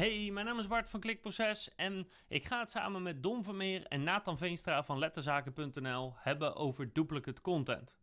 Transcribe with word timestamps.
Hey, 0.00 0.30
mijn 0.30 0.46
naam 0.46 0.58
is 0.58 0.66
Bart 0.66 0.88
van 0.88 1.00
Klikproces 1.00 1.74
en 1.74 2.08
ik 2.28 2.46
ga 2.46 2.60
het 2.60 2.70
samen 2.70 3.02
met 3.02 3.22
Don 3.22 3.44
Vermeer 3.44 3.86
en 3.86 4.02
Nathan 4.02 4.38
Veenstra 4.38 4.82
van 4.82 4.98
letterzaken.nl 4.98 6.12
hebben 6.16 6.56
over 6.56 6.92
duplicate 6.92 7.40
content. 7.40 7.98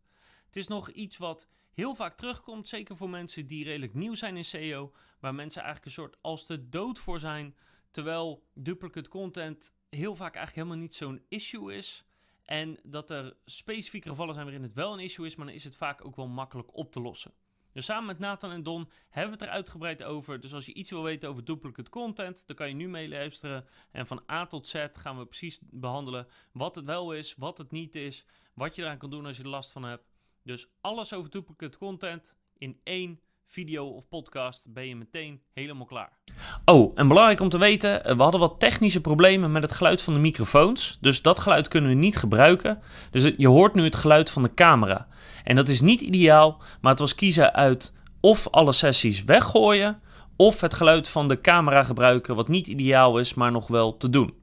Het 0.46 0.56
is 0.56 0.66
nog 0.66 0.90
iets 0.90 1.16
wat 1.16 1.48
heel 1.72 1.94
vaak 1.94 2.16
terugkomt, 2.16 2.68
zeker 2.68 2.96
voor 2.96 3.10
mensen 3.10 3.46
die 3.46 3.64
redelijk 3.64 3.94
nieuw 3.94 4.14
zijn 4.14 4.36
in 4.36 4.44
SEO, 4.44 4.92
waar 5.20 5.34
mensen 5.34 5.62
eigenlijk 5.62 5.96
een 5.96 6.02
soort 6.02 6.16
als 6.20 6.46
de 6.46 6.68
dood 6.68 6.98
voor 6.98 7.20
zijn, 7.20 7.56
terwijl 7.90 8.46
duplicate 8.54 9.10
content 9.10 9.74
heel 9.88 10.16
vaak 10.16 10.34
eigenlijk 10.34 10.56
helemaal 10.56 10.86
niet 10.86 10.94
zo'n 10.94 11.24
issue 11.28 11.74
is. 11.74 12.04
En 12.44 12.78
dat 12.82 13.10
er 13.10 13.36
specifieke 13.44 14.08
gevallen 14.08 14.34
zijn 14.34 14.46
waarin 14.46 14.64
het 14.64 14.74
wel 14.74 14.92
een 14.92 15.04
issue 15.04 15.26
is, 15.26 15.36
maar 15.36 15.46
dan 15.46 15.54
is 15.54 15.64
het 15.64 15.76
vaak 15.76 16.04
ook 16.04 16.16
wel 16.16 16.28
makkelijk 16.28 16.76
op 16.76 16.92
te 16.92 17.00
lossen. 17.00 17.32
Dus 17.78 17.86
samen 17.86 18.06
met 18.06 18.18
Nathan 18.18 18.50
en 18.50 18.62
Don 18.62 18.90
hebben 19.08 19.38
we 19.38 19.38
het 19.38 19.48
er 19.48 19.56
uitgebreid 19.56 20.02
over. 20.02 20.40
Dus 20.40 20.54
als 20.54 20.66
je 20.66 20.72
iets 20.72 20.90
wil 20.90 21.02
weten 21.02 21.28
over 21.28 21.44
duplicate 21.44 21.90
content, 21.90 22.46
dan 22.46 22.56
kan 22.56 22.68
je 22.68 22.74
nu 22.74 22.88
meeluisteren. 22.88 23.64
En 23.90 24.06
van 24.06 24.22
A 24.30 24.46
tot 24.46 24.66
Z 24.66 24.86
gaan 24.92 25.18
we 25.18 25.26
precies 25.26 25.58
behandelen 25.62 26.26
wat 26.52 26.74
het 26.74 26.84
wel 26.84 27.12
is, 27.12 27.34
wat 27.34 27.58
het 27.58 27.70
niet 27.70 27.94
is, 27.94 28.26
wat 28.54 28.74
je 28.74 28.82
eraan 28.82 28.98
kan 28.98 29.10
doen 29.10 29.26
als 29.26 29.36
je 29.36 29.42
er 29.42 29.48
last 29.48 29.72
van 29.72 29.82
hebt. 29.82 30.10
Dus 30.42 30.68
alles 30.80 31.12
over 31.12 31.30
duplicate 31.30 31.78
content 31.78 32.36
in 32.56 32.80
één 32.82 33.20
video 33.48 33.86
of 33.86 34.08
podcast 34.08 34.72
ben 34.72 34.88
je 34.88 34.96
meteen 34.96 35.40
helemaal 35.52 35.86
klaar. 35.86 36.18
Oh, 36.64 36.92
en 36.94 37.08
belangrijk 37.08 37.40
om 37.40 37.48
te 37.48 37.58
weten, 37.58 38.04
eh, 38.04 38.16
we 38.16 38.22
hadden 38.22 38.40
wat 38.40 38.60
technische 38.60 39.00
problemen 39.00 39.52
met 39.52 39.62
het 39.62 39.72
geluid 39.72 40.02
van 40.02 40.14
de 40.14 40.20
microfoons. 40.20 40.98
Dus 41.00 41.22
dat 41.22 41.38
geluid 41.38 41.68
kunnen 41.68 41.90
we 41.90 41.96
niet 41.96 42.16
gebruiken. 42.16 42.82
Dus 43.10 43.32
je 43.36 43.48
hoort 43.48 43.74
nu 43.74 43.84
het 43.84 43.96
geluid 43.96 44.30
van 44.30 44.42
de 44.42 44.54
camera. 44.54 45.06
En 45.44 45.56
dat 45.56 45.68
is 45.68 45.80
niet 45.80 46.00
ideaal, 46.00 46.62
maar 46.80 46.90
het 46.90 47.00
was 47.00 47.14
kiezen 47.14 47.54
uit 47.54 47.96
of 48.20 48.48
alle 48.50 48.72
sessies 48.72 49.24
weggooien 49.24 50.00
of 50.36 50.60
het 50.60 50.74
geluid 50.74 51.08
van 51.08 51.28
de 51.28 51.40
camera 51.40 51.82
gebruiken, 51.82 52.34
wat 52.34 52.48
niet 52.48 52.66
ideaal 52.66 53.18
is, 53.18 53.34
maar 53.34 53.52
nog 53.52 53.66
wel 53.66 53.96
te 53.96 54.10
doen. 54.10 54.34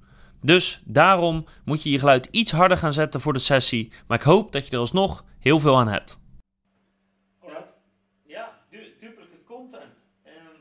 Dus 0.41 0.81
daarom 0.85 1.45
moet 1.65 1.83
je 1.83 1.91
je 1.91 1.99
geluid 1.99 2.27
iets 2.31 2.51
harder 2.51 2.77
gaan 2.77 2.93
zetten 2.93 3.21
voor 3.21 3.33
de 3.33 3.39
sessie, 3.39 3.91
maar 4.07 4.17
ik 4.17 4.23
hoop 4.23 4.51
dat 4.51 4.65
je 4.65 4.71
er 4.71 4.79
alsnog 4.79 5.25
heel 5.39 5.59
veel 5.59 5.77
aan 5.77 5.87
hebt. 5.87 6.19
Ja, 8.23 8.61
duplicate 8.99 9.43
content. 9.43 10.05
Ehm, 10.23 10.57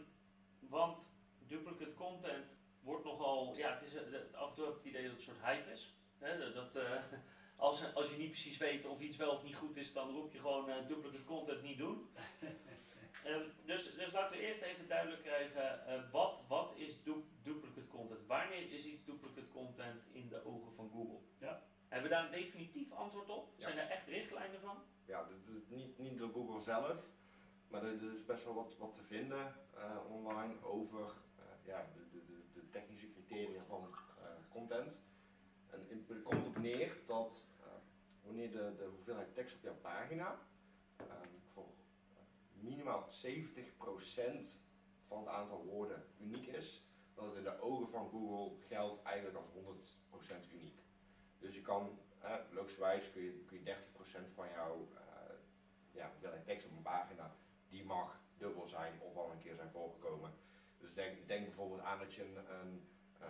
want 0.68 1.02
duplicate 1.48 1.94
content 1.94 2.44
wordt 2.82 3.04
nogal, 3.04 3.54
ja, 3.56 3.68
het 3.80 3.90
is, 3.90 3.94
eh, 3.94 4.40
af 4.40 4.48
en 4.48 4.54
toe 4.54 4.64
heb 4.64 4.74
ik 4.74 4.78
het 4.82 4.92
idee 4.92 5.02
dat 5.02 5.10
het 5.10 5.20
een 5.20 5.26
soort 5.26 5.44
hype 5.44 5.72
is. 5.72 5.96
Hè? 6.18 6.52
Dat, 6.54 6.76
uh, 6.76 6.82
als, 7.82 7.94
als 7.94 8.10
je 8.10 8.16
niet 8.16 8.30
precies 8.30 8.56
weet 8.56 8.86
of 8.86 9.00
iets 9.00 9.16
wel 9.16 9.30
of 9.30 9.42
niet 9.42 9.56
goed 9.56 9.76
is, 9.76 9.92
dan 9.92 10.10
roep 10.10 10.32
je 10.32 10.38
gewoon 10.38 10.68
uh, 10.68 10.74
duplicate 10.88 11.24
content 11.24 11.62
niet 11.62 11.78
doen. 11.78 12.08
um, 13.26 13.52
dus, 13.70 13.94
dus 13.94 14.12
laten 14.12 14.36
we 14.36 14.46
eerst 14.46 14.62
even 14.62 14.88
duidelijk 14.88 15.22
krijgen, 15.22 15.82
uh, 15.88 16.10
wat, 16.10 16.44
wat 16.48 16.72
is 16.76 17.02
du 17.02 17.24
duplicate 17.42 17.88
content? 17.88 18.26
Wanneer 18.26 18.72
is 18.72 18.84
iets 18.84 19.04
duplicate 19.04 19.48
content 19.48 20.02
in 20.12 20.28
de 20.28 20.44
ogen 20.44 20.74
van 20.74 20.90
Google? 20.90 21.18
Ja. 21.38 21.62
Hebben 21.88 22.10
we 22.10 22.16
daar 22.16 22.24
een 22.24 22.40
definitief 22.42 22.92
antwoord 22.92 23.28
op? 23.28 23.48
Ja. 23.56 23.62
Zijn 23.62 23.78
er 23.78 23.88
echt 23.88 24.06
richtlijnen 24.08 24.60
van? 24.60 24.76
Ja, 25.04 25.28
niet, 25.68 25.98
niet 25.98 26.18
door 26.18 26.30
Google 26.30 26.60
zelf, 26.60 27.08
maar 27.68 27.84
er, 27.84 28.12
is 28.12 28.24
best 28.24 28.44
wel 28.44 28.54
wat, 28.54 28.76
wat 28.78 28.94
te 28.94 29.02
vinden 29.02 29.54
uh, 29.76 29.96
online 30.08 30.62
over 30.62 31.12
ja, 31.64 31.90
de, 31.94 32.18
de, 32.26 32.42
de, 32.52 32.70
technische 32.70 33.10
criteria 33.12 33.64
van 33.64 33.94
content. 34.48 35.02
En 35.70 36.06
het 36.08 36.22
komt 36.22 36.46
op 36.46 36.58
neer 36.58 36.96
dat 37.06 37.48
wanneer 38.24 38.50
de, 38.50 38.88
hoeveelheid 38.90 39.34
tekst 39.34 39.56
op 39.56 39.62
jouw 39.62 39.76
pagina 39.80 40.38
um, 41.00 41.40
voor 41.52 41.66
uh, 42.12 42.62
minimaal 42.62 43.02
70% 43.02 43.06
van 45.06 45.18
het 45.18 45.28
aantal 45.28 45.64
woorden 45.64 46.04
uniek 46.18 46.46
is, 46.46 46.86
dat 47.14 47.24
het 47.24 47.36
in 47.36 47.42
de 47.42 47.60
ogen 47.60 47.88
van 47.88 48.08
Google 48.08 48.66
geldt 48.66 49.02
eigenlijk 49.02 49.36
als 49.36 49.46
100% 50.46 50.52
uniek. 50.52 50.78
Dus 51.38 51.54
je 51.54 51.62
kan, 51.62 51.98
uh, 52.22 52.34
logischerwijs 52.50 53.10
kun 53.12 53.22
je, 53.22 53.44
kun 53.46 53.62
je 53.64 53.74
30% 53.74 54.34
van 54.34 54.48
jouw 54.48 54.88
uh, 54.92 54.98
ja, 55.90 56.10
hoeveelheid 56.10 56.44
tekst 56.44 56.66
op 56.66 56.76
een 56.76 56.82
pagina, 56.82 57.36
die 57.68 57.84
mag 57.84 58.20
dubbel 58.36 58.66
zijn 58.66 59.00
of 59.00 59.16
al 59.16 59.30
een 59.30 59.38
keer 59.38 59.54
zijn 59.54 59.70
voorgekomen. 59.70 60.32
Dus 60.78 60.94
denk, 60.94 61.28
denk 61.28 61.44
bijvoorbeeld 61.44 61.80
aan 61.80 61.98
dat 61.98 62.14
je 62.14 62.22
een, 62.22 62.36
een, 62.60 62.88
uh, 63.20 63.28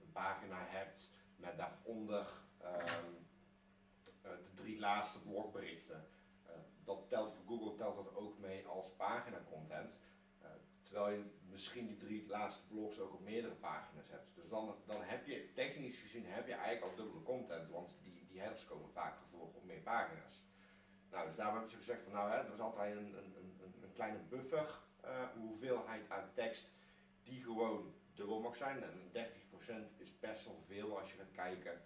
een, 0.00 0.12
pagina 0.12 0.64
hebt 0.66 1.12
met 1.36 1.56
daaronder 1.56 2.26
um, 2.62 2.66
eh, 2.66 2.94
de 4.36 4.62
drie 4.62 4.78
laatste 4.78 5.20
blogberichten. 5.20 6.06
Eh, 6.44 6.52
dat 6.84 7.08
telt 7.08 7.32
voor 7.32 7.44
Google 7.46 7.74
telt 7.74 7.96
dat 7.96 8.14
ook 8.14 8.38
mee 8.38 8.66
als 8.66 8.92
pagina 8.92 9.42
content. 9.50 10.00
Eh, 10.40 10.50
terwijl 10.82 11.16
je 11.16 11.24
misschien 11.50 11.86
die 11.86 11.96
drie 11.96 12.28
laatste 12.28 12.66
blogs 12.66 13.00
ook 13.00 13.12
op 13.12 13.20
meerdere 13.20 13.54
pagina's 13.54 14.08
hebt. 14.08 14.34
Dus 14.34 14.48
dan, 14.48 14.76
dan 14.86 15.02
heb 15.02 15.26
je 15.26 15.52
technisch 15.54 15.98
gezien 15.98 16.26
heb 16.26 16.46
je 16.46 16.54
eigenlijk 16.54 16.84
al 16.92 17.04
dubbele 17.04 17.22
content, 17.22 17.70
want 17.70 17.98
die, 18.02 18.26
die 18.26 18.40
headers 18.40 18.64
komen 18.64 18.90
vaker 18.90 19.26
voor 19.30 19.40
op 19.40 19.64
meer 19.64 19.80
pagina's. 19.80 20.46
Nou, 21.10 21.26
dus 21.26 21.36
daar 21.36 21.52
hebben 21.52 21.70
ze 21.70 21.76
gezegd 21.76 22.02
van 22.02 22.12
nou, 22.12 22.30
hè, 22.30 22.36
er 22.36 22.52
is 22.52 22.60
altijd 22.60 22.96
een, 22.96 23.18
een, 23.18 23.34
een, 23.62 23.82
een 23.82 23.92
kleine 23.92 24.18
buffer 24.18 24.86
hoeveelheid 25.38 26.10
aan 26.10 26.30
tekst 26.34 26.72
die 27.22 27.42
gewoon 27.42 27.94
dubbel 28.14 28.40
mag 28.40 28.56
zijn. 28.56 28.82
En 28.82 29.10
30% 29.12 29.96
is 29.96 30.18
best 30.18 30.44
wel 30.44 30.62
veel 30.66 30.98
als 30.98 31.10
je 31.10 31.16
gaat 31.16 31.32
kijken 31.32 31.82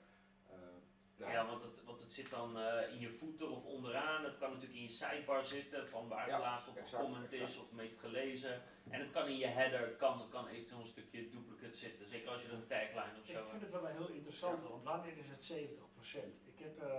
ja, 1.31 1.47
want, 1.47 1.63
het, 1.63 1.85
want 1.85 2.01
het 2.01 2.13
zit 2.13 2.31
dan 2.31 2.59
uh, 2.59 2.93
in 2.93 3.01
je 3.01 3.11
voeten 3.11 3.51
of 3.51 3.65
onderaan. 3.65 4.25
Het 4.25 4.39
kan 4.39 4.51
natuurlijk 4.51 4.79
in 4.79 4.83
je 4.83 4.91
sidebar 4.91 5.45
zitten, 5.45 5.89
van 5.89 6.09
waar 6.09 6.31
het 6.31 6.41
laatst 6.41 6.69
op 6.69 6.79
gecomment 6.85 7.33
is 7.33 7.57
of 7.57 7.65
het 7.65 7.73
meest 7.73 7.99
gelezen. 7.99 8.63
En 8.91 9.01
het 9.01 9.11
kan 9.11 9.27
in 9.27 9.39
je 9.39 9.47
header, 9.47 9.89
kan, 9.89 10.29
kan 10.31 10.49
eventueel 10.49 10.81
een 10.81 10.87
stukje 10.87 11.29
duplicate 11.29 11.77
zitten. 11.77 12.09
Zeker 12.09 12.31
als 12.31 12.43
je 12.43 12.53
een 12.53 12.67
tagline 12.67 13.19
of 13.21 13.27
zo 13.27 13.33
Ik 13.33 13.51
vind 13.51 13.63
het 13.63 13.71
wel 13.71 13.89
een 13.89 13.97
heel 13.97 14.09
interessant, 14.09 14.69
want 14.69 14.85
wanneer 14.85 15.19
is 15.19 15.29
het 15.29 15.53
70%? 15.53 16.17
Ik 16.45 16.59
heb 16.59 16.83
uh, 16.83 16.99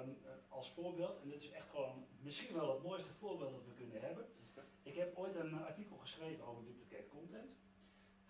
als 0.49 0.69
voorbeeld, 0.69 1.21
en 1.21 1.29
dit 1.29 1.41
is 1.41 1.51
echt 1.51 1.69
gewoon 1.69 2.05
misschien 2.21 2.55
wel 2.55 2.73
het 2.73 2.83
mooiste 2.83 3.13
voorbeeld 3.13 3.51
dat 3.51 3.65
we 3.65 3.73
kunnen 3.73 4.01
hebben. 4.01 4.25
Ik 4.83 4.95
heb 4.95 5.17
ooit 5.17 5.35
een 5.35 5.63
artikel 5.63 5.97
geschreven 5.97 6.45
over 6.45 6.63
duplicate 6.63 7.07
content. 7.07 7.51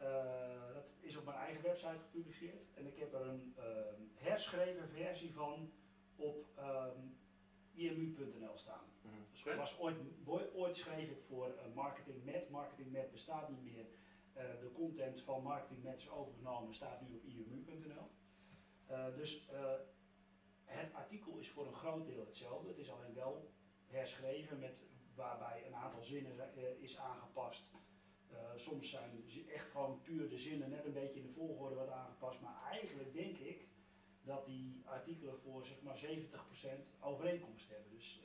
Uh, 0.02 0.74
dat 0.74 0.86
is 1.00 1.18
op 1.18 1.26
mijn 1.26 1.38
eigen 1.38 1.62
website 1.62 2.00
gepubliceerd. 2.00 2.64
En 2.74 2.86
ik 2.86 2.98
heb 2.98 3.14
er 3.14 3.22
een 3.22 3.54
ehm, 3.58 4.02
herschreven 4.14 4.90
versie 4.90 5.34
van 5.34 5.72
op 6.16 6.48
um, 6.58 6.64
ehm, 6.64 7.00
imu.nl 7.74 8.58
staan. 8.58 8.86
Mm 9.02 9.12
-hmm. 9.12 9.26
Dus 9.32 9.44
was 9.44 9.80
ooit, 9.80 9.98
ooit 10.54 10.76
schreef 10.76 11.10
ik 11.10 11.22
voor 11.22 11.48
uh, 11.48 11.76
Marketing 11.76 12.24
Met. 12.24 12.50
Marketing 12.50 12.92
Met 12.92 13.12
bestaat 13.12 13.50
niet 13.50 13.64
meer. 13.64 13.86
Uh, 14.38 14.42
de 14.60 14.72
content 14.74 15.22
van 15.22 15.44
Marketing 15.44 15.84
Met 15.84 15.98
is 15.98 16.10
overgenomen, 16.10 16.74
staat 16.74 17.02
nu 17.02 17.16
op 17.16 17.24
imu.nl. 17.24 18.10
Uh, 18.92 19.08
eh, 19.08 19.16
dus 19.16 19.50
het 20.66 20.94
artikel 20.94 21.38
is 21.38 21.50
voor 21.50 21.68
een 21.68 21.74
groot 21.74 22.06
deel 22.06 22.26
hetzelfde. 22.26 22.68
Het 22.68 22.78
is 22.78 22.92
alleen 22.92 23.14
wel 23.14 23.52
herschreven 23.86 24.60
met, 24.60 24.84
waarbij 25.16 25.64
een 25.68 25.76
aantal 25.76 26.04
zinnen 26.04 26.36
is 26.82 26.98
aangepast. 26.98 27.72
soms 28.56 28.90
zijn 28.90 29.26
echt 29.54 29.70
gewoon 29.70 30.02
puur 30.02 30.30
de 30.30 30.38
zinnen 30.38 30.70
net 30.70 30.86
een 30.86 30.94
beetje 30.94 31.20
in 31.20 31.26
de 31.26 31.34
volgorde 31.34 31.76
wat 31.76 31.90
aangepast. 31.90 32.42
Maar 32.42 32.64
eigenlijk 32.72 33.14
denk 33.14 33.38
ik 33.38 33.68
dat 34.24 34.46
die 34.46 34.82
artikelen 34.86 35.40
voor 35.40 35.66
zeg 35.66 35.82
maar 35.82 35.98
70% 35.98 36.00
overeenkomst 37.00 37.70
hebben. 37.70 37.92
Dus, 37.92 38.22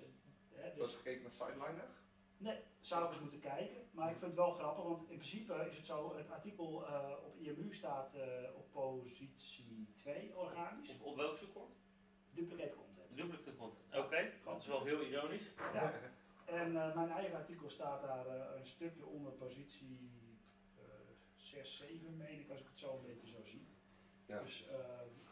uh, 0.52 0.62
dus 0.64 0.78
Was 0.78 0.94
gekeken 0.94 1.22
met 1.22 1.34
Sideliner? 1.34 1.88
Nee, 2.36 2.58
zou 2.80 3.04
ik 3.04 3.10
eens 3.10 3.20
moeten 3.20 3.40
kijken. 3.40 3.88
Maar 3.90 4.10
ik 4.10 4.16
vind 4.16 4.30
het 4.30 4.40
wel 4.40 4.52
grappig, 4.52 4.84
want 4.84 5.10
in 5.10 5.16
principe 5.16 5.66
is 5.70 5.76
het 5.76 5.86
zo, 5.86 6.16
het 6.16 6.30
artikel 6.30 6.82
uh, 6.82 7.10
op 7.24 7.36
IMU 7.36 7.74
staat 7.74 8.14
uh, 8.14 8.22
op 8.56 8.70
positie 8.72 9.92
2 9.96 10.36
organisch. 10.36 10.90
Op, 10.90 11.02
op 11.02 11.16
welk 11.16 11.36
zoekwoord? 11.36 11.72
Duplicate 12.30 12.74
content. 12.74 13.16
Duplicate 13.16 13.56
content, 13.56 13.86
oké. 13.88 13.98
Okay. 13.98 14.32
Dat 14.44 14.60
is 14.60 14.66
wel 14.66 14.84
heel 14.84 15.02
ironisch. 15.02 15.50
Ja. 15.72 15.92
En 16.44 16.72
mijn 16.72 17.10
eigen 17.10 17.36
artikel 17.36 17.70
staat 17.70 18.02
daar 18.02 18.56
een 18.56 18.66
stukje 18.66 19.06
onder 19.06 19.32
positie 19.32 20.10
6, 21.34 21.76
7 21.76 22.16
meen 22.16 22.40
ik, 22.40 22.50
als 22.50 22.60
ik 22.60 22.66
het 22.66 22.78
zo 22.78 22.96
een 22.96 23.06
beetje 23.06 23.26
zo 23.26 23.44
zie. 23.44 23.66
Ja. 24.28 24.40
Dus 24.42 24.66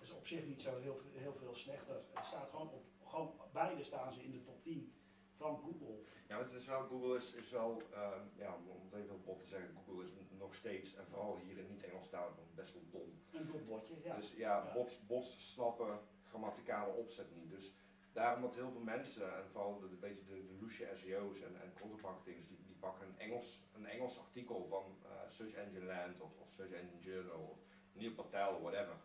is 0.06 0.12
op 0.12 0.26
zich 0.26 0.44
niet 0.44 0.62
zo 0.62 0.78
heel, 0.78 1.00
heel 1.12 1.34
veel 1.34 1.54
slechter. 1.54 1.96
Het 2.14 2.25
staat 2.25 2.50
gewoon 2.50 2.70
op, 2.70 2.84
gewoon 3.04 3.32
beide 3.52 3.84
staan 3.84 4.12
ze 4.12 4.22
in 4.22 4.31
de 4.31 4.43
top 4.43 4.62
10 4.62 4.93
van 5.37 5.58
Google. 5.58 5.96
Ja, 6.28 6.37
maar 6.37 6.44
het 6.44 6.52
is 6.52 6.66
wel, 6.66 6.87
Google 6.87 7.16
is, 7.16 7.32
is 7.32 7.50
wel, 7.50 7.82
uh, 7.93 8.10
ja, 8.37 8.54
om 8.54 8.90
het 8.90 9.00
even 9.02 9.22
bot 9.25 9.40
te 9.40 9.46
zeggen, 9.46 9.76
Google 9.87 10.04
is 10.04 10.10
nog 10.38 10.54
steeds, 10.54 10.94
en 10.94 11.06
vooral 11.06 11.37
hier 11.37 11.58
in 11.58 11.69
niet-Engels 11.69 12.08
taal, 12.08 12.34
best 12.54 12.72
wel 12.72 12.82
dom. 12.90 13.20
Een 13.32 13.46
dom 13.46 13.64
botje, 13.66 13.94
ja. 14.02 14.16
Dus 14.16 14.32
ja, 14.32 14.64
ja. 14.64 14.72
Bots, 14.72 15.06
bots 15.06 15.52
snappen 15.52 15.99
grammaticale 16.22 16.92
opzet 16.92 17.34
niet. 17.34 17.50
Dus 17.50 17.75
daarom 18.12 18.42
dat 18.42 18.54
heel 18.54 18.70
veel 18.70 18.81
mensen, 18.81 19.37
en 19.37 19.49
vooral 19.50 19.78
de, 19.78 19.88
de, 19.88 19.96
beetje 19.96 20.25
de, 20.25 20.46
de 20.46 20.56
loesje 20.60 20.90
SEO's 20.94 21.40
en, 21.40 21.60
en 21.62 21.72
content 22.00 22.49
die, 22.49 22.64
die 22.66 22.76
pakken 22.78 23.06
een 23.06 23.19
Engels, 23.19 23.60
een 23.75 23.87
Engels 23.87 24.19
artikel 24.19 24.66
van 24.69 24.84
uh, 25.02 25.10
Search 25.28 25.52
Engine 25.52 25.84
Land 25.84 26.20
of, 26.20 26.38
of 26.38 26.50
Search 26.50 26.72
Engine 26.72 27.00
Journal 27.00 27.40
of 27.40 27.65
Neil 27.96 28.12
Patel, 28.12 28.60
whatever. 28.60 28.96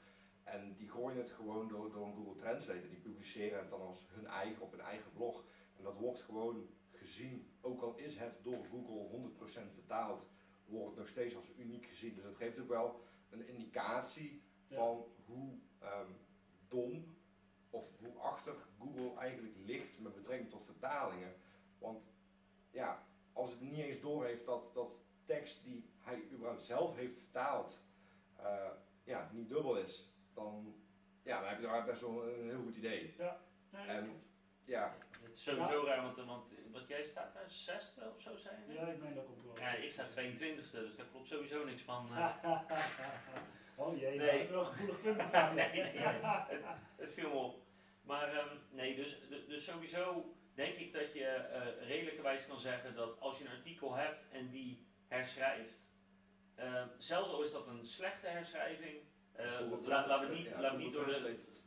En 0.43 0.75
die 0.75 0.89
gooien 0.89 1.17
het 1.17 1.29
gewoon 1.29 1.67
door, 1.67 1.91
door 1.91 2.05
een 2.05 2.13
Google 2.15 2.35
Translate. 2.35 2.89
Die 2.89 2.99
publiceren 2.99 3.59
het 3.59 3.69
dan 3.69 3.81
als 3.81 4.07
hun 4.09 4.25
eigen 4.25 4.61
op 4.61 4.71
hun 4.71 4.81
eigen 4.81 5.13
blog. 5.13 5.43
En 5.77 5.83
dat 5.83 5.95
wordt 5.97 6.21
gewoon 6.21 6.67
gezien, 6.91 7.47
ook 7.61 7.81
al 7.81 7.95
is 7.95 8.15
het 8.17 8.39
door 8.43 8.65
Google 8.69 9.29
100% 9.69 9.73
vertaald, 9.73 10.27
wordt 10.65 10.87
het 10.87 10.97
nog 10.97 11.07
steeds 11.07 11.35
als 11.35 11.51
uniek 11.57 11.85
gezien. 11.85 12.15
Dus 12.15 12.23
dat 12.23 12.35
geeft 12.35 12.59
ook 12.59 12.67
wel 12.67 13.01
een 13.29 13.47
indicatie 13.47 14.41
Ja. 14.67 14.75
van 14.77 15.05
hoe 15.25 15.57
ehm, 15.79 16.11
dom 16.67 17.15
of 17.69 17.89
hoe 17.99 18.17
achter 18.19 18.55
Google 18.79 19.19
eigenlijk 19.19 19.55
ligt 19.57 19.99
met 19.99 20.15
betrekking 20.15 20.49
tot 20.49 20.65
vertalingen. 20.65 21.33
Want 21.77 22.03
ja, 22.69 23.05
als 23.33 23.51
het 23.51 23.61
niet 23.61 23.77
eens 23.77 23.99
doorheeft 23.99 24.45
dat, 24.45 24.71
dat 24.73 25.01
tekst 25.25 25.63
die 25.63 25.89
hij 25.97 26.23
überhaupt 26.31 26.61
zelf 26.61 26.95
heeft 26.95 27.17
vertaald, 27.17 27.83
eh, 28.43 28.69
ja, 29.03 29.29
niet 29.31 29.49
dubbel 29.49 29.75
is, 29.77 30.09
dan, 30.33 30.75
ja, 31.23 31.39
dan 31.39 31.49
heb 31.49 31.59
je 31.59 31.65
daar 31.65 31.85
best 31.85 32.01
wel 32.01 32.27
een 32.27 32.49
heel 32.49 32.61
goed 32.61 32.75
idee. 32.75 33.15
Nee, 33.69 33.87
En-. 33.87 34.23
Ja, 34.65 34.95
Het 35.21 35.33
is 35.33 35.43
sowieso 35.43 35.83
raar, 35.85 36.01
want, 36.01 36.15
want 36.25 36.53
wat 36.71 36.87
jij 36.87 37.03
staat 37.03 37.33
daar, 37.33 37.49
zesde 37.49 38.11
of 38.15 38.21
zo 38.21 38.35
zijn? 38.37 38.63
ja, 38.67 38.87
ik 38.87 38.99
meen 39.01 39.13
dat 39.15 39.25
komt 39.25 39.43
wel. 39.43 39.59
Ja, 39.59 39.73
ik 39.73 39.91
sta 39.91 40.07
22ste, 40.09 40.71
dus 40.71 40.95
daar 40.95 41.05
klopt 41.05 41.27
sowieso 41.27 41.63
niks 41.65 41.81
van. 41.81 42.09
eh. 42.15 42.35
oh 43.75 43.97
jee, 43.99 44.17
Nee. 44.17 44.31
nee. 44.37 44.47
wel 44.47 44.59
een 44.59 44.65
gevoelig 44.65 45.01
punt. 45.01 45.31
nee, 45.31 45.69
nee, 45.71 45.83
nee. 45.83 45.91
Het, 45.93 46.63
het 46.95 47.11
viel 47.11 47.29
me 47.29 47.35
op. 47.35 47.59
Maar 48.01 48.33
ehm, 48.33 48.55
nee, 48.69 48.95
dus, 48.95 49.19
dus 49.47 49.65
sowieso 49.65 50.33
denk 50.53 50.75
ik 50.75 50.93
dat 50.93 51.13
je 51.13 51.25
eh 51.25 51.87
redelijkerwijs 51.87 52.47
kan 52.47 52.59
zeggen 52.59 52.95
dat 52.95 53.19
als 53.19 53.37
je 53.37 53.45
een 53.45 53.55
artikel 53.55 53.95
hebt 53.95 54.29
en 54.31 54.49
die 54.49 54.85
herschrijft, 55.07 55.90
ehm, 56.55 56.87
zelfs 56.97 57.31
al 57.31 57.43
is 57.43 57.51
dat 57.51 57.67
een 57.67 57.85
slechte 57.85 58.27
herschrijving, 58.27 58.97
eh, 59.31 59.59
laten 59.83 60.29
we 60.29 60.35
niet, 60.35 60.45
ja, 60.45 60.61
laten 60.61 60.77
we 60.77 60.83
niet 60.83 60.93
door 60.93 61.05
de... 61.05 61.15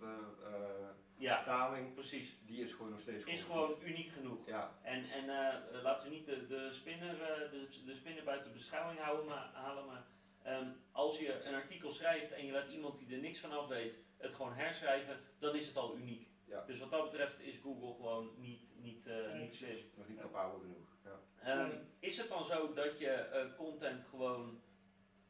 Eh, 0.00 0.06
eh, 0.46 0.88
Ja, 1.16 1.36
vertaling, 1.36 1.94
precies. 1.94 2.38
die 2.46 2.62
is 2.62 2.72
gewoon 2.72 2.90
nog 2.90 3.00
steeds 3.00 3.24
Is 3.24 3.42
goed. 3.42 3.52
gewoon 3.52 3.76
uniek 3.82 4.08
genoeg. 4.12 4.46
Ja, 4.46 4.78
En, 4.82 5.04
en 5.10 5.28
eh, 5.28 5.82
laten 5.82 6.08
we 6.08 6.14
niet 6.14 6.26
de, 6.26 6.46
de, 6.46 6.72
spinner, 6.72 7.22
eh, 7.22 7.50
de, 7.50 7.68
de 7.84 7.94
spinner 7.94 8.24
buiten 8.24 8.52
beschouwing 8.52 9.00
houden, 9.00 9.26
maar, 9.26 9.50
halen, 9.52 9.86
maar 9.86 10.04
ehm, 10.42 10.68
als 10.92 11.18
je 11.18 11.42
een 11.44 11.54
artikel 11.54 11.90
schrijft 11.90 12.32
en 12.32 12.46
je 12.46 12.52
laat 12.52 12.68
iemand 12.68 12.98
die 12.98 13.16
er 13.16 13.22
niks 13.22 13.38
van 13.38 13.52
af 13.52 13.68
weet 13.68 13.98
het 14.16 14.34
gewoon 14.34 14.54
herschrijven, 14.54 15.20
dan 15.38 15.54
is 15.54 15.66
het 15.66 15.76
al 15.76 15.96
uniek. 15.96 16.28
Ja. 16.44 16.64
Dus 16.66 16.78
wat 16.78 16.90
dat 16.90 17.10
betreft 17.10 17.40
is 17.40 17.58
Google 17.58 17.94
gewoon 17.94 18.34
niet, 18.38 18.62
niet, 18.76 19.06
eh, 19.06 19.14
Nee, 19.16 19.34
niet 19.42 19.54
slim. 19.54 19.76
nog 19.94 20.08
niet 20.08 20.20
capabel 20.20 20.58
genoeg. 20.58 20.88
Ja. 21.04 21.20
Ehm, 21.42 21.70
is 21.98 22.18
het 22.18 22.28
dan 22.28 22.44
zo 22.44 22.72
dat 22.72 22.98
je 22.98 23.10
eh, 23.10 23.54
content 23.56 24.04
gewoon 24.04 24.60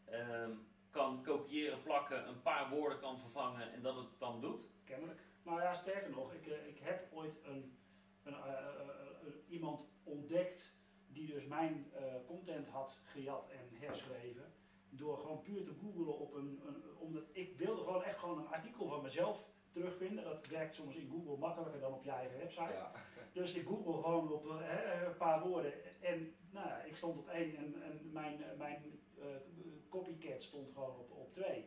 ehm, 0.05 0.51
kan 0.91 1.23
kopiëren, 1.23 1.83
plakken, 1.83 2.29
een 2.29 2.43
paar 2.43 2.71
woorden 2.71 2.99
kan 2.99 3.19
vervangen 3.19 3.73
en 3.73 3.83
dat 3.83 3.97
het 3.97 4.09
het 4.09 4.19
dan 4.19 4.41
doet? 4.41 4.71
Kennelijk. 4.85 5.21
Nou 5.43 5.61
ja, 5.61 5.75
sterker 5.75 6.11
nog, 6.11 6.33
ik, 6.33 6.47
eh, 6.47 6.67
ik 6.67 6.79
heb 6.79 7.09
ooit 7.12 7.41
een, 7.45 7.79
een, 8.25 8.35
eh, 8.35 8.53
eh, 8.53 8.79
eh, 8.79 9.35
iemand 9.49 9.87
ontdekt 10.03 10.77
die 11.06 11.27
dus 11.27 11.47
mijn 11.47 11.93
content 12.27 12.69
had 12.69 12.99
gejat 13.05 13.49
en 13.51 13.77
herschreven. 13.79 14.53
Door 14.89 15.19
gewoon 15.19 15.43
puur 15.43 15.62
te 15.62 15.75
googlen 15.81 16.19
op 16.19 16.35
een, 16.35 16.61
een. 16.67 16.83
Omdat 16.99 17.23
ik 17.33 17.57
wilde 17.57 17.83
gewoon 17.83 18.03
echt 18.03 18.19
gewoon 18.19 18.39
een 18.39 18.49
artikel 18.49 18.89
van 18.89 19.03
mezelf 19.03 19.45
terugvinden. 19.75 20.25
Dat 20.25 20.47
werkt 20.47 20.75
soms 20.75 20.94
in 20.94 21.09
Google 21.11 21.37
makkelijker 21.37 21.81
dan 21.81 21.93
op 21.93 22.05
je 22.05 22.11
eigen 22.11 22.38
website. 22.38 22.73
Ja. 22.73 22.93
Dus 23.32 23.55
ik 23.55 23.67
google 23.67 24.03
gewoon 24.03 24.32
op 24.32 24.47
eh, 24.47 24.56
hè, 24.61 25.06
een 25.06 25.17
paar 25.17 25.41
woorden. 25.49 25.73
En 26.03 26.35
nou, 26.50 26.87
ik 26.88 26.97
stond 26.97 27.19
op 27.19 27.29
één 27.29 27.56
en, 27.56 27.82
en 27.82 28.12
mijn, 28.12 28.43
eh, 28.44 28.56
mijn 28.59 29.00
eh, 29.19 29.26
copycat 29.88 30.43
stond 30.43 30.73
gewoon 30.73 30.99
op, 30.99 31.11
op 31.11 31.32
twee. 31.32 31.65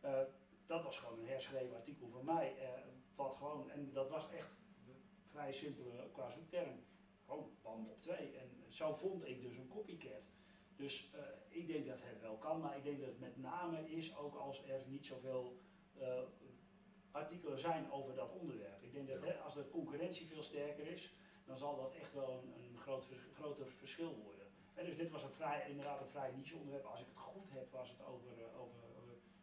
Eh, 0.00 0.20
dat 0.66 0.82
was 0.84 0.98
gewoon 0.98 1.18
een 1.18 1.28
herschreven 1.28 1.76
artikel 1.76 2.08
van 2.08 2.24
mij. 2.24 2.56
eh, 2.58 2.68
wat 3.14 3.36
gewoon, 3.36 3.70
en 3.70 3.92
dat 3.92 4.08
was 4.10 4.28
echt 4.30 4.50
vrij 5.30 5.52
simpel 5.52 5.92
eh, 5.98 6.04
qua 6.12 6.30
zoekterm. 6.30 6.84
Gewoon 7.26 7.50
band 7.62 7.88
op 7.90 8.02
twee. 8.02 8.36
En 8.38 8.50
zo 8.68 8.94
vond 8.94 9.26
ik 9.28 9.42
dus 9.42 9.56
een 9.56 9.68
copycat. 9.68 10.22
Dus 10.76 11.10
eh, 11.14 11.20
ik 11.48 11.66
denk 11.66 11.86
dat 11.86 12.00
het 12.02 12.20
wel 12.20 12.36
kan, 12.36 12.60
maar 12.60 12.76
ik 12.76 12.84
denk 12.84 12.98
dat 13.00 13.08
het 13.08 13.20
met 13.20 13.36
name 13.36 13.90
is 13.90 14.16
ook 14.16 14.34
als 14.34 14.64
er 14.68 14.82
niet 14.86 15.06
zoveel 15.06 15.58
eh, 15.98 16.22
artikelen 17.18 17.58
zijn 17.58 17.92
over 17.92 18.14
dat 18.14 18.30
onderwerp. 18.40 18.82
Ik 18.82 18.92
denk 18.92 19.08
dat 19.08 19.22
hè, 19.22 19.34
als 19.46 19.54
de 19.54 19.70
concurrentie 19.70 20.26
veel 20.26 20.42
sterker 20.42 20.86
is, 20.86 21.12
dan 21.46 21.58
zal 21.58 21.76
dat 21.76 21.92
echt 21.94 22.12
wel 22.14 22.30
een, 22.30 22.48
een 22.62 22.78
groot, 22.78 23.04
groter 23.34 23.66
verschil 23.66 24.14
worden. 24.24 24.46
Hè, 24.74 24.84
dus 24.84 24.96
dit 24.96 25.10
was 25.10 25.22
een 25.22 25.38
vrij, 25.40 25.64
inderdaad 25.68 26.00
een 26.00 26.14
vrij 26.16 26.30
niche 26.36 26.56
onderwerp. 26.56 26.84
Als 26.84 27.00
ik 27.00 27.06
het 27.06 27.18
goed 27.18 27.50
heb, 27.50 27.72
was 27.72 27.88
het 27.88 28.02
over, 28.06 28.32
eh, 28.38 28.60
over 28.60 28.87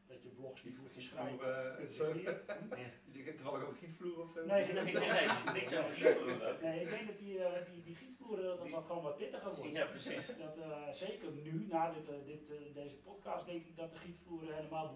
dat 0.07 0.23
je 0.23 0.29
blogs 0.29 0.63
niet 0.63 0.77
hoeft 0.77 0.93
te 0.93 1.01
schrijven. 1.01 1.75
Gietvloer, 1.77 2.27
eh. 2.27 2.55
Hm? 2.69 2.75
Je 3.11 3.23
hebt 3.23 3.37
toevallig 3.37 3.63
over 3.65 3.77
gietvloer 3.77 4.19
of 4.21 4.31
zo? 4.31 4.45
Nee, 4.45 4.73
Nee, 4.73 4.83
nee, 4.83 4.93
nee, 4.93 5.27
niks 5.53 5.75
over 5.79 5.93
gietvloer. 5.93 6.57
Nee, 6.61 6.81
ik 6.81 6.89
denk 6.89 7.07
dat 7.07 7.17
die, 7.17 7.43
eh, 7.43 7.65
die, 7.71 7.83
die 7.83 7.95
gietvloeren 7.95 8.45
dat 8.45 8.57
dat 8.59 8.69
wel 8.69 8.81
gewoon 8.81 9.03
wat 9.03 9.17
pittiger 9.17 9.55
wordt. 9.55 9.75
Ja, 9.75 9.85
precies. 9.85 10.27
Dat, 10.45 10.57
eh, 10.57 10.89
zeker 10.91 11.31
nu, 11.31 11.65
na 11.69 11.91
dit, 11.91 12.09
eh, 12.09 12.15
dit, 12.25 12.49
eh, 12.49 12.73
deze 12.73 12.95
podcast, 12.95 13.45
denk 13.45 13.65
ik 13.65 13.75
dat 13.75 13.91
de 13.91 13.97
gietvloeren 13.99 14.55
helemaal 14.55 14.87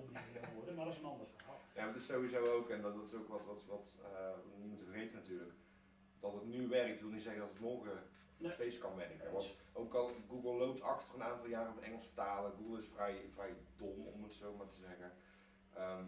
gaan 0.42 0.54
worden. 0.54 0.76
Maar 0.76 0.86
dat 0.86 0.94
is 0.94 1.00
een 1.00 1.06
ander 1.06 1.28
verhaal. 1.36 1.60
Ja, 1.76 1.86
maar 1.86 1.94
het 1.94 2.02
is 2.02 2.08
sowieso 2.08 2.46
ook, 2.46 2.70
en 2.70 2.82
dat 2.82 2.96
is 3.06 3.14
ook 3.14 3.28
wat, 3.28 3.46
wat, 3.46 3.66
wat 3.66 3.98
eh, 4.04 4.10
we 4.52 4.58
niet 4.60 4.68
moeten 4.68 4.88
vergeten 4.88 5.16
natuurlijk, 5.16 5.54
dat 6.20 6.34
het 6.34 6.46
nu 6.46 6.68
werkt, 6.68 7.02
wil 7.02 7.10
niet 7.10 7.24
zeggen 7.24 7.42
dat 7.42 7.50
het 7.50 7.60
morgen 7.60 8.04
nog 8.40 8.54
steeds 8.54 8.78
kan 8.78 8.96
werken. 8.96 9.32
Want 9.32 9.56
ook 9.74 9.94
al 9.94 10.12
Google 10.30 10.54
loopt 10.54 10.82
achter 10.82 11.16
een 11.16 11.24
aantal 11.24 11.48
jaren 11.48 11.72
op 11.72 11.82
Engels 11.82 12.04
vertalen, 12.04 12.54
Google 12.58 12.78
is 12.78 12.88
vrij, 12.88 13.30
vrij 13.34 13.56
dom 13.78 14.08
om 14.08 14.24
het 14.24 14.34
zo 14.34 14.56
maar 14.56 14.68
te 14.68 14.76
zeggen. 14.76 15.14
Ehm, 15.74 16.06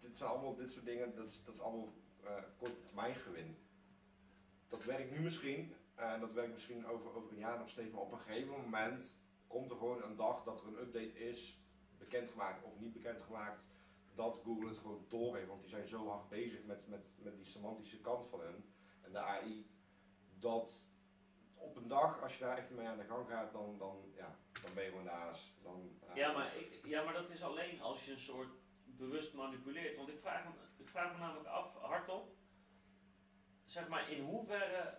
dit 0.00 0.16
zijn 0.16 0.30
allemaal 0.30 0.54
dit 0.54 0.70
soort 0.70 0.84
dingen, 0.84 1.14
dat 1.14 1.26
is, 1.26 1.44
dat 1.44 1.54
is 1.54 1.60
allemaal 1.60 1.92
eh 2.24 2.42
korte 2.56 2.80
termijn 2.80 3.14
gewin. 3.14 3.56
Dat 4.66 4.84
werkt 4.84 5.10
nu 5.10 5.20
misschien, 5.20 5.74
en 5.94 6.20
dat 6.20 6.32
werkt 6.32 6.52
misschien 6.52 6.86
over, 6.86 7.14
over 7.14 7.32
een 7.32 7.38
jaar 7.38 7.58
nog 7.58 7.68
steeds, 7.68 7.90
maar 7.90 8.02
op 8.02 8.12
een 8.12 8.18
gegeven 8.18 8.50
moment 8.50 9.18
komt 9.46 9.70
er 9.70 9.76
gewoon 9.76 10.02
een 10.02 10.16
dag 10.16 10.44
dat 10.44 10.60
er 10.60 10.66
een 10.66 10.78
update 10.78 11.18
is, 11.18 11.62
bekendgemaakt 11.98 12.64
of 12.64 12.78
niet 12.78 12.92
bekendgemaakt, 12.92 13.66
dat 14.14 14.40
Google 14.44 14.68
het 14.68 14.78
gewoon 14.78 15.04
door 15.08 15.36
heeft. 15.36 15.48
Want 15.48 15.60
die 15.60 15.70
zijn 15.70 15.88
zo 15.88 16.08
hard 16.08 16.28
bezig 16.28 16.64
met, 16.64 16.88
met, 16.88 17.06
met 17.16 17.36
die 17.36 17.44
semantische 17.44 18.00
kant 18.00 18.26
van 18.26 18.40
hun 18.40 18.64
en 19.00 19.12
de 19.12 19.18
AI, 19.18 19.66
dat 20.38 20.90
op 21.54 21.76
een 21.76 21.88
dag, 21.88 22.22
als 22.22 22.38
je 22.38 22.44
daar 22.44 22.58
echt 22.58 22.70
mee 22.70 22.86
aan 22.86 22.98
de 22.98 23.04
gang 23.04 23.28
gaat, 23.28 23.52
dan, 23.52 23.78
dan, 23.78 24.12
ja, 24.16 24.38
dan 24.62 24.74
ben 24.74 24.84
je 24.84 24.90
gewoon 24.90 25.04
de. 25.04 25.52
Dan, 25.62 25.98
eh, 26.08 26.16
Ja 26.16 26.32
maar, 26.32 26.56
ik, 26.56 26.80
ja, 26.84 27.04
maar 27.04 27.12
dat 27.12 27.30
is 27.30 27.42
alleen 27.42 27.80
als 27.80 28.04
je 28.04 28.12
een 28.12 28.18
soort 28.18 28.48
bewust 28.84 29.34
manipuleert. 29.34 29.96
Want 29.96 30.08
ik 30.08 30.18
vraag, 30.20 30.44
ik 30.76 30.88
vraag 30.88 31.12
me 31.12 31.18
namelijk 31.18 31.48
af, 31.48 31.74
hardop, 31.74 32.36
zeg 33.64 33.88
maar 33.88 34.10
in 34.10 34.24
hoeverre, 34.24 34.98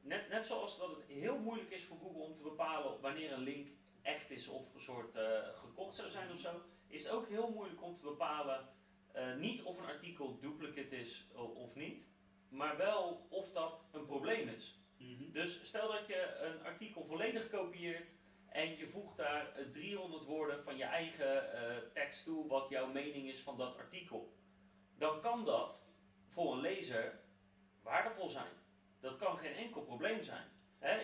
net, 0.00 0.28
net 0.28 0.46
zoals 0.46 0.78
dat 0.78 0.96
het 0.96 1.04
heel 1.06 1.38
moeilijk 1.38 1.70
is 1.70 1.84
voor 1.84 1.98
Google 1.98 2.22
om 2.22 2.34
te 2.34 2.42
bepalen 2.42 3.00
wanneer 3.00 3.32
een 3.32 3.42
link 3.42 3.68
echt 4.02 4.30
is 4.30 4.48
of 4.48 4.74
een 4.74 4.80
soort 4.80 5.14
eh, 5.14 5.48
gekocht 5.54 5.94
zou 5.94 6.10
zijn 6.10 6.32
of 6.32 6.38
zo, 6.38 6.62
is 6.86 7.04
het 7.04 7.12
ook 7.12 7.28
heel 7.28 7.50
moeilijk 7.50 7.82
om 7.82 7.94
te 7.94 8.02
bepalen 8.02 8.68
eh, 9.12 9.34
niet 9.34 9.62
of 9.62 9.78
een 9.78 9.84
artikel 9.84 10.38
duplicate 10.38 10.96
is 10.96 11.30
of 11.34 11.74
niet, 11.74 12.08
maar 12.48 12.76
wel 12.76 13.26
of 13.28 13.52
dat 13.52 13.80
een 13.92 14.06
probleem 14.06 14.48
is. 14.48 14.78
Dus 15.32 15.66
stel 15.66 15.92
dat 15.92 16.06
je 16.06 16.38
een 16.40 16.64
artikel 16.64 17.04
volledig 17.04 17.48
kopieert 17.48 18.08
en 18.48 18.76
je 18.76 18.86
voegt 18.86 19.16
daar 19.16 19.52
eh, 19.54 19.64
300 19.70 20.24
woorden 20.24 20.64
van 20.64 20.76
je 20.76 20.84
eigen 20.84 21.52
eh, 21.52 21.76
tekst 21.92 22.24
toe, 22.24 22.48
wat 22.48 22.68
jouw 22.68 22.92
mening 22.92 23.28
is 23.28 23.40
van 23.40 23.56
dat 23.56 23.76
artikel. 23.76 24.32
Dan 24.98 25.20
kan 25.20 25.44
dat 25.44 25.86
voor 26.26 26.52
een 26.52 26.60
lezer 26.60 27.20
waardevol 27.82 28.28
zijn. 28.28 28.52
Dat 29.00 29.16
kan 29.16 29.38
geen 29.38 29.54
enkel 29.54 29.82
probleem 29.82 30.22
zijn. 30.22 30.46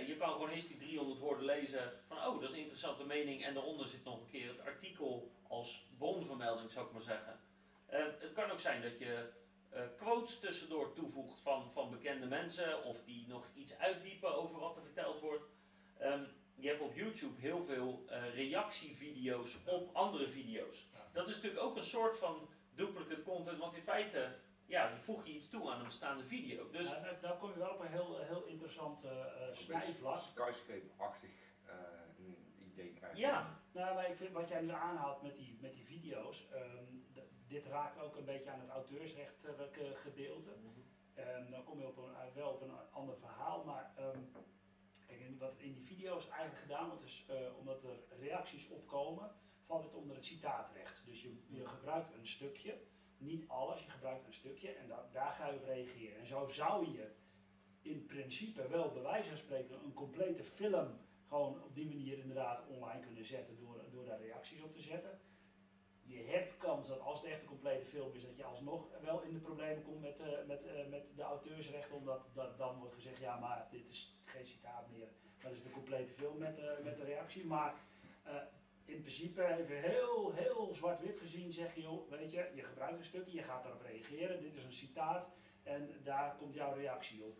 Je 0.06 0.16
kan 0.18 0.32
gewoon 0.32 0.50
eerst 0.50 0.68
die 0.68 0.76
300 0.76 1.18
woorden 1.18 1.44
lezen 1.44 1.92
van, 2.06 2.16
oh, 2.16 2.40
dat 2.40 2.42
is 2.42 2.50
een 2.50 2.60
interessante 2.60 3.04
mening. 3.04 3.44
En 3.44 3.54
daaronder 3.54 3.86
zit 3.86 4.04
nog 4.04 4.20
een 4.20 4.30
keer 4.30 4.48
het 4.48 4.60
artikel 4.60 5.32
als 5.48 5.86
bronvermelding, 5.98 6.70
zou 6.70 6.86
ik 6.86 6.92
maar 6.92 7.02
zeggen. 7.02 7.40
Eh, 7.86 8.04
het 8.18 8.32
kan 8.32 8.50
ook 8.50 8.60
zijn 8.60 8.82
dat 8.82 8.98
je 8.98 9.32
eh, 9.74 9.82
quotes 9.96 10.40
tussendoor 10.40 10.92
toevoegt 10.92 11.40
van, 11.40 11.70
van 11.72 11.90
bekende 11.90 12.26
mensen 12.26 12.84
of 12.84 13.04
die 13.04 13.26
nog 13.28 13.46
iets 13.54 13.78
uitdiepen 13.78 14.34
over 14.36 14.58
wat 14.58 14.76
er 14.76 14.82
verteld 14.82 15.20
wordt. 15.20 15.44
Ehm, 15.98 16.22
je 16.54 16.68
hebt 16.68 16.80
op 16.80 16.94
YouTube 16.94 17.40
heel 17.40 17.64
veel 17.64 18.04
eh, 18.08 18.34
reactievideo's 18.34 19.58
op 19.66 19.94
andere 19.94 20.28
video's. 20.28 20.86
Dat 21.12 21.28
is 21.28 21.34
natuurlijk 21.34 21.62
ook 21.62 21.76
een 21.76 21.82
soort 21.82 22.18
van 22.18 22.48
duplicate 22.74 23.22
content, 23.22 23.58
want 23.58 23.74
in 23.76 23.82
feite 23.82 24.36
ja, 24.66 24.88
je 24.88 25.00
voeg 25.00 25.26
je 25.26 25.32
iets 25.32 25.48
toe 25.48 25.70
aan 25.70 25.78
een 25.78 25.86
bestaande 25.86 26.24
video. 26.24 26.70
Dus 26.70 26.88
Ja, 26.88 27.16
daar, 27.20 27.36
kom 27.36 27.50
je 27.50 27.58
wel 27.58 27.70
op 27.70 27.80
een 27.80 27.86
heel, 27.86 28.18
heel 28.18 28.44
interessant 28.44 29.00
beetje 29.00 29.64
snijvlak. 29.64 30.18
skyscraper-achtig 30.18 31.30
eh, 31.64 31.74
een 32.18 32.36
idee 32.72 32.92
krijgen. 32.92 33.18
Ja. 33.18 33.60
Nou, 33.72 33.94
maar 33.94 34.10
ik 34.10 34.16
vind 34.16 34.32
wat 34.32 34.48
jij 34.48 34.60
nu 34.60 34.70
aanhaalt 34.70 35.22
met 35.22 35.36
die, 35.36 35.58
met 35.60 35.72
die 35.74 35.84
video's, 35.84 36.48
ehm, 36.52 36.84
dit 37.54 37.66
raakt 37.66 37.98
ook 37.98 38.16
een 38.16 38.24
beetje 38.24 38.50
aan 38.50 38.60
het 38.60 38.68
auteursrechtelijke 38.68 39.94
gedeelte. 39.94 40.50
En 41.14 41.50
dan 41.50 41.64
kom 41.64 41.80
je 41.80 41.86
op 41.86 41.96
een, 41.96 42.12
wel 42.34 42.50
op 42.50 42.60
een 42.60 42.74
ander 42.90 43.16
verhaal, 43.16 43.64
maar 43.64 43.92
ehm, 43.96 44.18
kijk, 45.06 45.38
wat 45.38 45.58
in 45.58 45.72
die 45.72 45.84
video's 45.84 46.28
eigenlijk 46.28 46.60
gedaan 46.60 46.88
wordt, 46.88 47.04
is 47.04 47.24
eh, 47.28 47.56
omdat 47.58 47.84
er 47.84 48.02
reacties 48.18 48.68
opkomen, 48.68 49.30
valt 49.66 49.84
het 49.84 49.94
onder 49.94 50.16
het 50.16 50.24
citaatrecht. 50.24 51.06
Dus 51.06 51.22
je, 51.22 51.42
je 51.46 51.66
gebruikt 51.66 52.14
een 52.14 52.26
stukje, 52.26 52.80
niet 53.16 53.48
alles, 53.48 53.84
je 53.84 53.90
gebruikt 53.90 54.26
een 54.26 54.34
stukje 54.34 54.70
en 54.72 54.88
da- 54.88 55.08
daar 55.12 55.32
ga 55.34 55.48
je 55.48 55.56
op 55.56 55.64
reageren. 55.64 56.18
En 56.18 56.26
zo 56.26 56.48
zou 56.48 56.92
je 56.92 57.14
in 57.80 58.06
principe 58.06 58.68
wel 58.68 58.92
bij 58.92 59.02
wijze 59.02 59.28
van 59.28 59.38
spreken 59.38 59.84
een 59.84 59.94
complete 59.94 60.44
film 60.44 60.98
gewoon 61.28 61.62
op 61.62 61.74
die 61.74 61.86
manier 61.86 62.18
inderdaad 62.18 62.66
online 62.66 63.00
kunnen 63.00 63.24
zetten 63.24 63.58
door, 63.58 63.84
door 63.90 64.04
daar 64.04 64.20
reacties 64.20 64.62
op 64.62 64.74
te 64.74 64.82
zetten. 64.82 65.18
Je 66.06 66.22
hebt 66.22 66.56
kans 66.56 66.88
dat 66.88 67.00
als 67.00 67.20
het 67.20 67.30
echt 67.30 67.40
een 67.40 67.48
complete 67.48 67.84
film 67.84 68.14
is, 68.14 68.22
dat 68.22 68.36
je 68.36 68.44
alsnog 68.44 68.86
wel 69.02 69.22
in 69.22 69.32
de 69.32 69.38
problemen 69.38 69.82
komt 69.82 70.00
met, 70.00 70.20
eh, 70.20 70.46
met, 70.46 70.66
eh, 70.66 70.86
met 70.86 71.06
de 71.16 71.22
auteursrechten, 71.22 71.96
omdat 71.96 72.26
dat, 72.34 72.58
dan 72.58 72.78
wordt 72.78 72.94
gezegd, 72.94 73.18
ja 73.18 73.38
maar 73.38 73.66
dit 73.70 73.88
is 73.88 74.16
geen 74.24 74.46
citaat 74.46 74.90
meer, 74.90 75.08
dat 75.38 75.52
is 75.52 75.62
de 75.62 75.70
complete 75.70 76.12
film 76.12 76.38
met, 76.38 76.58
eh, 76.58 76.78
met 76.82 76.96
de 76.96 77.04
reactie. 77.04 77.44
Maar 77.44 77.74
in 78.84 79.00
principe 79.00 79.44
even 79.44 79.80
heel, 79.80 80.32
heel 80.32 80.74
zwart-wit 80.74 81.18
gezien 81.18 81.52
zeg 81.52 81.74
je, 81.74 81.80
joh, 81.80 82.10
weet 82.10 82.32
je, 82.32 82.50
je 82.54 82.62
gebruikt 82.62 82.98
een 82.98 83.04
stukje, 83.04 83.36
je 83.36 83.42
gaat 83.42 83.62
daarop 83.62 83.82
reageren, 83.82 84.40
dit 84.40 84.54
is 84.54 84.64
een 84.64 84.72
citaat 84.72 85.28
en 85.62 86.00
daar 86.02 86.36
komt 86.36 86.54
jouw 86.54 86.74
reactie 86.74 87.24
op. 87.24 87.38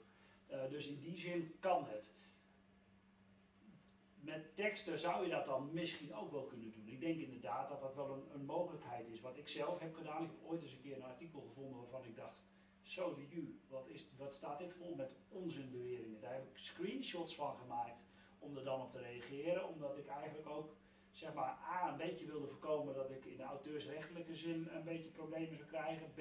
Dus 0.68 0.86
in 0.86 1.00
die 1.00 1.18
zin 1.18 1.56
kan 1.60 1.88
het. 1.88 2.12
Met 4.24 4.56
teksten 4.56 4.98
zou 4.98 5.24
je 5.24 5.30
dat 5.30 5.46
dan 5.46 5.70
misschien 5.72 6.14
ook 6.14 6.30
wel 6.30 6.44
kunnen 6.44 6.72
doen. 6.72 6.88
Ik 6.88 7.00
denk 7.00 7.20
inderdaad 7.20 7.68
dat 7.68 7.80
dat 7.80 7.94
wel 7.94 8.10
een, 8.10 8.24
een 8.34 8.44
mogelijkheid 8.44 9.08
is. 9.08 9.20
Wat 9.20 9.36
ik 9.36 9.48
zelf 9.48 9.78
heb 9.78 9.94
gedaan, 9.94 10.22
ik 10.22 10.30
heb 10.30 10.50
ooit 10.50 10.62
eens 10.62 10.72
een 10.72 10.82
keer 10.82 10.96
een 10.96 11.02
artikel 11.02 11.40
gevonden 11.40 11.80
waarvan 11.80 12.04
ik 12.04 12.16
dacht, 12.16 12.36
zo 12.82 13.14
de 13.14 13.28
ju, 13.28 13.60
wat, 13.68 13.88
is, 13.88 14.06
wat 14.16 14.34
staat 14.34 14.58
dit 14.58 14.72
vol 14.72 14.94
met 14.94 15.10
onzinbeweringen. 15.28 16.20
Daar 16.20 16.32
heb 16.32 16.44
ik 16.44 16.58
screenshots 16.58 17.34
van 17.34 17.56
gemaakt 17.56 18.02
om 18.38 18.56
er 18.56 18.64
dan 18.64 18.82
op 18.82 18.92
te 18.92 19.00
reageren, 19.00 19.68
omdat 19.68 19.96
ik 19.96 20.06
eigenlijk 20.06 20.48
ook 20.48 20.76
zeg 21.10 21.34
maar, 21.34 21.58
A, 21.72 21.90
een 21.90 21.96
beetje 21.96 22.26
wilde 22.26 22.46
voorkomen 22.46 22.94
dat 22.94 23.10
ik 23.10 23.24
in 23.24 23.36
de 23.36 23.42
auteursrechtelijke 23.42 24.34
zin 24.34 24.68
een 24.72 24.84
beetje 24.84 25.10
problemen 25.10 25.56
zou 25.56 25.68
krijgen. 25.68 26.12
B, 26.14 26.20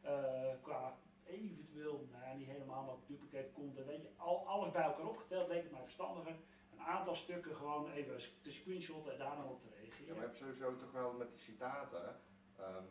eh, 0.00 0.54
qua 0.62 0.98
eventueel, 1.26 2.08
nou 2.10 2.24
ja, 2.24 2.34
niet 2.34 2.46
helemaal, 2.46 2.84
maar 2.84 2.94
duplicate 3.06 3.52
content, 3.52 3.86
weet 3.86 4.02
je, 4.02 4.08
al, 4.16 4.46
alles 4.46 4.70
bij 4.70 4.82
elkaar 4.82 5.08
opgeteld 5.08 5.48
leek 5.48 5.62
het 5.62 5.72
mij 5.72 5.82
verstandiger. 5.82 6.34
Een 6.72 6.80
aantal 6.80 7.14
stukken 7.14 7.56
gewoon 7.56 7.90
even 7.90 8.16
te 8.42 8.50
screenshotten 8.50 9.12
en 9.12 9.18
daar 9.18 9.36
dan 9.36 9.48
op 9.48 9.62
te 9.62 9.68
Ja, 9.68 9.74
reageren. 9.80 10.06
maar 10.06 10.16
je 10.16 10.20
hebt 10.28 10.36
sowieso 10.36 10.76
toch 10.76 10.90
wel 10.92 11.12
met 11.12 11.30
die 11.30 11.40
citaten. 11.40 12.20
ehm, 12.56 12.84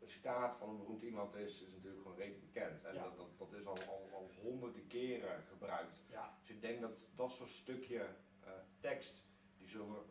een 0.00 0.08
citaat 0.08 0.56
van 0.56 0.68
een 0.68 0.76
beroemd 0.76 1.02
iemand 1.02 1.34
is, 1.34 1.62
is 1.62 1.72
natuurlijk 1.72 2.02
gewoon 2.02 2.16
redelijk 2.16 2.52
bekend. 2.52 2.84
En 2.84 2.94
Ja. 2.94 3.02
dat, 3.02 3.16
dat, 3.16 3.38
dat 3.38 3.52
is 3.52 3.66
al, 3.66 3.78
al, 3.88 4.08
al 4.12 4.30
honderden 4.42 4.86
keren 4.86 5.42
gebruikt. 5.48 6.02
Ja, 6.08 6.36
Dus 6.40 6.50
ik 6.50 6.60
denk 6.60 6.80
dat 6.80 7.08
dat 7.16 7.32
soort 7.32 7.48
stukje 7.48 8.06
eh, 8.40 8.50
tekst, 8.80 9.22
die 9.56 9.68
zullen 9.68 10.04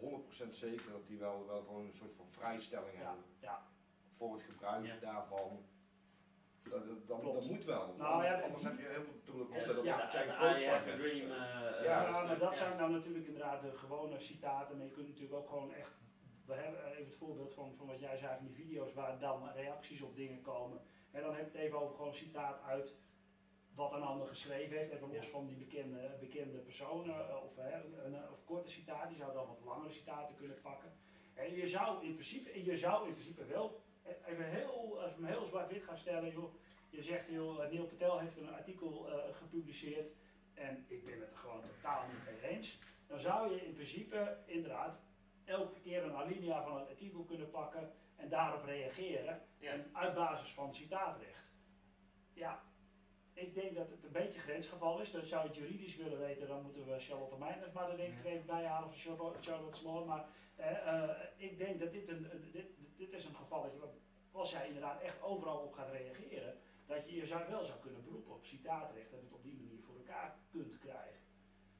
100% 0.00 0.48
zeker 0.48 0.90
dat 0.92 1.06
die 1.06 1.18
wel, 1.18 1.46
wel 1.46 1.62
gewoon 1.62 1.84
een 1.86 1.94
soort 1.94 2.14
van 2.14 2.28
vrijstelling 2.30 2.92
ja, 2.98 3.04
hebben 3.04 3.24
ja. 3.38 3.66
voor 4.16 4.32
het 4.32 4.42
gebruik 4.42 4.84
Ja. 4.86 4.96
daarvan. 4.98 5.64
Dat, 6.78 6.86
dat, 6.86 7.06
dat, 7.08 7.20
Klopt. 7.22 7.38
dat 7.40 7.50
moet 7.50 7.64
wel. 7.64 7.94
Nou, 7.98 8.12
anders, 8.12 8.28
ja, 8.30 8.40
anders 8.40 8.60
die- 8.62 8.70
heb 8.70 8.78
je 8.80 8.86
heel 8.86 9.02
veel 9.04 9.20
dubbele 9.24 9.44
Ja, 9.44 9.48
content. 9.50 9.66
dat 9.76 9.76
een 9.84 10.70
hebt. 10.70 10.84
dream. 10.84 10.98
Dus, 10.98 11.20
eh, 11.20 11.28
Ja, 11.28 11.82
Ja, 11.82 12.06
eh, 12.06 12.12
maar 12.26 12.38
dat 12.38 12.50
ja. 12.50 12.54
zijn 12.56 12.78
dan 12.78 12.92
natuurlijk 12.92 13.26
inderdaad 13.26 13.62
de 13.62 13.72
gewone 13.72 14.20
citaten. 14.20 14.76
Maar 14.76 14.86
je 14.86 14.92
kunt 14.92 15.06
natuurlijk 15.08 15.34
ook 15.40 15.48
gewoon 15.48 15.72
echt. 15.74 15.94
We 16.46 16.54
hebben 16.54 16.84
even 16.90 17.04
het 17.04 17.14
voorbeeld 17.14 17.54
van, 17.54 17.74
van 17.76 17.86
wat 17.86 18.00
jij 18.00 18.16
zei 18.16 18.36
van 18.36 18.46
die 18.46 18.54
video's 18.54 18.92
waar 18.94 19.18
dan 19.18 19.50
reacties 19.54 20.02
op 20.02 20.16
dingen 20.16 20.40
komen. 20.42 20.80
En 21.10 21.22
dan 21.22 21.34
heb 21.34 21.44
je 21.52 21.58
het 21.58 21.66
even 21.66 21.78
over 21.80 21.94
gewoon 21.94 22.08
een 22.08 22.14
citaat 22.24 22.62
uit 22.62 22.94
wat 23.74 23.92
een 23.92 24.02
ander 24.02 24.26
geschreven 24.26 24.76
heeft. 24.78 24.92
Even 24.92 25.08
los 25.08 25.24
Ja. 25.26 25.30
van 25.32 25.46
die 25.46 25.56
bekende, 25.56 26.16
bekende 26.20 26.58
personen. 26.58 27.28
eh, 27.28 27.42
Of, 27.44 27.56
hè, 27.56 28.04
een, 28.04 28.14
of 28.32 28.44
korte 28.44 28.70
citaten. 28.70 29.10
Je 29.10 29.16
zou 29.16 29.32
dan 29.32 29.46
wat 29.46 29.60
langere 29.64 29.92
citaten 29.92 30.36
kunnen 30.36 30.60
pakken. 30.60 30.92
En 31.34 31.54
je 31.54 31.68
zou 31.68 32.04
in 32.04 32.14
principe, 32.14 32.64
je 32.64 32.76
zou 32.76 33.06
in 33.06 33.12
principe 33.12 33.44
wel, 33.44 33.80
eh, 34.02 34.12
even 34.26 34.44
heel, 34.44 35.00
als 35.02 35.14
we 35.16 35.22
hem 35.24 35.32
heel 35.32 35.44
zwart-wit 35.44 35.82
gaan 35.82 35.98
stellen. 35.98 36.30
Joh, 36.30 36.54
je 36.96 37.02
zegt, 37.02 37.28
joh, 37.28 37.64
eh, 37.64 37.70
Neil 37.70 37.86
Patel 37.86 38.18
heeft 38.18 38.36
een 38.36 38.52
artikel 38.54 39.08
eh, 39.08 39.34
gepubliceerd. 39.36 40.10
En 40.54 40.84
ik 40.88 41.04
ben 41.04 41.20
het 41.20 41.30
er 41.30 41.36
gewoon 41.36 41.60
totaal 41.60 42.02
niet 42.08 42.24
mee 42.40 42.50
eens. 42.50 42.78
Dan 43.06 43.18
zou 43.20 43.54
je 43.54 43.66
in 43.66 43.72
principe 43.74 44.36
inderdaad 44.46 44.98
elke 45.44 45.80
keer 45.80 46.04
een 46.04 46.14
alinea 46.16 46.62
van 46.62 46.78
het 46.78 46.88
artikel 46.88 47.22
kunnen 47.24 47.50
pakken 47.50 47.92
en 48.16 48.28
daarop 48.28 48.64
reageren. 48.64 49.40
Ja. 49.58 49.70
En 49.72 49.90
uit 49.92 50.14
basis 50.14 50.50
van 50.52 50.74
citaatrecht. 50.74 51.44
Ja, 52.32 52.62
ik 53.32 53.54
denk 53.54 53.74
dat 53.74 53.90
het 53.90 54.04
een 54.04 54.12
beetje 54.12 54.40
grensgeval 54.40 55.00
is. 55.00 55.10
Dan 55.10 55.24
zou 55.26 55.42
je 55.42 55.48
het 55.48 55.56
juridisch 55.56 55.96
willen 55.96 56.18
weten, 56.18 56.46
dan 56.48 56.62
moeten 56.62 56.86
we 56.86 56.98
Charlotte 56.98 57.36
Meijners 57.38 57.72
maar 57.72 57.90
er 57.90 57.96
denk 57.96 58.18
ik 58.18 58.24
even 58.24 58.46
bij 58.46 58.64
halen 58.64 58.88
van 58.88 58.98
Charlotte, 58.98 59.42
Charlotte 59.50 59.78
Small. 59.78 60.04
Maar 60.04 60.24
eh, 60.56 61.10
ik 61.36 61.58
denk 61.58 61.80
dat 61.80 61.92
dit 61.92 62.08
een, 62.08 62.26
dit, 62.52 62.66
dit 62.96 63.12
is 63.12 63.24
een 63.24 63.34
gevalletje, 63.34 63.78
wat- 63.78 63.94
als 64.32 64.50
jij 64.50 64.66
inderdaad 64.66 65.00
echt 65.02 65.22
overal 65.22 65.58
op 65.58 65.72
gaat 65.72 65.90
reageren, 65.90 66.58
dat 66.86 67.08
je 67.10 67.16
je 67.16 67.26
zou 67.26 67.48
wel 67.48 67.64
zou 67.64 67.78
kunnen 67.80 68.04
beroepen 68.04 68.34
op 68.34 68.44
citaatrecht 68.44 69.12
en 69.12 69.18
het 69.22 69.32
op 69.32 69.42
die 69.42 69.54
manier 69.54 69.80
voor 69.82 69.96
elkaar 69.96 70.36
kunt 70.50 70.78
krijgen. 70.78 71.20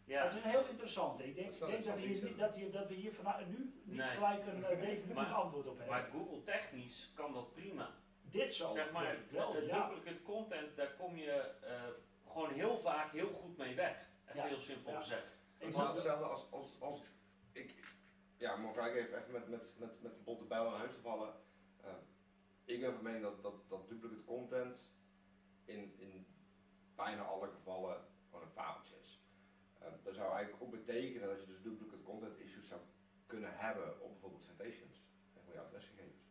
Ja. 0.04 0.22
Dat 0.22 0.30
is 0.32 0.36
een 0.42 0.50
heel 0.50 0.66
interessante. 0.66 1.24
Ik 1.26 1.34
denk, 1.34 1.58
Dat 1.58 1.68
denk 1.68 1.84
dat, 1.84 1.96
hier, 1.98 2.24
niet- 2.24 2.38
dat, 2.38 2.54
hier, 2.54 2.70
dat 2.72 2.88
we 2.88 2.94
hier 2.94 3.12
vanuit 3.12 3.48
nu 3.48 3.80
niet 3.84 3.96
Nee. 3.96 4.06
gelijk 4.06 4.46
een 4.46 4.64
eh, 4.64 4.80
definitief 4.80 5.14
Maar- 5.14 5.32
antwoord 5.32 5.66
op 5.66 5.78
hebben. 5.78 5.94
Maar 5.96 6.08
Google 6.12 6.42
technisch 6.42 7.12
kan 7.14 7.32
dat 7.32 7.52
prima. 7.52 7.90
Dit 8.22 8.52
zo 8.52 8.74
zeg 8.74 8.92
maar, 8.92 9.04
denk 9.04 9.18
ik 9.18 9.30
wel, 9.30 9.52
de 9.52 9.64
ja. 9.66 9.88
duplicate 9.88 10.22
content, 10.22 10.76
daar 10.76 10.94
kom 10.94 11.16
je 11.16 11.30
eh, 11.30 11.82
gewoon 12.26 12.50
heel 12.52 12.78
vaak 12.78 13.12
heel 13.12 13.28
goed 13.32 13.56
mee 13.56 13.74
weg. 13.74 14.08
Ja. 14.34 14.44
heel 14.44 14.60
simpel 14.60 14.92
Ja. 14.92 14.98
gezegd. 14.98 15.22
Ik 15.58 15.64
Het 15.64 15.68
is 15.74 15.76
hetzelfde 15.76 16.24
als, 16.24 16.50
als, 16.50 16.80
als 16.80 17.02
ik, 17.52 17.94
ja, 18.36 18.56
moet 18.56 18.76
ik 18.76 18.94
even, 18.94 19.18
even 19.18 19.32
met, 19.32 19.48
met, 19.48 19.74
met, 19.78 20.02
met 20.02 20.14
de 20.16 20.20
botte 20.24 20.44
bijl 20.44 20.64
naar 20.70 20.78
huis 20.78 20.92
te 20.94 21.00
vallen. 21.00 21.34
Ik 22.66 22.80
ben 22.80 22.94
van 22.94 23.02
mening 23.02 23.22
dat, 23.22 23.42
dat, 23.42 23.68
dat 23.68 23.88
duplicate 23.88 24.24
content 24.24 24.96
in, 25.64 25.98
in 25.98 26.26
bijna 26.94 27.22
alle 27.22 27.48
gevallen 27.48 28.04
gewoon 28.24 28.44
een 28.44 28.50
fabeltje 28.52 28.98
is. 29.00 29.20
Eh, 29.78 29.88
dat 30.02 30.14
zou 30.14 30.32
eigenlijk 30.32 30.62
ook 30.62 30.70
betekenen 30.70 31.28
dat 31.28 31.40
je 31.40 31.46
dus 31.46 31.62
duplicate 31.62 32.02
content 32.02 32.38
issues 32.38 32.68
zou 32.68 32.80
kunnen 33.26 33.56
hebben 33.56 34.00
op 34.00 34.10
bijvoorbeeld 34.10 34.42
citations 34.42 35.04
en 35.34 35.52
je 35.52 35.60
adresgegevens. 35.60 36.24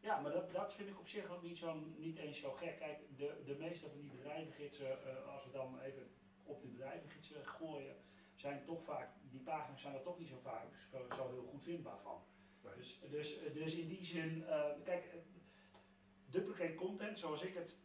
Ja, 0.00 0.20
maar 0.20 0.32
dat, 0.32 0.52
dat 0.52 0.72
vind 0.72 0.88
ik 0.88 0.98
op 0.98 1.08
zich 1.08 1.30
ook 1.30 1.42
niet, 1.42 1.58
zo, 1.58 1.74
niet 1.96 2.18
eens 2.18 2.40
zo 2.40 2.52
gek. 2.52 2.78
Kijk, 2.78 2.98
de, 3.16 3.42
de 3.44 3.56
meeste 3.58 3.88
van 3.88 3.98
die 3.98 4.10
bedrijvengidsen, 4.10 5.04
eh, 5.04 5.32
als 5.32 5.44
we 5.44 5.50
dan 5.50 5.80
even 5.80 6.10
op 6.42 6.60
de 6.60 6.68
bedrijvengidsen 6.68 7.46
gooien, 7.46 7.96
zijn 8.34 8.64
toch 8.64 8.84
vaak, 8.84 9.08
die 9.30 9.40
pagina's 9.40 9.80
zijn 9.80 9.94
er 9.94 10.02
toch 10.02 10.18
niet 10.18 10.28
zo 10.28 10.38
vaak 10.42 10.66
zo 11.16 11.30
heel 11.30 11.46
goed 11.50 11.62
vindbaar 11.62 12.00
van. 12.00 12.22
Dus, 12.76 13.00
dus, 13.10 13.38
dus 13.52 13.74
in 13.74 13.88
die 13.88 14.04
zin, 14.04 14.46
eh, 14.46 14.70
kijk, 14.84 15.04
duplicate 16.26 16.74
content, 16.74 17.18
zoals 17.18 17.42
ik 17.42 17.54
het 17.54 17.76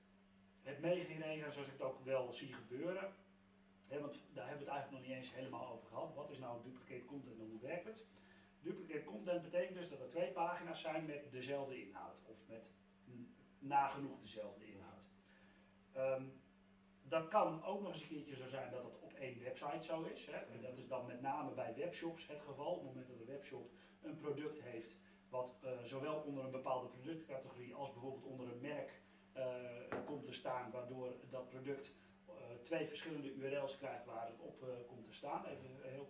heb 0.62 0.80
meegekregen 0.80 1.46
en 1.46 1.54
zoals 1.54 1.68
ik 1.68 1.74
het 1.74 1.82
ook 1.82 2.04
wel 2.04 2.34
zie 2.34 2.54
gebeuren, 2.54 3.14
hè, 3.88 4.00
want 4.00 4.24
daar 4.34 4.48
hebben 4.48 4.66
we 4.66 4.72
het 4.72 4.80
eigenlijk 4.80 4.92
nog 4.92 5.02
niet 5.02 5.18
eens 5.18 5.34
helemaal 5.34 5.70
over 5.72 5.88
gehad. 5.88 6.14
Wat 6.14 6.30
is 6.30 6.40
nou 6.40 6.64
duplicate 6.64 7.06
content 7.06 7.40
en 7.40 7.50
hoe 7.50 7.62
werkt 7.62 7.86
het? 7.86 8.06
Duplicate 8.62 9.04
content 9.04 9.42
betekent 9.42 9.78
dus 9.78 9.90
dat 9.90 10.00
er 10.00 10.10
twee 10.10 10.32
pagina's 10.32 10.82
zijn 10.82 11.06
met 11.06 11.32
dezelfde 11.32 11.82
inhoud 11.82 12.18
of 12.26 12.38
met 12.48 12.64
nagenoeg 13.60 14.20
dezelfde 14.22 14.66
inhoud. 14.66 15.04
Ehm, 15.92 16.24
dat 17.04 17.28
kan 17.28 17.64
ook 17.64 17.82
nog 17.82 17.92
eens 17.92 18.02
een 18.02 18.08
keertje 18.08 18.36
zo 18.36 18.48
zijn 18.48 18.72
dat 18.72 18.84
het 18.84 19.00
op 19.00 19.14
één 19.14 19.40
website 19.40 19.84
zo 19.84 20.04
is. 20.04 20.26
Hè. 20.26 20.32
En 20.32 20.62
dat 20.62 20.78
is 20.78 20.88
dan 20.88 21.06
met 21.06 21.22
name 21.22 21.54
bij 21.54 21.76
webshops 21.76 22.28
het 22.28 22.42
geval. 22.42 22.72
Op 22.72 22.76
het 22.76 22.86
moment 22.86 23.08
dat 23.08 23.20
een 23.20 23.26
webshop 23.26 23.72
een 24.02 24.18
product 24.18 24.62
heeft 24.62 24.98
wat 25.30 25.56
eh, 25.62 25.70
zowel 25.84 26.16
onder 26.16 26.44
een 26.44 26.52
bepaalde 26.52 26.88
productcategorie 26.88 27.76
als 27.76 27.92
bijvoorbeeld 27.92 28.26
onder 28.26 28.48
een 28.48 28.62
merk 28.62 29.02
eh, 29.34 29.46
komt 30.06 30.26
te 30.26 30.34
staan, 30.34 30.72
waardoor 30.72 31.14
dat 31.30 31.50
product 31.50 31.94
eh, 32.26 32.34
twee 32.62 32.88
verschillende 32.88 33.34
URL's 33.34 33.78
krijgt 33.78 34.06
waar 34.06 34.28
het 34.28 34.40
op 34.40 34.64
komt 34.88 35.06
te 35.06 35.14
staan. 35.14 35.46
Even 35.46 35.70
heel 35.82 36.08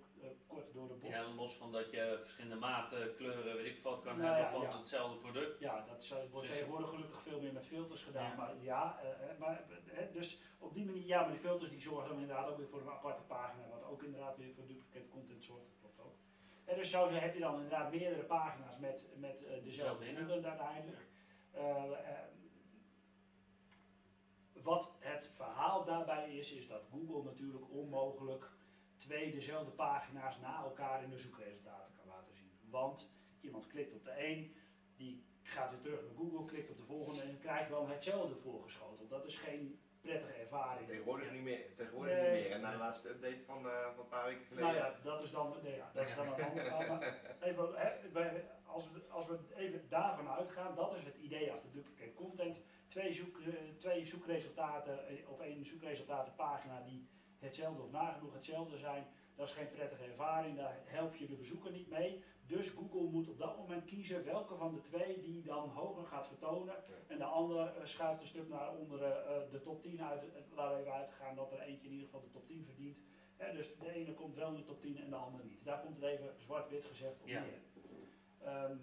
kort 0.48 0.74
door 0.74 0.88
de 0.88 0.94
bocht. 0.94 1.14
Ja, 1.14 1.34
los 1.34 1.56
van 1.56 1.72
dat 1.72 1.92
je 1.92 2.18
verschillende 2.22 2.56
maten, 2.56 3.16
kleuren, 3.16 3.56
weet 3.56 3.78
ik 3.78 3.84
wat 3.84 4.02
kan 4.02 4.18
Nou 4.18 4.36
hebben 4.36 4.46
ja, 4.46 4.52
van 4.52 4.62
ja. 4.62 4.78
hetzelfde 4.78 5.18
product. 5.18 5.60
Ja, 5.60 5.86
dat 5.86 6.02
is, 6.02 6.14
wordt 6.32 6.48
Dus- 6.48 6.56
tegenwoordig 6.56 6.90
gelukkig 6.90 7.22
veel 7.22 7.42
meer 7.42 7.54
met 7.54 7.68
filters 7.68 8.04
gedaan. 8.04 8.30
Ja. 8.30 8.36
Maar 8.36 8.58
ja, 8.62 9.00
maar, 9.40 9.66
dus 10.14 10.40
op 10.60 10.74
die 10.74 10.86
manier, 10.86 11.06
ja, 11.06 11.22
maar 11.22 11.32
die 11.32 11.40
filters 11.40 11.70
die 11.70 11.82
zorgen 11.82 12.10
dan 12.10 12.20
inderdaad 12.20 12.50
ook 12.50 12.58
weer 12.58 12.68
voor 12.68 12.82
een 12.82 12.90
aparte 12.90 13.24
pagina, 13.24 13.68
wat 13.70 13.84
ook 13.84 14.04
inderdaad 14.04 14.38
weer 14.38 14.54
voor 14.54 14.68
duplicate 14.68 15.08
content 15.08 15.44
zorgt. 15.44 15.66
Dat 15.70 15.80
klopt 15.82 16.00
ook. 16.00 16.29
En 16.70 16.76
dus 16.76 16.90
zo 16.90 17.12
heb 17.12 17.34
je 17.34 17.40
dan 17.40 17.54
inderdaad 17.54 17.92
meerdere 17.92 18.24
pagina's 18.24 18.80
met, 18.80 19.06
met 19.16 19.44
eh, 19.44 19.64
dezelfde 19.64 20.08
inhoud. 20.08 20.30
inhoud 20.30 20.46
uiteindelijk. 20.46 21.08
Eh, 21.52 21.92
eh, 21.92 22.28
wat 24.54 24.96
het 25.00 25.28
verhaal 25.28 25.86
daarbij 25.86 26.36
is, 26.36 26.52
is 26.54 26.68
dat 26.68 26.88
Google 26.92 27.24
natuurlijk 27.24 27.72
onmogelijk 27.72 28.52
twee 28.98 29.32
dezelfde 29.32 29.72
pagina's 29.72 30.40
na 30.40 30.64
elkaar 30.64 31.04
in 31.04 31.10
de 31.10 31.18
zoekresultaten 31.18 31.94
kan 31.94 32.08
laten 32.08 32.36
zien. 32.36 32.52
Want 32.70 33.12
iemand 33.42 33.68
klikt 33.68 33.94
op 33.94 34.04
de 34.04 34.28
een, 34.28 34.56
die 34.96 35.24
gaat 35.42 35.70
weer 35.70 35.80
terug 35.80 36.02
naar 36.02 36.16
Google, 36.16 36.46
klikt 36.46 36.70
op 36.70 36.78
de 36.78 36.84
volgende 36.84 37.22
en 37.22 37.40
krijgt 37.40 37.70
dan 37.70 37.90
hetzelfde 37.90 38.36
voorgeschoteld. 38.36 39.10
Dat 39.10 39.26
is 39.26 39.38
geen 39.38 39.80
prettige 40.02 40.34
ervaring. 40.34 40.88
Tegenwoordig 40.88 41.32
niet 41.32 41.42
meer. 41.42 41.74
Tegenwoordig 41.76 42.14
Nee. 42.14 42.32
niet 42.32 42.42
meer. 42.42 42.52
En 42.52 42.62
na 42.62 42.72
de 42.72 42.78
laatste 42.78 43.10
update 43.10 43.44
van, 43.46 43.68
eh, 43.70 43.82
van 43.96 44.04
een 44.04 44.08
paar 44.10 44.26
weken 44.26 44.46
geleden. 44.46 44.68
Nou 44.74 44.78
ja, 44.80 44.96
dat 45.04 45.22
is 45.24 45.32
dan, 45.32 45.56
nee, 45.64 45.76
ja, 45.76 45.90
dat 45.94 46.06
is 46.08 46.16
dan 46.16 46.28
een 46.28 46.44
ander 46.44 46.64
verhaal. 46.64 46.88
Maar 46.98 47.14
even, 47.48 47.70
hè, 47.76 48.10
wij- 48.12 48.48
als, 48.66 48.92
we, 48.92 49.02
als 49.10 49.28
we 49.28 49.38
even 49.56 49.90
daarvan 49.90 50.30
uitgaan, 50.30 50.76
dat 50.76 50.96
is 50.96 51.04
het 51.06 51.16
idee 51.16 51.52
achter 51.52 51.72
duplicate 51.72 52.14
content. 52.14 52.58
Twee, 52.88 53.14
zoek, 53.14 53.40
eh, 53.40 53.54
twee 53.78 54.06
zoekresultaten 54.06 55.08
eh, 55.08 55.30
op 55.30 55.42
één 55.42 55.66
zoekresultatenpagina 55.66 56.82
die 56.82 57.08
hetzelfde 57.40 57.82
of 57.84 57.92
nagenoeg 57.92 58.34
hetzelfde 58.34 58.78
zijn. 58.78 59.08
Dat 59.40 59.48
is 59.48 59.54
geen 59.54 59.70
prettige 59.70 60.04
ervaring, 60.04 60.58
daar 60.58 60.78
help 60.86 61.16
je 61.16 61.28
de 61.28 61.36
bezoeker 61.36 61.72
niet 61.72 61.90
mee. 61.90 62.24
Dus 62.48 62.70
Google 62.70 63.02
moet 63.02 63.28
op 63.30 63.38
dat 63.38 63.58
moment 63.58 63.86
kiezen 63.86 64.26
welke 64.26 64.56
van 64.56 64.74
de 64.74 64.82
twee 64.82 65.22
die 65.22 65.44
dan 65.44 65.70
hoger 65.70 66.06
gaat 66.06 66.28
vertonen. 66.28 66.76
En 67.08 67.18
de 67.18 67.24
andere 67.24 67.70
eh, 67.70 67.86
schuift 67.86 68.22
een 68.22 68.28
stuk 68.28 68.50
naar 68.50 68.76
onderen 68.76 69.26
eh, 69.26 69.52
de 69.52 69.62
top 69.62 69.82
10 69.82 70.02
uit. 70.04 70.24
Eh, 70.24 70.42
laten 70.56 70.76
we 70.76 70.82
even 70.82 70.94
uitgaan 70.94 71.36
dat 71.36 71.52
er 71.52 71.60
eentje 71.60 71.86
in 71.88 71.94
ieder 71.94 72.06
geval 72.06 72.22
de 72.22 72.30
top 72.30 72.48
10 72.48 72.66
verdient. 72.66 72.98
Dus 73.54 73.78
de 73.80 73.92
ene 73.94 74.14
komt 74.14 74.36
wel 74.36 74.50
in 74.50 74.56
de 74.56 74.64
top 74.64 74.82
10 74.82 74.98
en 75.02 75.10
de 75.10 75.16
andere 75.16 75.44
niet. 75.44 75.64
Daar 75.66 75.82
komt 75.82 75.96
het 75.96 76.04
even 76.04 76.34
zwart-wit 76.38 76.86
gezegd 76.86 77.22
op 77.22 77.28
Ja. 77.28 77.42
neer. 77.42 77.60
Ehm, 78.40 78.78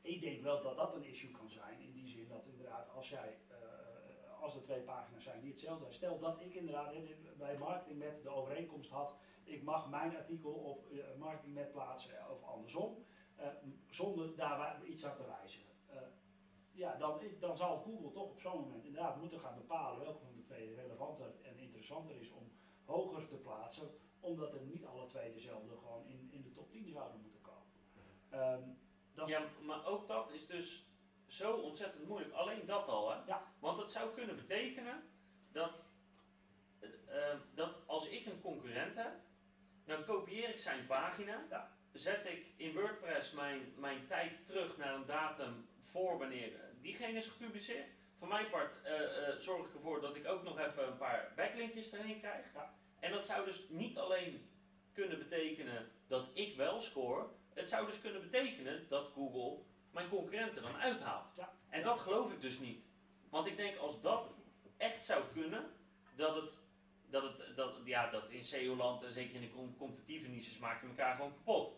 ik 0.00 0.20
denk 0.20 0.42
wel 0.42 0.62
dat 0.62 0.76
dat 0.76 0.94
een 0.94 1.04
issue 1.04 1.30
kan 1.30 1.50
zijn. 1.50 1.80
In 1.80 1.92
die 1.92 2.08
zin 2.08 2.28
dat 2.28 2.46
inderdaad 2.46 2.88
als 2.90 3.08
jij, 3.08 3.38
eh, 3.48 4.42
als 4.42 4.54
er 4.54 4.62
twee 4.62 4.80
pagina's 4.80 5.22
zijn 5.22 5.40
die 5.40 5.50
hetzelfde 5.50 5.82
zijn. 5.84 5.94
Stel 5.94 6.18
dat 6.18 6.40
ik 6.40 6.54
inderdaad 6.54 6.92
bij 7.38 7.58
Marketing 7.58 7.98
met 7.98 8.22
de 8.22 8.28
overeenkomst 8.28 8.90
had. 8.90 9.16
Ik 9.46 9.62
mag 9.62 9.88
mijn 9.88 10.16
artikel 10.16 10.52
op 10.52 10.90
eh, 10.90 10.98
Marketing 11.18 11.54
met 11.54 11.72
plaatsen 11.72 12.30
of 12.30 12.42
andersom. 12.42 13.04
eh, 13.36 13.46
zonder 13.90 14.36
daar 14.36 14.84
iets 14.84 15.04
aan 15.04 15.16
te 15.16 15.26
wijzigen. 15.26 15.72
Eh, 15.86 15.96
ja, 16.72 16.96
dan, 16.96 17.20
dan 17.40 17.56
zal 17.56 17.78
Google 17.82 18.12
toch 18.12 18.30
op 18.30 18.40
zo'n 18.40 18.60
moment 18.60 18.84
inderdaad 18.84 19.20
moeten 19.20 19.40
gaan 19.40 19.56
bepalen 19.56 20.00
welke 20.00 20.24
van 20.24 20.36
de 20.36 20.42
twee 20.42 20.74
relevanter 20.74 21.34
en 21.42 21.58
interessanter 21.58 22.16
is 22.16 22.30
om 22.30 22.52
hoger 22.84 23.28
te 23.28 23.36
plaatsen. 23.36 23.90
Omdat 24.20 24.54
er 24.54 24.60
niet 24.60 24.84
alle 24.84 25.06
twee 25.06 25.32
dezelfde 25.32 25.76
gewoon 25.76 26.06
in, 26.06 26.28
in 26.30 26.42
de 26.42 26.52
top 26.52 26.70
10 26.70 26.90
zouden 26.90 27.20
moeten 27.20 27.40
komen. 27.40 27.72
Ehm, 28.30 28.62
dat 29.14 29.28
Ja, 29.28 29.42
maar 29.62 29.86
ook 29.86 30.08
dat 30.08 30.30
is 30.30 30.46
dus 30.46 30.86
zo 31.26 31.52
ontzettend 31.56 32.08
moeilijk. 32.08 32.32
Alleen 32.32 32.66
dat 32.66 32.88
al, 32.88 33.10
hè? 33.10 33.24
Ja. 33.26 33.52
Want 33.58 33.78
het 33.78 33.92
zou 33.92 34.14
kunnen 34.14 34.36
betekenen 34.36 35.02
dat, 35.52 35.86
eh, 36.78 37.30
eh, 37.30 37.38
dat 37.54 37.86
als 37.86 38.08
ik 38.08 38.26
een 38.26 38.40
concurrent 38.40 38.96
heb, 38.96 39.14
dan 39.84 39.95
kopieer 40.06 40.48
ik 40.48 40.58
zijn 40.58 40.86
pagina, 40.86 41.44
Ja. 41.50 41.70
zet 41.92 42.26
ik 42.26 42.46
in 42.56 42.72
WordPress 42.72 43.32
mijn, 43.32 43.72
mijn 43.76 44.06
tijd 44.06 44.46
terug 44.46 44.76
naar 44.76 44.94
een 44.94 45.06
datum 45.06 45.68
voor 45.78 46.18
wanneer 46.18 46.52
diegene 46.80 47.18
is 47.18 47.28
gepubliceerd. 47.28 47.86
Voor 48.18 48.28
mijn 48.28 48.50
part 48.50 48.82
eh, 48.82 49.28
eh, 49.28 49.36
zorg 49.38 49.66
ik 49.66 49.74
ervoor 49.74 50.00
dat 50.00 50.16
ik 50.16 50.26
ook 50.26 50.42
nog 50.42 50.58
even 50.58 50.86
een 50.86 50.96
paar 50.96 51.32
backlinkjes 51.36 51.92
erin 51.92 52.18
krijg. 52.18 52.44
Ja. 52.54 52.74
En 53.00 53.12
dat 53.12 53.26
zou 53.26 53.44
dus 53.44 53.68
niet 53.68 53.98
alleen 53.98 54.50
kunnen 54.92 55.18
betekenen 55.18 55.90
dat 56.06 56.28
ik 56.32 56.56
wel 56.56 56.80
score, 56.80 57.26
het 57.54 57.68
zou 57.68 57.86
dus 57.86 58.00
kunnen 58.00 58.20
betekenen 58.20 58.88
dat 58.88 59.06
Google 59.08 59.62
mijn 59.90 60.08
concurrenten 60.08 60.62
dan 60.62 60.76
uithaalt. 60.76 61.36
Ja. 61.36 61.52
En 61.68 61.82
dat 61.82 61.98
geloof 61.98 62.32
ik 62.32 62.40
dus 62.40 62.58
niet. 62.58 62.84
Want 63.30 63.46
ik 63.46 63.56
denk 63.56 63.76
als 63.76 64.00
dat 64.02 64.34
echt 64.76 65.04
zou 65.04 65.24
kunnen, 65.32 65.70
dat 66.16 66.34
het, 66.34 66.50
dat 67.10 67.22
het 67.22 67.56
dat, 67.56 67.80
ja, 67.84 68.10
dat 68.10 68.30
in 68.30 68.44
SEO-land 68.44 69.02
en 69.02 69.12
zeker 69.12 69.34
in 69.34 69.40
de 69.40 69.50
com- 69.50 69.76
competitieve 69.76 70.28
niches 70.28 70.58
maak 70.58 70.80
je 70.82 70.88
elkaar 70.88 71.16
gewoon 71.16 71.32
kapot. 71.34 71.74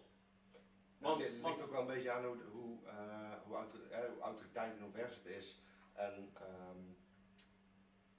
Want, 0.98 1.22
het 1.22 1.32
ligt 1.42 1.60
ook 1.62 1.70
wel 1.70 1.80
een 1.80 1.86
beetje 1.86 2.10
aan 2.10 2.24
hoe, 2.24 2.42
hoe, 2.52 2.86
eh, 2.86 3.32
hoe, 3.44 3.56
autor- 3.56 3.90
eh, 3.90 4.10
hoe 4.12 4.20
autoriteit 4.22 4.76
en 4.76 4.82
hoe 4.82 4.90
vers 4.92 5.14
het 5.14 5.26
is. 5.26 5.60
En 5.94 6.30
ehm, 6.34 6.78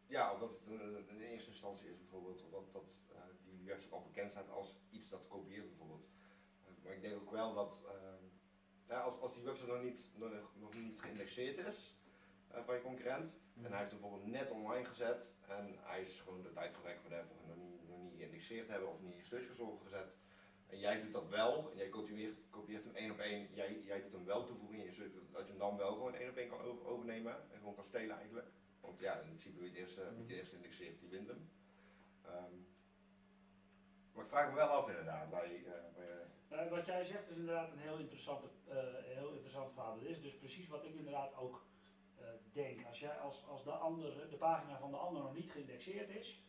ja, 0.08 0.34
of 0.34 0.39
dat 0.39 0.50
het 0.50 0.68
een- 0.68 1.08
in 1.10 1.22
eerste 1.22 1.50
instantie 1.50 1.89
is 1.89 1.98
bijvoorbeeld, 1.98 2.44
of 2.44 2.50
dat, 2.51 2.72
dat 2.74 3.06
eh, 3.16 3.22
die 3.44 3.66
website 3.66 3.94
al 3.96 4.01
bekend 4.04 4.32
staat 4.32 4.50
als 4.50 4.75
iets 4.89 5.10
dat 5.10 5.28
kopieert 5.28 5.68
bijvoorbeeld. 5.68 6.10
Eh, 6.66 6.84
maar 6.84 6.94
ik 6.94 7.01
denk 7.01 7.16
ook 7.16 7.32
wel 7.32 7.54
dat 7.54 7.86
ehm, 7.88 8.24
ja, 8.88 9.00
als, 9.01 9.20
als 9.20 9.34
die 9.34 9.44
website 9.44 9.72
nog 9.72 9.84
niet, 9.84 10.13
nog, 10.18 10.32
nog 10.56 10.74
niet 10.74 11.00
geïndexeerd 11.01 11.58
is 11.58 11.99
eh, 12.51 12.63
van 12.65 12.75
je 12.75 12.82
concurrent, 12.82 13.41
en 13.63 13.70
hij 13.70 13.79
heeft 13.79 13.91
hem 13.91 14.00
bijvoorbeeld 14.00 14.32
net 14.32 14.51
online 14.51 14.86
gezet 14.86 15.36
en 15.48 15.75
hij 15.79 16.01
is 16.01 16.20
gewoon 16.20 16.41
de 16.41 16.51
tijd 16.51 16.75
gewerkt 16.75 17.01
whatever, 17.01 17.36
nog 17.48 17.58
niet, 17.58 17.88
nog 17.88 17.98
niet 18.01 18.15
geïndexeerd 18.18 18.68
hebben 18.68 18.89
of 18.89 19.01
niet 19.01 19.15
in 19.15 19.25
search 19.25 19.48
gezet. 19.84 20.18
En 20.68 20.79
jij 20.79 21.01
doet 21.01 21.12
dat 21.12 21.29
wel, 21.29 21.72
en 21.72 21.77
jij 21.77 21.89
kopieert, 21.89 22.38
kopieert 22.50 22.84
hem 22.84 22.96
één 22.96 23.12
op 23.12 23.20
één, 23.20 23.48
jij, 23.53 23.79
jij 23.82 24.01
doet 24.01 24.12
hem 24.12 24.25
wel 24.25 24.46
toevoegen 24.46 24.77
in 24.77 24.84
je 24.84 24.91
search, 24.91 25.12
dat 25.32 25.44
je 25.44 25.50
hem 25.50 25.60
dan 25.60 25.77
wel 25.77 25.94
gewoon 25.94 26.15
één 26.15 26.29
op 26.29 26.38
één 26.38 26.50
kan 26.50 26.62
over, 26.62 26.86
overnemen 26.86 27.36
en 27.51 27.58
gewoon 27.58 27.75
kan 27.75 27.84
stelen 27.84 28.17
eigenlijk. 28.17 28.47
Want 28.82 29.00
ja, 29.00 29.19
in 29.19 29.28
principe 29.28 29.60
wie 29.60 29.69
het 29.69 29.78
eerst, 29.78 29.95
wie 29.95 30.28
het 30.28 30.30
eerst 30.30 30.54
indexeert, 30.54 31.00
die 31.00 31.10
wint 31.10 31.28
hem. 31.28 31.50
Ehm, 32.26 32.54
maar 34.13 34.23
ik 34.23 34.30
vraag 34.30 34.50
me 34.50 34.56
wel 34.56 34.67
af 34.67 34.88
inderdaad, 34.88 35.30
bij, 35.30 35.63
eh, 35.65 35.93
bij 35.95 36.10
Eh, 36.50 36.69
wat 36.69 36.86
jij 36.86 37.06
zegt 37.06 37.30
is 37.30 37.38
inderdaad 37.38 37.71
een 37.71 37.80
heel, 37.80 37.97
interessante, 37.97 38.47
eh, 38.67 38.78
heel 39.04 39.32
interessant 39.32 39.73
verhaal. 39.73 40.00
Dat 40.00 40.10
is 40.10 40.21
dus 40.21 40.38
precies 40.38 40.67
wat 40.67 40.84
ik 40.86 40.95
inderdaad 40.95 41.36
ook 41.36 41.65
Als, 42.88 43.00
jij, 43.00 43.19
als, 43.19 43.45
als 43.48 43.63
de, 43.63 43.72
andere, 43.72 44.28
de 44.30 44.36
pagina 44.36 44.80
van 44.80 44.91
de 44.91 44.98
ander 44.98 45.24
nog 45.24 45.36
niet 45.36 45.52
geïndexeerd 45.52 46.10
is, 46.10 46.43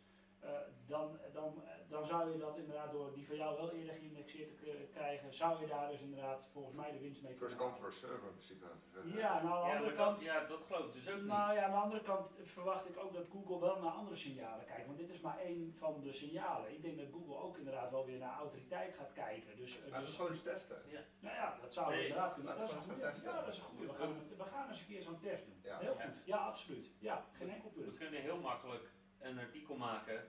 dan, 0.86 1.18
dan, 1.32 1.62
dan 1.88 2.06
zou 2.06 2.32
je 2.32 2.38
dat 2.38 2.56
inderdaad 2.56 2.92
door 2.92 3.12
die 3.14 3.26
van 3.26 3.36
jou 3.36 3.56
wel 3.56 3.70
eerder 3.72 3.94
geïndexeerd 3.94 4.58
te 4.58 4.88
krijgen, 4.92 5.34
zou 5.34 5.60
je 5.60 5.66
daar 5.66 5.90
dus 5.90 6.00
inderdaad 6.00 6.40
volgens 6.52 6.74
mij 6.74 6.92
de 6.92 6.98
winst 6.98 7.22
mee 7.22 7.34
first 7.36 7.56
kunnen 7.56 7.72
come 7.74 7.84
first 7.86 7.98
serve 8.00 8.26
in 8.26 8.32
principe. 8.32 8.66
Ja, 9.04 9.42
nou 9.42 9.54
aan 9.54 9.62
de 9.64 9.68
ja, 9.70 9.76
andere 9.76 9.94
kant... 9.96 10.16
dat, 10.16 10.24
ja, 10.24 10.44
dat 10.46 10.62
geloof 10.66 10.86
ik 10.86 10.92
dus 10.92 11.08
ook 11.10 11.20
Nou 11.20 11.48
niet. 11.48 11.58
ja, 11.58 11.64
aan 11.64 11.70
de 11.70 11.76
andere 11.76 12.02
kant 12.02 12.30
verwacht 12.42 12.88
ik 12.88 12.96
ook 12.98 13.12
dat 13.12 13.26
Google 13.32 13.58
wel 13.60 13.80
naar 13.80 13.90
andere 13.92 14.16
signalen 14.16 14.66
kijkt. 14.66 14.86
Want 14.86 14.98
dit 14.98 15.10
is 15.10 15.20
maar 15.20 15.38
één 15.38 15.74
van 15.78 16.00
de 16.00 16.12
signalen. 16.12 16.72
Ik 16.74 16.82
denk 16.82 16.96
dat 16.98 17.06
Google 17.12 17.36
ook 17.36 17.56
inderdaad 17.58 17.90
wel 17.90 18.06
weer 18.06 18.18
naar 18.18 18.38
autoriteit 18.38 18.94
gaat 18.94 19.12
kijken. 19.12 19.56
Dus, 19.56 19.76
eh, 19.76 19.82
Laten 19.84 20.00
we 20.00 20.06
dus 20.06 20.14
gewoon 20.16 20.30
eens 20.30 20.42
testen. 20.42 20.82
nou 21.20 21.34
ja, 21.36 21.56
dat 21.60 21.74
zou 21.74 21.90
Nee, 21.90 22.02
inderdaad 22.06 22.34
kunnen. 22.34 22.56
Dat 22.58 22.62
we 22.62 22.68
is 22.68 22.74
een 22.74 22.82
goede. 22.90 23.00
testen. 23.00 23.30
Ja, 23.32 23.40
dat 23.40 23.48
is 23.52 23.58
een 23.58 23.64
goede. 23.64 23.86
We 23.86 23.92
gaan, 23.92 24.14
we 24.36 24.44
gaan 24.44 24.68
eens 24.68 24.80
een 24.80 24.86
keer 24.86 25.02
zo'n 25.02 25.20
test 25.20 25.44
doen. 25.44 25.60
Ja. 25.62 25.78
Heel 25.78 25.94
Ja. 25.98 26.04
goed. 26.04 26.24
Ja, 26.24 26.36
absoluut. 26.36 26.90
Ja, 26.98 27.24
geen 27.32 27.50
enkel 27.50 27.70
We 27.74 27.80
punt. 27.82 27.96
kunnen 27.98 28.20
heel 28.20 28.38
makkelijk 28.40 28.90
een 29.20 29.38
artikel 29.38 29.76
maken, 29.76 30.28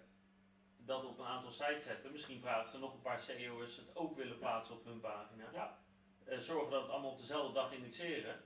dat 0.78 1.06
op 1.06 1.20
een 1.20 1.26
aantal 1.26 1.52
sites 1.52 1.84
zetten. 1.84 2.12
Misschien 2.12 2.40
vragen 2.40 2.66
of 2.68 2.74
er 2.74 2.80
nog 2.80 2.94
een 2.94 3.02
paar 3.02 3.20
SEO'ers 3.20 3.76
het 3.78 3.96
ook 3.96 4.16
willen 4.16 4.38
plaatsen 4.38 4.76
op 4.76 4.86
hun 4.86 5.00
pagina. 5.00 5.50
Ja. 5.54 5.80
Eh, 6.24 6.38
zorgen 6.38 6.70
dat 6.72 6.80
we 6.80 6.86
het 6.86 6.92
allemaal 6.94 7.12
op 7.12 7.18
dezelfde 7.18 7.54
dag 7.54 7.74
indexeren. 7.74 8.42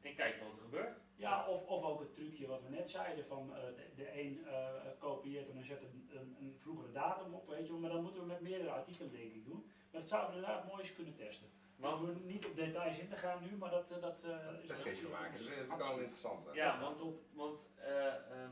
En 0.00 0.14
kijken 0.14 0.44
wat 0.46 0.56
er 0.56 0.62
gebeurt. 0.62 0.98
Ja, 1.16 1.46
of, 1.46 1.66
of 1.66 1.84
ook 1.84 2.00
het 2.00 2.14
trucje 2.14 2.46
wat 2.46 2.62
we 2.62 2.68
net 2.68 2.90
zeiden 2.90 3.26
van 3.26 3.56
eh, 3.56 3.62
de, 3.62 3.90
de 3.96 4.20
een 4.20 4.46
eh, 4.46 4.68
kopieert 4.98 5.48
en 5.48 5.54
dan 5.54 5.64
zet 5.64 5.82
een, 5.82 6.10
een, 6.12 6.36
een 6.40 6.56
vroegere 6.58 6.92
datum 6.92 7.34
op, 7.34 7.48
weet 7.48 7.66
je 7.66 7.72
wel. 7.72 7.80
Maar 7.80 7.90
dan 7.90 8.02
moeten 8.02 8.20
we 8.20 8.26
met 8.26 8.40
meerdere 8.40 8.70
artikelen 8.70 9.10
denk 9.12 9.32
ik 9.32 9.44
doen. 9.44 9.70
Maar 9.90 10.00
dat 10.00 10.08
zouden 10.10 10.30
we 10.30 10.36
inderdaad 10.36 10.66
mooi 10.66 10.80
eens 10.80 10.94
kunnen 10.94 11.14
testen. 11.14 11.48
We 11.76 11.82
Want, 11.82 11.98
hoeven 11.98 12.26
niet 12.26 12.46
op 12.46 12.56
details 12.56 12.98
in 12.98 13.08
te 13.08 13.16
gaan 13.16 13.42
nu, 13.42 13.56
maar 13.56 13.70
dat, 13.70 13.90
eh, 13.90 14.00
dat 14.00 14.22
eh, 14.24 14.62
is 14.62 14.66
Testcase 14.66 15.02
wel- 15.02 15.10
maken, 15.10 15.32
dat 15.38 15.46
vind 15.46 15.72
ik 15.72 15.76
wel 15.78 15.98
interessant. 15.98 16.46
hè. 16.46 16.52
ja, 16.52 16.80
want, 16.80 17.02
want 17.32 17.70
eh, 17.76 18.06
ehm, 18.14 18.50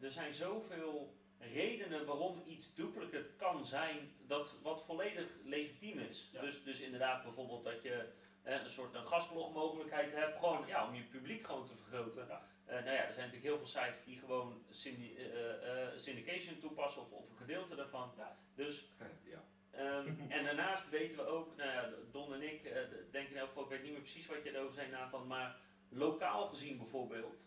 er 0.00 0.10
zijn 0.10 0.34
zoveel 0.34 1.14
redenen 1.38 2.06
waarom 2.06 2.42
iets 2.46 2.74
duplicate 2.74 3.30
kan 3.36 3.66
zijn 3.66 4.12
dat 4.26 4.54
wat 4.62 4.84
volledig 4.84 5.28
legitiem 5.44 5.98
is. 5.98 6.30
Ja. 6.32 6.40
Dus, 6.40 6.62
dus 6.64 6.80
inderdaad 6.80 7.22
bijvoorbeeld 7.22 7.64
dat 7.64 7.82
je 7.82 8.08
eh, 8.42 8.62
een 8.62 8.70
soort 8.70 8.94
een 8.94 9.06
gastblogmogelijkheid 9.06 10.12
hebt, 10.12 10.38
gewoon 10.38 10.66
ja, 10.66 10.88
om 10.88 10.94
je 10.94 11.02
publiek 11.02 11.46
gewoon 11.46 11.66
te 11.66 11.76
vergroten. 11.76 12.26
Ja. 12.28 12.48
Eh, 12.64 12.74
nou 12.74 12.96
ja, 12.96 13.04
er 13.04 13.14
zijn 13.14 13.26
natuurlijk 13.26 13.44
heel 13.44 13.56
veel 13.56 13.66
sites 13.82 14.04
die 14.04 14.18
gewoon 14.18 14.64
syndy- 14.70 15.16
eh, 15.16 15.82
eh, 15.82 15.96
syndication 15.96 16.58
toepassen 16.58 17.02
of, 17.02 17.10
of 17.10 17.30
een 17.30 17.36
gedeelte 17.36 17.74
daarvan. 17.74 18.12
Ja. 18.16 18.36
Dus 18.54 18.92
Ja. 19.32 19.44
Ehm, 19.70 20.06
en 20.28 20.44
daarnaast 20.44 20.90
weten 20.90 21.18
we 21.18 21.26
ook, 21.26 21.56
nou 21.56 21.70
ja, 21.70 21.90
Don 22.10 22.34
en 22.34 22.42
ik 22.42 22.64
eh, 22.64 22.80
denken 23.10 23.34
in 23.34 23.40
elk 23.40 23.48
geval, 23.48 23.62
ik 23.62 23.68
weet 23.68 23.82
niet 23.82 23.92
meer 23.92 24.00
precies 24.00 24.26
wat 24.26 24.42
je 24.42 24.54
erover 24.54 24.74
zei 24.74 24.90
Nathan, 24.90 25.26
maar 25.26 25.56
lokaal 25.88 26.46
gezien 26.46 26.78
bijvoorbeeld, 26.78 27.46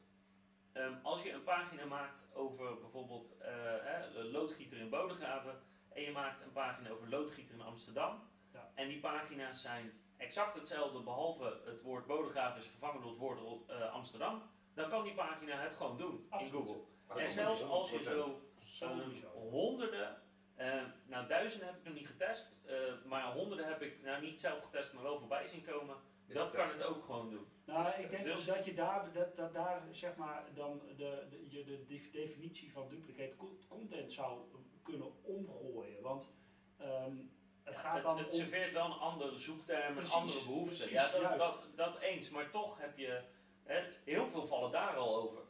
ehm, 0.79 0.93
als 1.03 1.23
je 1.23 1.31
een 1.31 1.43
pagina 1.43 1.85
maakt 1.85 2.27
over 2.33 2.79
bijvoorbeeld 2.79 3.37
eh, 3.37 3.53
loodgieter 4.31 4.77
in 4.77 4.89
Bodegraven 4.89 5.61
en 5.93 6.01
je 6.01 6.11
maakt 6.11 6.41
een 6.43 6.51
pagina 6.51 6.89
over 6.89 7.09
loodgieter 7.09 7.55
in 7.55 7.61
Amsterdam 7.61 8.23
Ja. 8.53 8.71
en 8.75 8.87
die 8.87 8.99
pagina's 8.99 9.61
zijn 9.61 9.91
exact 10.17 10.55
hetzelfde 10.55 10.99
behalve 11.03 11.61
het 11.65 11.81
woord 11.81 12.05
Bodegraven 12.07 12.59
is 12.59 12.67
vervangen 12.67 13.01
door 13.01 13.09
het 13.09 13.19
woord 13.19 13.69
eh, 13.69 13.93
Amsterdam, 13.93 14.41
dan 14.73 14.89
kan 14.89 15.03
die 15.03 15.13
pagina 15.13 15.55
het 15.59 15.75
gewoon 15.75 15.97
doen 15.97 16.25
Absoluut. 16.29 16.53
in 16.53 16.59
Google. 16.59 16.81
Maar 17.07 17.17
En 17.17 17.31
zelfs 17.31 17.63
als 17.63 17.89
je 17.91 17.97
100%. 17.97 18.01
zo. 18.63 18.85
Ehm, 18.85 19.25
honderden, 19.49 20.21
eh, 20.55 20.81
nou 21.05 21.27
duizenden 21.27 21.67
heb 21.67 21.77
ik 21.77 21.83
nog 21.83 21.93
niet 21.93 22.07
getest, 22.07 22.55
eh, 22.65 22.75
maar 23.05 23.31
honderden 23.33 23.67
heb 23.67 23.81
ik 23.81 24.01
nou 24.03 24.21
niet 24.21 24.39
zelf 24.39 24.63
getest, 24.63 24.93
maar 24.93 25.03
wel 25.03 25.19
voorbij 25.19 25.47
zien 25.47 25.65
komen. 25.65 25.95
Is 26.29 26.35
dat 26.35 26.45
het 26.51 26.55
kan 26.55 26.67
het 26.69 26.83
ook 26.85 27.03
gewoon 27.03 27.29
doen. 27.29 27.45
Nou, 27.65 27.87
ik 28.01 28.09
denk 28.09 28.23
Dus- 28.23 28.49
ook 28.49 28.55
dat 28.55 28.65
je 28.65 28.73
daar, 28.73 29.11
dat, 29.13 29.35
dat 29.35 29.53
daar 29.53 29.81
zeg 29.91 30.15
maar 30.15 30.43
dan 30.53 30.81
de, 30.97 31.25
de, 31.29 31.45
je 31.49 31.63
de 31.63 31.85
def- 31.87 32.11
definitie 32.11 32.71
van 32.71 32.87
duplicate 32.89 33.35
co- 33.35 33.57
content 33.67 34.11
zou 34.11 34.37
kunnen 34.83 35.23
omgooien. 35.23 36.01
Want 36.01 36.29
ehm, 36.77 37.13
het 37.63 37.75
gaat 37.75 37.93
het, 37.93 38.03
dan 38.03 38.17
het 38.17 38.25
om... 38.33 38.39
serveert 38.39 38.71
wel 38.71 38.85
een 38.85 38.91
andere 38.91 39.37
zoekterm, 39.37 39.93
Precies, 39.93 40.13
een 40.13 40.19
andere 40.19 40.43
behoefte. 40.43 40.75
precies, 40.75 40.91
ja, 40.91 41.11
dat, 41.11 41.21
juist. 41.21 41.37
dat, 41.39 41.67
dat 41.75 41.99
eens, 41.99 42.29
maar 42.29 42.51
toch 42.51 42.79
heb 42.79 42.97
je, 42.97 43.21
hè, 43.63 43.83
heel 44.03 44.27
veel 44.27 44.47
vallen 44.47 44.71
daar 44.71 44.95
al 44.95 45.15
over. 45.15 45.41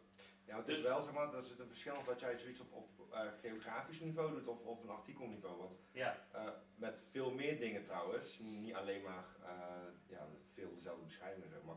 Ja, 0.49 0.57
het 0.57 0.67
is 0.67 0.75
Dus- 0.75 0.83
wel, 0.85 1.01
zeg 1.03 1.13
maar, 1.13 1.33
er 1.33 1.43
zit 1.43 1.59
een 1.59 1.67
verschil 1.67 1.95
of 1.95 2.05
dat 2.05 2.19
jij 2.19 2.37
zoiets 2.37 2.59
op, 2.59 2.71
op 2.73 3.13
eh, 3.13 3.21
geografisch 3.41 3.99
niveau 3.99 4.31
doet 4.33 4.47
of, 4.47 4.63
of 4.65 4.83
een 4.83 4.89
artikelniveau. 4.89 5.57
Want 5.57 5.79
Ja, 5.91 6.25
eh, 6.31 6.49
met 6.75 7.03
veel 7.11 7.31
meer 7.31 7.59
dingen 7.59 7.83
trouwens, 7.83 8.39
niet 8.39 8.73
alleen 8.75 9.01
maar 9.03 9.25
eh, 9.43 9.49
ja, 10.07 10.27
veel 10.53 10.73
dezelfde 10.75 11.03
beschrijvingen, 11.03 11.49
zeg 11.49 11.63
maar. 11.63 11.75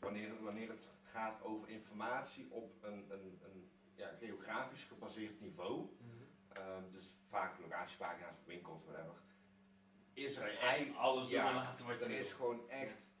Wanneer, 0.00 0.42
wanneer 0.42 0.68
het 0.68 0.88
gaat 1.02 1.42
over 1.42 1.68
informatie 1.68 2.50
op 2.50 2.74
een, 2.82 3.04
een, 3.10 3.40
een 3.42 3.70
ja, 3.94 4.08
geografisch 4.18 4.84
gebaseerd 4.84 5.40
niveau, 5.40 5.88
Ehm, 6.48 6.90
dus 6.90 7.10
vaak 7.28 7.58
locatiepagina's 7.58 8.38
of 8.38 8.44
winkels, 8.46 8.84
whatever, 8.84 9.14
is 10.12 10.36
er 10.36 10.58
eigenlijk 10.58 10.96
alles 10.98 11.28
ja, 11.28 11.48
en 11.48 11.54
laten 11.54 11.86
wat 11.86 11.98
je 11.98 12.02
er 12.04 12.08
wil. 12.10 12.18
is 12.18 12.32
gewoon 12.32 12.68
echt 12.70 13.12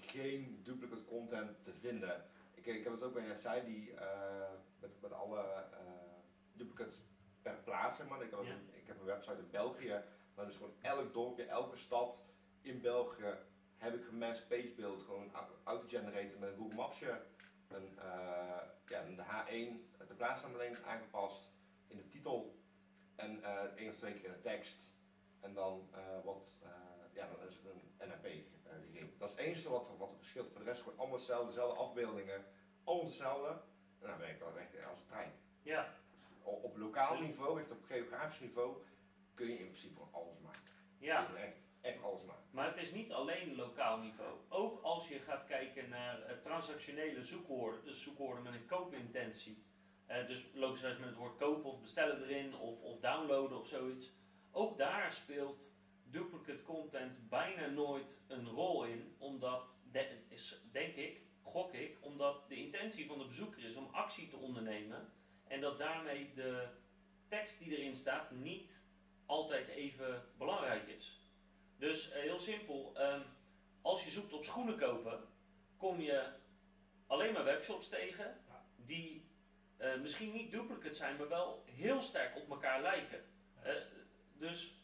geen 0.00 0.60
duplicate 0.62 1.04
content 1.04 1.64
te 1.64 1.72
vinden. 1.72 2.29
Ik, 2.60 2.66
ik 2.66 2.84
heb 2.84 2.92
het 2.92 3.02
ook 3.02 3.12
bij 3.12 3.22
net 3.22 3.40
zei, 3.40 3.64
die, 3.64 3.94
eh, 3.94 4.50
met, 4.78 5.00
met 5.00 5.12
alle 5.12 5.40
eh 5.70 5.78
duplicates 6.52 7.00
per 7.42 7.56
plaats, 7.64 7.96
zeg 7.96 8.08
maar. 8.08 8.22
Ik 8.22 8.30
heb, 8.30 8.42
Ja. 8.42 8.50
een, 8.52 8.68
ik 8.74 8.86
heb 8.86 8.98
een 8.98 9.04
website 9.04 9.38
in 9.38 9.50
België, 9.50 10.02
waar 10.34 10.44
dus 10.46 10.56
gewoon 10.56 10.74
elk 10.80 11.12
dorpje, 11.12 11.44
elke 11.44 11.76
stad 11.76 12.24
in 12.60 12.80
België 12.80 13.34
heb 13.76 13.94
ik 13.94 14.04
gemass 14.04 14.42
pagebuild, 14.46 15.02
gewoon 15.02 15.32
au- 15.34 15.54
auto-generated 15.64 16.38
met 16.38 16.48
een 16.48 16.56
Google 16.56 16.74
Mapsje. 16.74 17.20
Een, 17.68 17.98
eh, 17.98 18.62
ja, 18.86 19.02
de 19.02 19.22
H1, 19.22 19.88
de 20.08 20.14
plaatsnaam 20.14 20.54
alleen 20.54 20.84
aangepast 20.84 21.52
in 21.86 21.96
de 21.96 22.08
titel 22.08 22.54
en 23.16 23.42
eh 23.42 23.62
één 23.76 23.88
of 23.90 23.96
twee 23.96 24.14
keer 24.14 24.24
in 24.24 24.32
de 24.32 24.40
tekst. 24.40 24.88
En 25.40 25.54
dan 25.54 25.88
wat, 26.24 26.58
ja, 27.12 27.26
dan 27.26 27.46
is 27.46 27.54
het 27.54 27.64
een 27.64 28.08
NAP 28.08 28.24
eh, 28.24 28.32
gegeven. 28.86 29.18
Dat 29.18 29.30
is 29.30 29.36
het 29.36 29.44
enige 29.46 29.68
wat 29.70 29.90
wat 29.98 30.10
er 30.10 30.16
verschilt. 30.16 30.50
Voor 30.50 30.60
de 30.60 30.66
rest 30.66 30.82
gewoon 30.82 30.98
allemaal 30.98 31.16
hetzelfde, 31.16 31.46
dezelfde 31.46 31.78
afbeeldingen, 31.78 32.44
alles 32.84 33.04
hetzelfde. 33.04 33.48
En 34.00 34.06
dan 34.08 34.18
werkt 34.18 34.40
dat 34.40 34.56
echt 34.56 34.84
als 34.90 35.00
een 35.00 35.06
trein. 35.06 35.32
Ja, 35.62 35.94
Op, 36.42 36.64
op 36.64 36.76
lokaal 36.76 37.20
niveau, 37.20 37.60
echt 37.60 37.70
op 37.70 37.84
geografisch 37.84 38.40
niveau, 38.40 38.76
kun 39.34 39.46
je 39.46 39.58
in 39.58 39.64
principe 39.64 40.00
alles 40.10 40.38
maken. 40.38 40.60
ja. 40.98 41.34
Echt, 41.34 41.68
echt 41.80 42.02
alles 42.02 42.22
maken. 42.22 42.44
Maar 42.50 42.66
het 42.66 42.76
is 42.76 42.92
niet 42.92 43.12
alleen 43.12 43.56
lokaal 43.56 43.98
niveau. 43.98 44.38
Ook 44.48 44.82
als 44.82 45.08
je 45.08 45.18
gaat 45.18 45.46
kijken 45.46 45.88
naar 45.88 46.22
eh, 46.22 46.36
transactionele 46.36 47.24
zoekwoorden, 47.24 47.84
dus 47.84 48.02
zoekwoorden 48.02 48.42
met 48.42 48.54
een 48.54 48.66
koopintentie. 48.66 49.64
Eh, 50.06 50.26
dus 50.26 50.46
logischerwijs 50.54 51.00
met 51.00 51.08
het 51.08 51.18
woord 51.18 51.36
kopen 51.36 51.70
of 51.70 51.80
bestellen 51.80 52.22
erin 52.22 52.54
of, 52.54 52.80
of 52.80 53.00
downloaden 53.00 53.58
of 53.58 53.66
zoiets. 53.66 54.12
Ook 54.50 54.78
daar 54.78 55.12
speelt 55.12 55.72
duplicate 56.10 56.62
content 56.62 57.28
bijna 57.28 57.66
nooit 57.66 58.20
een 58.26 58.48
rol 58.48 58.84
in, 58.84 59.14
omdat, 59.18 59.64
de- 59.90 60.18
is, 60.28 60.60
denk 60.72 60.94
ik, 60.94 61.20
gok 61.42 61.72
ik, 61.74 61.98
omdat 62.00 62.48
de 62.48 62.56
intentie 62.56 63.06
van 63.06 63.18
de 63.18 63.26
bezoeker 63.26 63.64
is 63.64 63.76
om 63.76 63.88
actie 63.92 64.28
te 64.28 64.36
ondernemen 64.36 65.12
en 65.44 65.60
dat 65.60 65.78
daarmee 65.78 66.32
de 66.34 66.68
tekst 67.28 67.58
die 67.58 67.76
erin 67.78 67.96
staat 67.96 68.30
niet 68.30 68.82
altijd 69.26 69.68
even 69.68 70.24
belangrijk 70.38 70.88
is. 70.88 71.20
Dus 71.76 72.10
eh, 72.10 72.20
heel 72.22 72.38
simpel, 72.38 72.92
ehm, 72.96 73.20
als 73.82 74.04
je 74.04 74.10
zoekt 74.10 74.32
op 74.32 74.44
schoenen 74.44 74.76
kopen, 74.78 75.28
kom 75.76 76.00
je 76.00 76.32
alleen 77.06 77.32
maar 77.32 77.44
webshops 77.44 77.88
tegen 77.88 78.36
die 78.76 79.28
eh, 79.76 80.00
misschien 80.00 80.32
niet 80.32 80.50
duplicate 80.50 80.94
zijn, 80.94 81.16
maar 81.16 81.28
wel 81.28 81.62
heel 81.66 82.00
sterk 82.00 82.36
op 82.36 82.50
elkaar 82.50 82.82
lijken. 82.82 83.24
Eh, 83.62 83.72
dus 84.38 84.79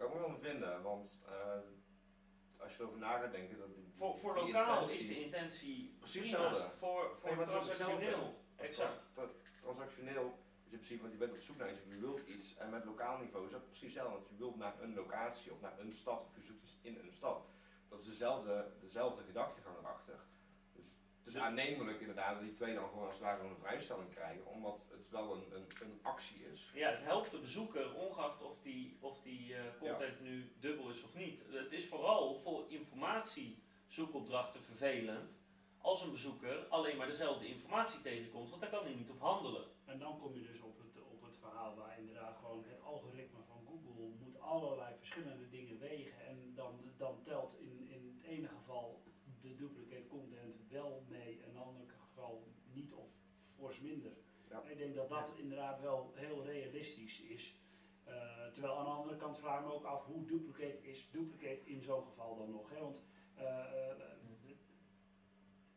Kan 0.00 0.08
ik 0.08 0.14
me 0.14 0.20
wel 0.20 0.28
in 0.34 0.40
vinden, 0.40 0.82
want 0.82 1.22
eh, 1.26 2.62
als 2.62 2.72
je 2.76 2.80
erover 2.82 2.98
na 2.98 3.18
gaat 3.18 3.32
denken, 3.32 3.58
dat 3.58 3.74
die, 3.74 3.92
voor, 3.96 4.18
voor 4.18 4.34
die 4.34 4.44
lokaal 4.44 4.80
intentie- 4.80 4.98
is 4.98 5.06
de 5.08 5.20
intentie 5.24 5.96
Precies 5.98 6.30
hetzelfde. 6.30 6.70
Voor, 6.78 7.16
voor 7.20 7.36
Nee, 7.36 7.46
transactioneel. 7.46 8.34
Exact. 8.56 9.00
Trans- 9.14 9.30
tra- 9.32 9.60
transactioneel 9.60 10.38
is 10.64 10.72
in 10.72 10.78
principe, 10.78 11.00
want 11.00 11.12
je 11.12 11.18
bent 11.18 11.32
op 11.32 11.38
zoek 11.40 11.56
naar 11.56 11.70
iets 11.70 11.80
of 11.80 11.88
je 11.88 11.98
wilt 11.98 12.26
iets. 12.26 12.56
En 12.56 12.70
met 12.70 12.84
lokaal 12.84 13.18
niveau 13.18 13.44
is 13.46 13.52
dat 13.52 13.64
precies 13.64 13.82
hetzelfde, 13.82 14.14
want 14.14 14.28
je 14.28 14.36
wilt 14.36 14.56
naar 14.56 14.80
een 14.82 14.94
locatie 14.94 15.52
of 15.52 15.60
naar 15.60 15.78
een 15.78 15.92
stad 15.92 16.24
of 16.24 16.34
je 16.36 16.42
zoekt 16.42 16.62
iets 16.62 16.78
in 16.82 16.98
een 16.98 17.12
stad. 17.12 17.46
Dat 17.88 17.98
is 18.00 18.06
dezelfde, 18.06 18.72
dezelfde 18.80 19.22
gedachtegang 19.24 19.76
erachter. 19.78 20.18
Dus 21.30 21.38
is 21.38 21.44
aannemelijk 21.44 22.00
inderdaad 22.00 22.34
dat 22.34 22.42
die 22.42 22.52
twee 22.52 22.74
dan 22.74 22.88
gewoon 22.88 23.04
als 23.04 23.14
het 23.14 23.22
ware 23.22 23.44
een 23.44 23.56
vrijstelling 23.56 24.10
krijgen, 24.10 24.46
omdat 24.46 24.78
het 24.90 25.10
wel 25.10 25.34
een, 25.34 25.54
een, 25.54 25.66
een 25.82 25.98
actie 26.02 26.44
is. 26.52 26.70
Ja, 26.74 26.90
het 26.90 27.02
helpt 27.02 27.30
de 27.30 27.38
bezoeker, 27.38 27.94
ongeacht 27.94 28.42
of 28.42 28.60
die, 28.62 28.96
of 29.00 29.20
die 29.22 29.54
eh, 29.54 29.60
content 29.78 30.20
nu 30.20 30.52
dubbel 30.58 30.88
is 30.88 31.02
of 31.02 31.14
niet. 31.14 31.42
Het 31.50 31.72
is 31.72 31.88
vooral 31.88 32.40
voor 32.40 32.64
informatiezoekopdrachten 32.68 34.62
vervelend 34.62 35.30
als 35.78 36.02
een 36.02 36.10
bezoeker 36.10 36.66
alleen 36.68 36.96
maar 36.96 37.06
dezelfde 37.06 37.46
informatie 37.46 38.00
tegenkomt, 38.00 38.48
want 38.48 38.60
daar 38.60 38.70
kan 38.70 38.84
hij 38.84 38.94
niet 38.94 39.10
op 39.10 39.20
handelen. 39.20 39.64
En 39.84 39.98
dan 39.98 40.18
kom 40.18 40.34
je 40.34 40.42
dus 40.42 40.60
op 40.60 40.78
het, 40.78 41.02
op 41.02 41.22
het 41.22 41.36
verhaal 41.36 41.74
waar 41.74 41.98
inderdaad 41.98 42.36
gewoon 42.36 42.64
het 42.68 42.82
algoritme 42.82 43.38
van 43.46 43.64
Google 43.66 44.08
moet 44.24 44.40
allerlei 44.40 44.94
verschillende 44.98 45.48
dingen 45.48 45.78
wegen. 45.78 46.26
En 46.26 46.52
dan, 46.54 46.80
dan 46.96 47.22
telt 47.22 47.54
in, 47.58 47.88
in 47.88 48.06
het 48.06 48.22
ene 48.22 48.48
geval 48.48 49.02
de 49.40 49.54
duplicate 49.54 50.06
content 50.06 50.56
wel 50.68 51.04
mee, 51.08 51.40
en 51.42 51.48
in 51.48 51.56
het 51.56 51.64
andere 51.64 51.88
geval 51.88 52.44
niet 52.72 52.92
of 52.92 53.08
fors 53.48 53.80
minder. 53.80 54.12
Ja. 54.48 54.59
Ik 54.70 54.78
denk 54.78 54.94
dat 54.94 55.08
dat 55.08 55.32
inderdaad 55.36 55.80
wel 55.80 56.12
heel 56.14 56.44
realistisch 56.44 57.20
is. 57.20 57.60
Eh, 58.04 58.46
terwijl 58.52 58.78
aan 58.78 58.84
de 58.84 58.90
andere 58.90 59.16
kant 59.16 59.38
vraag 59.38 59.60
ik 59.60 59.66
me 59.66 59.72
ook 59.72 59.84
af 59.84 60.04
hoe 60.04 60.26
duplicate 60.26 60.82
is 60.82 61.10
duplicate 61.10 61.60
in 61.64 61.82
zo'n 61.82 62.04
geval 62.04 62.36
dan 62.36 62.50
nog. 62.50 62.70
Hè? 62.70 62.80
Want 62.80 63.02
eh, 63.34 63.46
eh, 63.46 64.08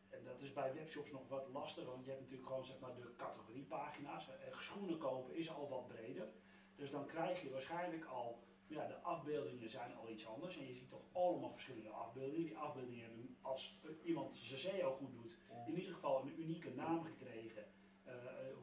en 0.09 0.23
dat 0.23 0.41
is 0.41 0.53
bij 0.53 0.73
webshops 0.73 1.11
nog 1.11 1.27
wat 1.27 1.47
lastiger, 1.47 1.89
want 1.89 2.03
je 2.05 2.09
hebt 2.09 2.21
natuurlijk 2.21 2.49
gewoon 2.49 2.65
zeg 2.65 2.79
maar, 2.79 2.95
de 2.95 3.13
categoriepagina's. 3.17 4.29
Schoenen 4.51 4.97
kopen 4.97 5.35
is 5.35 5.51
al 5.51 5.69
wat 5.69 5.87
breder. 5.87 6.31
Dus 6.75 6.91
dan 6.91 7.05
krijg 7.05 7.41
je 7.41 7.51
waarschijnlijk 7.51 8.05
al, 8.05 8.43
ja, 8.67 8.87
de 8.87 9.01
afbeeldingen 9.01 9.69
zijn 9.69 9.95
al 9.95 10.09
iets 10.09 10.27
anders. 10.27 10.57
En 10.57 10.67
je 10.67 10.73
ziet 10.73 10.89
toch 10.89 11.05
allemaal 11.11 11.51
verschillende 11.51 11.89
afbeeldingen. 11.89 12.45
Die 12.45 12.57
afbeeldingen 12.57 13.05
hebben, 13.05 13.37
als 13.41 13.79
iemand 14.03 14.35
zijn 14.35 14.59
SEO 14.59 14.91
goed 14.91 15.13
doet, 15.13 15.33
in 15.67 15.75
ieder 15.75 15.93
geval 15.93 16.21
een 16.21 16.39
unieke 16.41 16.69
naam 16.69 17.03
gekregen. 17.03 17.65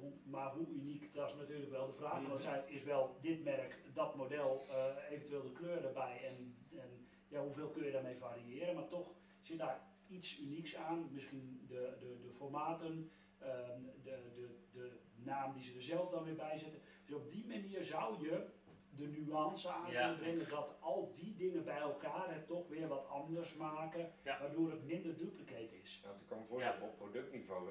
Hoe, 0.00 0.12
maar 0.24 0.50
hoe 0.52 0.66
uniek, 0.68 1.14
dat 1.14 1.28
is 1.28 1.34
natuurlijk 1.34 1.70
wel 1.70 1.86
de 1.86 1.92
vraag. 1.92 2.20
Want 2.20 2.32
het 2.32 2.42
zijn, 2.42 2.68
is 2.68 2.82
wel 2.82 3.16
dit 3.20 3.44
merk, 3.44 3.78
dat 3.94 4.14
model, 4.16 4.66
eh, 4.68 5.10
eventueel 5.10 5.42
de 5.42 5.52
kleur 5.52 5.84
erbij. 5.84 6.20
En, 6.24 6.56
en 6.78 7.06
ja, 7.28 7.42
hoeveel 7.42 7.68
kun 7.70 7.84
je 7.84 7.90
daarmee 7.90 8.16
variëren. 8.16 8.74
Maar 8.74 8.88
toch 8.88 9.14
zit 9.40 9.58
daar 9.58 9.88
iets 10.08 10.38
unieks 10.40 10.74
aan. 10.76 11.08
Misschien 11.12 11.64
de, 11.68 11.96
de, 12.00 12.18
de 12.22 12.32
formaten, 12.32 13.10
ehm, 13.38 13.80
de, 14.02 14.32
de, 14.34 14.48
de 14.72 14.98
naam 15.14 15.52
die 15.54 15.62
ze 15.62 15.74
er 15.74 15.82
zelf 15.82 16.10
dan 16.10 16.24
weer 16.24 16.36
bij 16.36 16.58
zetten. 16.58 16.80
Dus 17.06 17.14
op 17.14 17.30
die 17.30 17.46
manier 17.46 17.84
zou 17.84 18.22
je 18.28 18.46
de 18.90 19.06
nuance 19.06 19.68
aan 19.68 19.90
Ja. 19.90 20.14
brengen 20.14 20.48
dat 20.48 20.76
al 20.80 21.12
die 21.14 21.36
dingen 21.36 21.64
bij 21.64 21.78
elkaar 21.78 22.34
het 22.34 22.46
toch 22.46 22.68
weer 22.68 22.88
wat 22.88 23.06
anders 23.08 23.54
maken, 23.54 24.12
Ja. 24.22 24.40
waardoor 24.40 24.70
het 24.70 24.84
minder 24.86 25.16
duplicate 25.16 25.80
is. 25.82 26.00
Ja, 26.04 26.10
ik 26.10 26.26
kan 26.26 26.38
me 26.38 26.44
voorstellen, 26.44 26.80
Ja. 26.80 26.86
op 26.86 26.96
productniveau, 26.96 27.68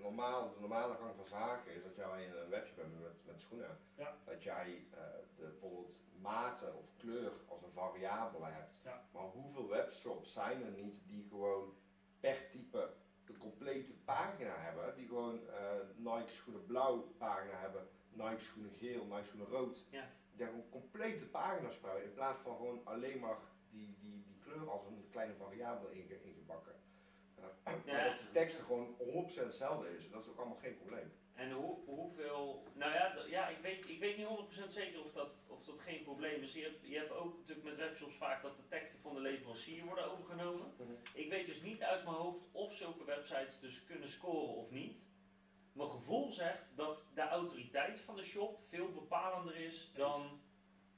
normaal, 0.00 0.52
de 0.54 0.60
normale 0.60 0.94
gang 0.94 1.14
van 1.16 1.24
zaken 1.26 1.74
is 1.74 1.82
dat 1.82 1.96
jij 1.96 2.24
in 2.24 2.32
een 2.36 2.48
webshop 2.48 2.76
bent 2.76 3.00
met, 3.02 3.26
met 3.26 3.40
schoenen, 3.40 3.78
Ja. 3.94 4.16
dat 4.24 4.42
jij 4.42 4.84
eh, 4.90 4.98
de, 5.36 5.42
bijvoorbeeld 5.42 6.04
maten 6.20 6.76
of 6.76 6.84
kleur 6.96 7.32
als 7.48 7.62
een 7.62 7.72
variabele 7.72 8.44
hebt. 8.46 8.80
Ja. 8.84 9.04
Maar 9.12 9.22
hoeveel 9.22 9.68
webshops 9.68 10.32
zijn 10.32 10.64
er 10.64 10.70
niet 10.70 10.94
die 11.06 11.26
gewoon 11.28 11.74
per 12.20 12.48
type 12.50 12.92
de 13.24 13.36
complete 13.36 13.94
pagina 14.04 14.54
hebben, 14.56 14.94
die 14.94 15.06
gewoon 15.06 15.48
eh, 15.48 15.72
Nike 15.96 16.32
schoenen 16.32 16.66
blauw 16.66 16.98
pagina 17.18 17.56
hebben, 17.58 17.88
Nike 18.10 18.38
schoenen 18.40 18.72
geel, 18.72 19.04
Nike 19.04 19.24
schoenen 19.24 19.48
rood, 19.48 19.86
Ja. 19.90 20.08
die 20.32 20.46
gewoon 20.46 20.68
complete 20.70 21.26
pagina's 21.26 21.74
spuiten 21.74 22.04
in 22.08 22.14
plaats 22.14 22.40
van 22.40 22.56
gewoon 22.56 22.80
alleen 22.84 23.18
maar 23.20 23.36
die, 23.70 23.96
die, 24.00 24.22
die 24.24 24.38
kleur 24.40 24.70
als 24.70 24.86
een 24.86 25.06
kleine 25.10 25.34
variabele 25.34 25.92
inge, 25.92 26.22
ingebakken. 26.22 26.74
Maar 27.64 28.04
dat 28.04 28.18
de 28.18 28.30
tekst 28.32 28.58
er 28.58 28.64
gewoon 28.64 28.96
100% 28.98 29.02
hetzelfde 29.34 29.96
is. 29.96 30.10
Dat 30.10 30.22
is 30.22 30.30
ook 30.30 30.38
allemaal 30.38 30.56
geen 30.56 30.76
probleem. 30.76 31.12
En 31.34 31.52
hoe, 31.52 31.76
hoeveel. 31.84 32.64
Nou 32.74 32.92
ja, 32.92 33.14
ja 33.28 33.48
ik, 33.48 33.58
weet, 33.62 33.88
ik 33.88 33.98
weet 33.98 34.16
niet 34.16 34.26
100% 34.64 34.66
zeker 34.66 35.04
of 35.04 35.12
dat, 35.12 35.30
of 35.46 35.64
dat 35.64 35.78
geen 35.78 36.02
probleem 36.02 36.42
is. 36.42 36.54
Je 36.54 36.62
hebt, 36.62 36.86
je 36.86 36.98
hebt 36.98 37.12
ook 37.12 37.38
natuurlijk 37.38 37.66
met 37.66 37.76
webshops 37.76 38.14
vaak 38.14 38.42
dat 38.42 38.56
de 38.56 38.68
teksten 38.68 39.00
van 39.00 39.14
de 39.14 39.20
leverancier 39.20 39.84
worden 39.84 40.12
overgenomen. 40.12 40.72
Mhm. 40.76 40.90
Ik 41.14 41.28
weet 41.28 41.46
dus 41.46 41.62
niet 41.62 41.82
uit 41.82 42.04
mijn 42.04 42.16
hoofd 42.16 42.44
of 42.52 42.74
zulke 42.74 43.04
websites 43.04 43.60
dus 43.60 43.84
kunnen 43.84 44.08
scoren 44.08 44.54
of 44.54 44.70
niet. 44.70 45.08
Mijn 45.72 45.90
gevoel 45.90 46.30
zegt 46.30 46.62
dat 46.74 47.02
de 47.14 47.28
autoriteit 47.28 48.00
van 48.00 48.16
de 48.16 48.22
shop 48.22 48.58
veel 48.66 48.92
bepalender 48.92 49.56
is 49.56 49.92
dan, 49.94 50.40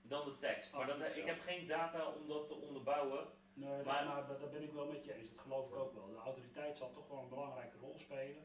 dan 0.02 0.24
de 0.24 0.38
tekst. 0.38 0.74
Maar 0.74 0.86
dat, 0.86 1.00
ik 1.00 1.16
ja. 1.16 1.24
heb 1.24 1.40
geen 1.40 1.66
data 1.66 2.06
om 2.06 2.28
dat 2.28 2.48
te 2.48 2.54
onderbouwen. 2.54 3.26
Nee, 3.54 3.82
Maar- 3.82 4.04
maar, 4.06 4.26
dat, 4.26 4.40
dat 4.40 4.50
ben 4.52 4.62
ik 4.62 4.72
wel 4.72 4.86
met 4.86 5.04
je 5.04 5.14
eens. 5.14 5.28
Dat 5.28 5.38
geloof 5.38 5.68
ik 5.68 5.74
ook 5.74 5.92
wel. 5.94 6.06
De 6.06 6.16
autoriteit 6.16 6.76
zal 6.76 6.92
toch 6.92 7.08
wel 7.08 7.18
een 7.22 7.28
belangrijke 7.28 7.78
rol 7.78 7.98
spelen. 7.98 8.42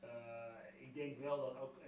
Eh, 0.00 0.54
ik 0.78 0.94
denk 0.94 1.18
wel 1.18 1.36
dat 1.36 1.56
ook, 1.56 1.78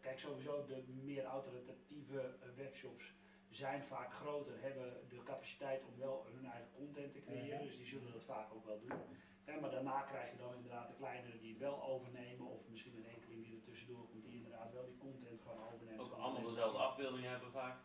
kijk 0.00 0.18
sowieso 0.18 0.64
de 0.66 0.82
meer 0.88 1.24
autoritatieve 1.24 2.20
eh, 2.20 2.48
webshops 2.56 3.14
zijn 3.48 3.82
vaak 3.82 4.12
groter, 4.12 4.60
hebben 4.60 5.08
de 5.08 5.22
capaciteit 5.22 5.84
om 5.84 5.98
wel 5.98 6.26
hun 6.34 6.46
eigen 6.50 6.72
content 6.72 7.12
te 7.12 7.20
creëren. 7.20 7.62
Dus 7.62 7.76
die 7.76 7.86
zullen 7.86 8.12
dat 8.12 8.24
vaak 8.24 8.54
ook 8.54 8.64
wel 8.64 8.80
doen. 8.80 8.98
Ja, 9.46 9.60
maar 9.60 9.70
daarna 9.70 10.00
krijg 10.00 10.30
je 10.30 10.36
dan 10.36 10.54
inderdaad 10.54 10.88
de 10.88 10.94
kleinere 10.94 11.38
die 11.38 11.50
het 11.50 11.58
wel 11.58 11.82
overnemen. 11.82 12.46
Of 12.46 12.68
misschien 12.68 12.96
een 12.96 13.06
enkeling 13.06 13.44
die 13.44 13.56
er 13.56 13.62
tussendoor 13.62 14.08
komt 14.08 14.24
die 14.24 14.34
inderdaad 14.36 14.72
wel 14.72 14.86
die 14.86 14.96
content 14.98 15.40
gewoon 15.40 15.64
overneemt. 15.72 16.00
Ook 16.00 16.12
allemaal 16.12 16.42
dezelfde 16.42 16.78
afbeeldingen 16.78 17.30
hebben 17.30 17.50
vaak. 17.50 17.80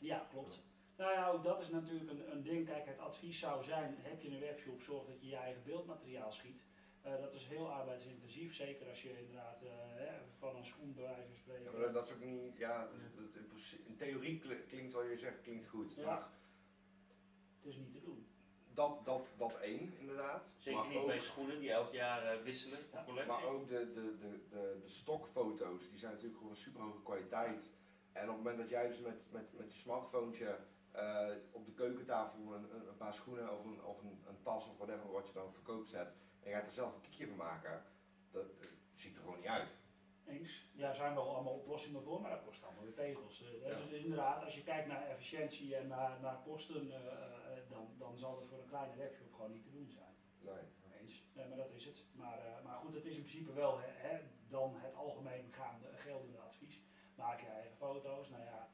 Ja, 0.00 0.26
klopt. 0.30 0.62
Nou 0.98 1.12
ja, 1.12 1.30
ook 1.30 1.42
dat 1.42 1.60
is 1.60 1.68
natuurlijk 1.68 2.10
een, 2.10 2.32
een 2.32 2.42
ding. 2.42 2.66
Kijk, 2.66 2.86
het 2.86 2.98
advies 2.98 3.38
zou 3.38 3.64
zijn, 3.64 3.94
heb 3.98 4.20
je 4.22 4.28
een 4.30 4.40
webshop, 4.40 4.80
zorg 4.80 5.06
dat 5.06 5.20
je 5.20 5.26
je 5.28 5.36
eigen 5.36 5.62
beeldmateriaal 5.64 6.32
schiet. 6.32 6.60
Eh, 7.02 7.20
dat 7.20 7.34
is 7.34 7.44
heel 7.46 7.70
arbeidsintensief, 7.72 8.54
zeker 8.54 8.88
als 8.88 9.02
je 9.02 9.18
inderdaad 9.18 9.62
eh, 9.62 9.68
hè, 9.72 10.18
van 10.38 10.56
een 10.56 10.64
schoen 10.64 10.94
bij 10.94 11.04
wijze 11.04 11.26
van 11.28 11.36
spreken. 11.36 11.64
Ja, 11.72 11.78
maar 11.78 11.92
dat- 11.92 12.06
is 12.06 12.12
ook 12.12 12.20
niet, 12.24 12.56
ja, 12.56 12.88
dat- 13.14 13.34
dat- 13.50 13.74
in, 13.86 13.96
theorie 13.96 14.38
kli- 14.38 14.64
klinkt 14.68 14.92
wat 14.92 15.06
je 15.08 15.18
zegt, 15.18 15.40
klinkt 15.42 15.68
goed. 15.68 15.94
Ja. 15.94 16.04
Maar 16.04 16.28
Het 17.58 17.66
is 17.66 17.76
niet 17.76 17.92
te 17.92 18.00
doen. 18.00 18.26
dat, 18.72 19.04
dat, 19.04 19.32
dat 19.36 19.60
één, 19.60 19.96
inderdaad. 19.98 20.56
Zeker 20.58 20.78
maar 20.80 20.88
niet 20.88 20.98
ook, 20.98 21.06
bij 21.06 21.20
schoenen 21.20 21.58
die 21.60 21.70
elk 21.72 21.92
jaar 21.92 22.22
eh, 22.34 22.42
wisselen 22.42 22.78
van 22.90 22.98
Ja, 22.98 23.04
collectie. 23.04 23.32
Maar 23.32 23.44
ook 23.52 23.68
de, 23.68 23.92
de, 23.92 24.16
de, 24.18 24.40
de, 24.48 24.78
de 24.82 24.88
stokfoto's, 24.88 25.88
die 25.90 25.98
zijn 25.98 26.12
natuurlijk 26.12 26.38
gewoon 26.38 26.54
van 26.54 26.62
super 26.64 26.80
hoge 26.80 27.02
kwaliteit. 27.02 27.70
En 28.12 28.22
op 28.22 28.28
het 28.28 28.36
moment 28.36 28.58
dat 28.58 28.68
jij 28.68 28.86
dus 28.88 29.00
met, 29.00 29.26
met, 29.30 29.52
met 29.58 29.72
je 29.72 29.78
smartphone 29.78 30.32
eh, 30.92 31.28
op 31.50 31.66
de 31.66 31.72
keukentafel 31.72 32.54
een, 32.54 32.88
een, 32.88 32.96
paar 32.96 33.14
schoenen 33.14 33.58
of, 33.58 33.64
een, 33.64 33.84
of 33.84 34.02
een, 34.02 34.24
een 34.28 34.42
tas 34.42 34.68
of 34.68 34.76
whatever 34.76 35.12
wat 35.12 35.26
je 35.26 35.32
dan 35.32 35.52
verkoopt 35.52 35.88
zet, 35.88 36.08
en 36.40 36.48
je 36.50 36.54
gaat 36.54 36.66
er 36.66 36.72
zelf 36.72 36.94
een 36.94 37.00
kiekje 37.00 37.26
van 37.26 37.36
maken, 37.36 37.82
dat, 38.30 38.44
eh, 38.60 38.68
ziet 38.94 39.16
er 39.16 39.22
gewoon 39.22 39.38
niet 39.38 39.48
uit. 39.48 39.76
Eens. 40.26 40.70
Ja, 40.74 40.88
er 40.88 40.94
zijn 40.94 41.14
wel 41.14 41.34
allemaal 41.34 41.52
oplossingen 41.52 42.02
voor, 42.02 42.20
maar 42.20 42.30
dat 42.30 42.44
kost 42.44 42.64
allemaal 42.64 42.84
weer 42.84 42.94
tegels. 42.94 43.38
Ja. 43.38 43.76
dus 43.90 44.02
inderdaad, 44.02 44.44
als 44.44 44.54
je 44.54 44.62
kijkt 44.62 44.88
naar 44.88 45.06
efficiëntie 45.06 45.76
en 45.76 45.86
naar, 45.86 46.20
naar 46.20 46.42
kosten, 46.44 46.88
dan, 47.68 47.88
dan 47.98 48.18
zal 48.18 48.38
het 48.38 48.48
voor 48.48 48.58
een 48.58 48.68
kleine 48.68 48.96
webshop 48.96 49.32
gewoon 49.32 49.50
niet 49.50 49.64
te 49.64 49.70
doen 49.70 49.90
zijn. 49.90 50.14
Nee. 50.40 50.78
Eens. 51.00 51.24
Nee, 51.32 51.48
maar 51.48 51.56
dat 51.56 51.72
is 51.72 51.84
het. 51.84 52.04
Maar, 52.12 52.38
maar 52.64 52.76
goed, 52.76 52.94
het 52.94 53.04
is 53.04 53.16
in 53.16 53.22
principe 53.22 53.52
wel 53.52 53.78
hè, 53.78 54.08
hè, 54.08 54.20
dan 54.48 54.74
het 54.76 54.94
algemeen 54.94 55.52
gaande 55.52 55.86
geldende 55.94 56.38
advies. 56.38 56.82
Maak 57.14 57.40
je 57.40 57.46
eigen 57.46 57.76
foto's. 57.76 58.28
Nou 58.28 58.42
ja, 58.42 58.67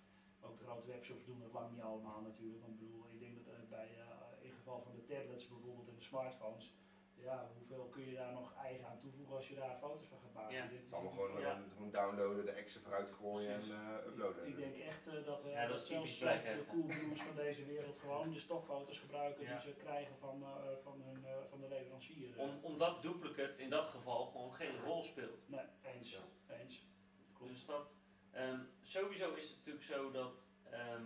grote 0.64 0.86
webshops 0.86 1.24
doen 1.24 1.42
het 1.42 1.52
lang 1.52 1.70
niet 1.72 1.82
allemaal 1.82 2.20
natuurlijk. 2.20 2.60
Want 2.66 2.74
ik 2.74 2.80
bedoel, 2.80 3.04
ik 3.10 3.20
denk 3.20 3.34
dat 3.36 3.46
eh, 3.54 3.60
bij, 3.68 3.88
eh, 3.98 4.46
in 4.46 4.52
geval 4.52 4.80
van 4.82 4.94
de 4.94 5.04
tablets 5.04 5.48
bijvoorbeeld 5.48 5.88
en 5.88 5.94
de 5.96 6.02
smartphones, 6.02 6.74
ja, 7.14 7.50
hoeveel 7.58 7.84
kun 7.88 8.04
je 8.08 8.14
daar 8.14 8.32
nog 8.32 8.54
eigen 8.56 8.86
aan 8.88 8.98
toevoegen 8.98 9.36
als 9.36 9.48
je 9.48 9.54
daar 9.54 9.76
foto's 9.78 10.06
van 10.06 10.18
gaat 10.20 10.32
maken? 10.34 10.56
Ja. 10.56 10.62
Het 10.62 10.72
is 10.72 10.92
allemaal 10.92 11.12
dat- 11.16 11.24
gewoon, 11.26 11.40
Ja. 11.40 11.52
eh, 11.56 11.62
gewoon 11.72 11.90
downloaden, 11.90 12.44
de 12.44 12.50
exen 12.50 12.80
vooruit 12.82 13.10
gooien 13.10 13.50
en 13.54 13.60
eh, 13.70 14.06
uploaden. 14.06 14.46
Ik 14.46 14.56
denk 14.56 14.76
echt 14.76 15.06
eh, 15.06 15.24
dat, 15.24 15.44
eh, 15.44 15.52
Ja, 15.52 15.60
dat 15.60 15.70
dat 15.70 15.80
is 15.80 15.86
zelfs 15.86 16.18
de 16.18 16.64
cool 16.68 16.82
blues 16.86 17.20
van 17.22 17.36
deze 17.36 17.64
wereld 17.64 17.98
gewoon 17.98 18.30
de 18.30 18.38
stokfoto's 18.38 18.98
gebruiken 18.98 19.44
Ja. 19.44 19.52
die 19.52 19.60
ze 19.60 19.76
krijgen 19.78 20.16
van, 20.18 20.42
eh, 20.42 20.76
van, 20.82 21.02
hun, 21.02 21.24
eh, 21.24 21.36
van 21.50 21.60
de 21.60 21.68
leverancier. 21.68 22.38
Om, 22.38 22.58
omdat 22.62 23.02
duplicate 23.02 23.62
in 23.62 23.70
dat 23.70 23.88
geval 23.88 24.26
gewoon 24.26 24.54
geen 24.54 24.80
rol 24.84 25.02
speelt. 25.02 25.48
Nee, 25.48 25.64
eens. 25.82 26.10
Ja. 26.12 26.54
eens. 26.56 26.86
Klopt. 27.32 27.52
Dus 27.52 27.66
dat, 27.66 27.86
ehm, 28.30 28.60
sowieso 28.82 29.34
is 29.34 29.48
het 29.48 29.56
natuurlijk 29.56 29.84
zo 29.84 30.10
dat 30.10 30.32
ehm, 30.74 31.02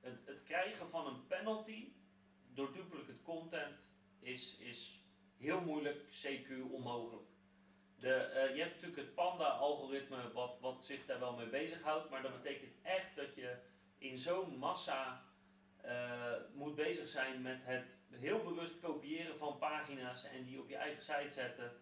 het, 0.00 0.26
het 0.26 0.42
krijgen 0.42 0.88
van 0.88 1.06
een 1.06 1.26
penalty 1.26 1.92
door 2.54 2.72
duplicate 2.72 3.22
content 3.22 3.92
is, 4.20 4.56
is 4.56 5.00
heel 5.36 5.60
moeilijk, 5.60 5.98
CQ 6.10 6.70
onmogelijk. 6.70 7.28
De, 7.96 8.14
eh, 8.14 8.54
je 8.54 8.60
hebt 8.62 8.74
natuurlijk 8.74 9.00
het 9.00 9.14
Panda-algoritme 9.14 10.32
wat, 10.32 10.60
wat 10.60 10.84
zich 10.84 11.06
daar 11.06 11.18
wel 11.18 11.36
mee 11.36 11.46
bezighoudt, 11.46 12.10
maar 12.10 12.22
dat 12.22 12.42
betekent 12.42 12.72
echt 12.82 13.16
dat 13.16 13.34
je 13.34 13.56
in 13.98 14.18
zo'n 14.18 14.58
massa 14.58 15.24
eh, 15.76 16.32
moet 16.52 16.74
bezig 16.74 17.08
zijn 17.08 17.42
met 17.42 17.58
het 17.62 17.84
heel 18.10 18.42
bewust 18.42 18.80
kopiëren 18.80 19.38
van 19.38 19.58
pagina's 19.58 20.24
en 20.24 20.44
die 20.44 20.60
op 20.60 20.68
je 20.68 20.76
eigen 20.76 21.02
site 21.02 21.30
zetten. 21.30 21.72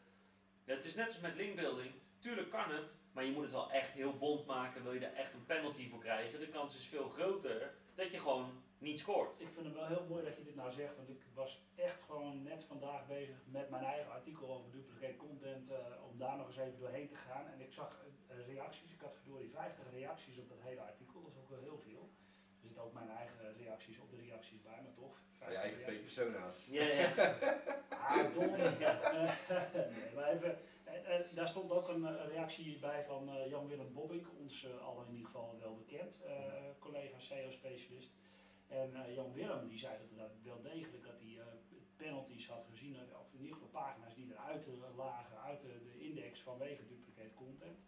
Het 0.65 0.85
is 0.85 0.95
net 0.95 1.07
als 1.07 1.21
met 1.21 1.35
linkbuilding. 1.35 1.91
Tuurlijk 2.19 2.51
kan 2.51 2.71
het, 2.71 2.91
maar 3.13 3.25
je 3.25 3.33
moet 3.33 3.43
het 3.43 3.53
wel 3.53 3.71
echt 3.71 3.93
heel 3.93 4.17
bond 4.17 4.47
maken. 4.47 4.83
Wil 4.83 4.93
je 4.93 5.07
er 5.07 5.15
echt 5.15 5.35
een 5.35 5.47
penalty 5.47 5.89
voor 5.89 6.01
krijgen? 6.01 6.41
De 6.41 6.49
kans 6.49 6.77
is 6.77 6.87
veel 6.87 7.09
groter 7.09 7.75
dat 7.95 8.11
je 8.11 8.19
gewoon 8.19 8.63
niet 8.79 8.99
scoort. 8.99 9.41
Ik 9.41 9.49
vind 9.55 9.67
het 9.67 9.75
wel 9.75 9.87
heel 9.87 10.07
mooi 10.09 10.25
dat 10.25 10.37
je 10.37 10.45
dit 10.45 10.55
nou 10.55 10.73
zegt, 10.73 10.97
want 10.97 11.09
ik 11.09 11.23
was 11.35 11.63
echt 11.75 12.03
gewoon 12.03 12.43
net 12.43 12.65
vandaag 12.65 13.07
bezig 13.07 13.37
met 13.45 13.71
mijn 13.71 13.85
eigen 13.85 14.13
artikel 14.13 14.55
over 14.55 14.71
duplicate 14.71 15.17
content, 15.17 15.71
eh, 15.71 15.77
om 16.11 16.19
daar 16.19 16.37
nog 16.37 16.47
eens 16.47 16.57
even 16.57 16.79
doorheen 16.79 17.09
te 17.09 17.17
gaan. 17.17 17.47
En 17.53 17.61
ik 17.61 17.73
zag 17.73 18.05
eh, 18.29 18.47
reacties, 18.47 18.93
ik 18.93 19.01
had 19.01 19.17
verdorie 19.17 19.51
50 19.51 19.85
reacties 19.93 20.39
op 20.39 20.49
dat 20.49 20.59
hele 20.61 20.81
artikel, 20.81 21.23
dat 21.23 21.33
is 21.33 21.39
ook 21.39 21.51
wel 21.51 21.61
heel 21.61 21.79
veel. 21.79 22.11
Er 22.55 22.65
zitten 22.65 22.83
ook 22.83 22.93
mijn 22.93 23.11
eigen 23.11 23.55
reacties 23.57 23.99
op 23.99 24.11
de 24.11 24.17
reacties 24.17 24.63
bij, 24.63 24.81
maar 24.83 24.95
toch. 24.95 25.17
Van 25.39 25.53
je 25.53 25.59
50 25.59 25.63
eigen 25.63 25.81
fake 25.81 26.01
persona's. 26.01 26.67
Ja, 26.71 26.85
ja. 26.85 27.09
Ah, 27.89 28.35
dom. 28.35 28.51
Nee, 29.97 30.15
maar 30.15 30.29
even, 30.33 30.59
eh, 30.95 31.35
daar 31.35 31.49
stond 31.49 31.71
ook 31.71 31.89
een 31.89 32.07
eh, 32.07 32.27
reactie 32.27 32.79
bij 32.79 33.05
van 33.05 33.31
eh, 33.31 33.51
Jan-Willem 33.51 33.93
Bobbink, 33.93 34.27
ons 34.39 34.65
eh 34.65 34.87
allen 34.87 35.07
in 35.07 35.13
ieder 35.13 35.27
geval 35.27 35.57
wel 35.61 35.77
bekend, 35.77 36.17
collega 36.79 37.19
SEO-specialist. 37.19 38.11
En 38.69 39.15
Jan-Willem 39.15 39.69
die 39.69 39.79
zei 39.79 39.99
dat 40.17 40.31
hij 40.31 40.43
wel 40.43 40.63
degelijk 40.63 41.05
dat 41.05 41.21
hij 41.21 41.39
penalties 41.97 42.49
had 42.49 42.67
gezien, 42.71 42.97
of 43.21 43.33
in 43.33 43.41
ieder 43.41 43.57
geval 43.57 43.83
pagina's 43.83 44.15
die 44.15 44.33
eruit 44.33 44.67
lagen 44.97 45.41
uit 45.41 45.61
de, 45.61 45.83
de 45.83 46.01
index 46.01 46.41
vanwege 46.41 46.87
duplicate 46.87 47.35
content. 47.35 47.79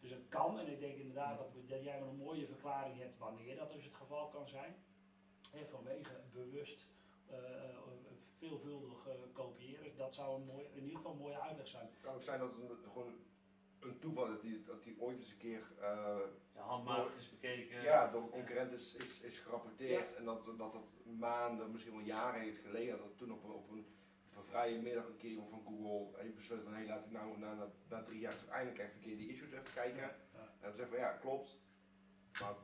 Dus 0.00 0.10
het 0.10 0.28
kan, 0.28 0.58
en 0.58 0.72
ik 0.72 0.80
denk 0.80 0.96
inderdaad 0.96 1.38
dat, 1.38 1.52
we, 1.52 1.66
dat 1.66 1.84
jij 1.84 1.98
wel 1.98 2.08
een 2.08 2.16
mooie 2.16 2.46
verklaring 2.46 2.98
hebt 2.98 3.18
wanneer 3.18 3.56
dat 3.56 3.72
dus 3.72 3.84
het 3.84 3.94
geval 3.94 4.28
kan 4.28 4.48
zijn. 4.48 4.74
Hè, 5.50 5.66
vanwege 5.66 6.20
bewust 6.32 6.86
veelvuldig 8.48 9.06
eh, 9.06 9.14
kopiëren. 9.32 9.96
Dat 9.96 10.14
zou 10.14 10.40
een 10.40 10.46
mooi, 10.46 10.66
in 10.72 10.82
ieder 10.82 10.96
geval 10.96 11.12
een 11.12 11.18
mooie 11.18 11.40
uitleg 11.40 11.68
zijn. 11.68 11.86
Het 11.86 12.00
kan 12.00 12.14
ook 12.14 12.22
zijn 12.22 12.38
dat 12.40 12.54
het 12.54 12.60
een- 12.70 12.90
gewoon 12.92 13.14
een 13.80 13.98
toeval 13.98 14.24
is 14.24 14.30
dat 14.30 14.40
die, 14.42 14.62
dat 14.62 14.82
die 14.82 15.00
ooit 15.00 15.18
eens 15.18 15.30
een 15.30 15.36
keer 15.36 15.62
eh, 15.80 16.18
Ja, 16.54 16.60
handmatig 16.60 17.16
is 17.16 17.30
bekeken. 17.30 17.82
ja, 17.82 18.10
door 18.10 18.22
een 18.22 18.30
concurrent 18.30 18.72
is, 18.72 18.94
is, 18.94 19.20
is 19.20 19.38
gerapporteerd 19.38 20.14
en 20.14 20.24
dat, 20.24 20.44
dat 20.44 20.58
dat 20.58 20.76
maanden, 21.04 21.70
misschien 21.70 21.92
wel 21.94 22.04
jaren 22.04 22.40
heeft 22.40 22.58
geleden. 22.60 22.98
Dat 22.98 23.16
toen 23.16 23.32
op 23.32 23.44
een, 23.44 23.50
op 23.50 23.70
een, 23.70 23.86
op 24.30 24.36
een 24.36 24.44
vrije 24.44 24.80
middag 24.80 25.06
een 25.06 25.16
keer 25.16 25.30
iemand 25.30 25.50
van 25.50 25.62
Google 25.64 26.20
heeft 26.22 26.34
besloten 26.34 26.64
van 26.64 26.74
hé, 26.74 26.86
laat 26.86 27.04
ik 27.04 27.10
nou 27.10 27.38
na, 27.38 27.54
na, 27.54 27.70
na 27.88 28.02
drie 28.02 28.18
jaar 28.20 28.36
toch 28.38 28.48
eindelijk 28.48 28.82
even 28.82 28.94
een 28.94 29.00
keer 29.00 29.16
die 29.16 29.28
issues 29.30 29.52
even 29.52 29.74
kijken. 29.74 30.00
Ja. 30.00 30.38
En 30.38 30.48
dan 30.60 30.72
zeggen 30.72 30.88
van 30.88 30.98
ja, 30.98 31.12
klopt. 31.12 31.58
Maar 32.40 32.54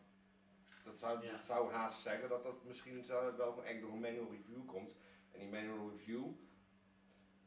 dat 0.84 0.98
zou, 0.98 1.24
Ja. 1.24 1.30
dat 1.32 1.44
zou 1.44 1.72
haast 1.72 2.00
zeggen 2.00 2.28
dat 2.28 2.42
dat 2.42 2.64
misschien 2.64 3.02
zou- 3.04 3.36
wel 3.36 3.50
gewoon 3.50 3.64
echt 3.64 3.80
door 3.80 3.90
een 3.92 4.00
manual 4.00 4.30
review 4.30 4.66
komt. 4.66 4.96
En 5.32 5.38
die 5.38 5.48
manual 5.48 5.90
review 5.90 6.24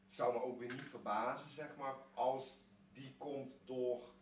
zou 0.08 0.32
me 0.32 0.42
ook 0.42 0.58
weer 0.58 0.72
niet 0.72 0.82
verbazen, 0.88 1.48
zeg 1.50 1.76
maar, 1.76 1.94
als 2.14 2.58
die 2.92 3.14
komt 3.18 3.56
door 3.64 4.12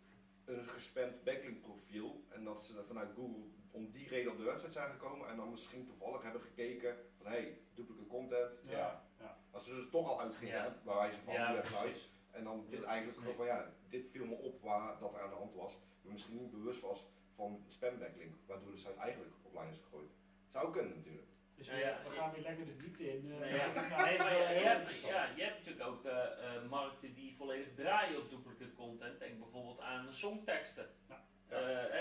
een 0.44 0.64
gespamd 0.68 1.24
backlink 1.24 1.60
profiel. 1.60 2.24
En 2.28 2.44
dat 2.44 2.62
ze 2.62 2.84
vanuit 2.84 3.12
Google 3.14 3.44
om 3.70 3.90
die 3.90 4.08
reden 4.08 4.32
op 4.32 4.38
de 4.38 4.44
website 4.44 4.72
zijn 4.72 4.90
gekomen 4.90 5.28
en 5.28 5.36
dan 5.36 5.50
misschien 5.50 5.86
toevallig 5.86 6.22
hebben 6.22 6.40
gekeken 6.40 6.96
van 7.16 7.26
hé, 7.26 7.32
hey, 7.32 7.58
duplicate 7.74 8.06
content. 8.06 8.60
Ja. 8.64 8.70
Ja, 8.78 9.04
ja. 9.18 9.38
Als 9.50 9.64
ze 9.64 9.72
er 9.72 9.88
toch 9.90 10.08
al 10.08 10.20
uitgingen, 10.20 10.54
Ja. 10.54 10.76
bij 10.84 10.94
wijze 10.94 11.20
van 11.20 11.34
Ja, 11.34 11.46
die 11.46 11.56
website. 11.56 11.78
precies. 11.80 12.10
En 12.30 12.44
dan 12.44 12.66
dit 12.68 12.82
eigenlijk 12.82 13.18
gewoon 13.18 13.34
van 13.34 13.46
ja, 13.46 13.72
dit 13.88 14.06
viel 14.10 14.26
me 14.26 14.34
op 14.34 14.62
waar 14.62 14.98
dat 14.98 15.14
er 15.14 15.20
aan 15.20 15.28
de 15.30 15.34
hand 15.36 15.54
was. 15.54 15.78
Maar 16.02 16.12
misschien 16.12 16.36
niet 16.36 16.50
bewust 16.50 16.80
was 16.80 17.06
van 17.34 17.64
spam 17.66 17.98
backlink, 17.98 18.34
waardoor 18.46 18.70
de 18.70 18.76
site 18.76 18.94
eigenlijk 18.94 19.32
offline 19.42 19.70
is 19.70 19.78
gegooid. 19.78 20.10
Zou 20.48 20.72
kunnen 20.72 20.96
natuurlijk. 20.96 21.28
Dus 21.66 21.80
Ja, 21.80 21.98
we, 22.04 22.10
gaan 22.10 22.32
weer 22.32 22.42
lekker 22.42 22.66
de 22.66 22.76
diepte 22.76 23.12
in. 23.12 23.32
eh, 23.42 23.54
ja. 23.56 23.72
nou, 23.72 24.02
Nee, 24.08 24.18
maar 24.18 24.32
je, 24.32 24.64
hebt, 24.64 25.00
ja, 25.00 25.28
je 25.36 25.42
hebt 25.42 25.58
natuurlijk 25.58 25.86
ook 25.88 26.04
eh, 26.04 26.22
eh, 26.56 26.62
markten 26.68 27.14
die 27.14 27.34
volledig 27.36 27.74
draaien 27.74 28.18
op 28.20 28.30
duplicate 28.30 28.74
content. 28.74 29.18
Denk 29.18 29.38
bijvoorbeeld 29.38 29.80
aan 29.80 30.12
songteksten. 30.12 30.88
Ja. 31.08 31.24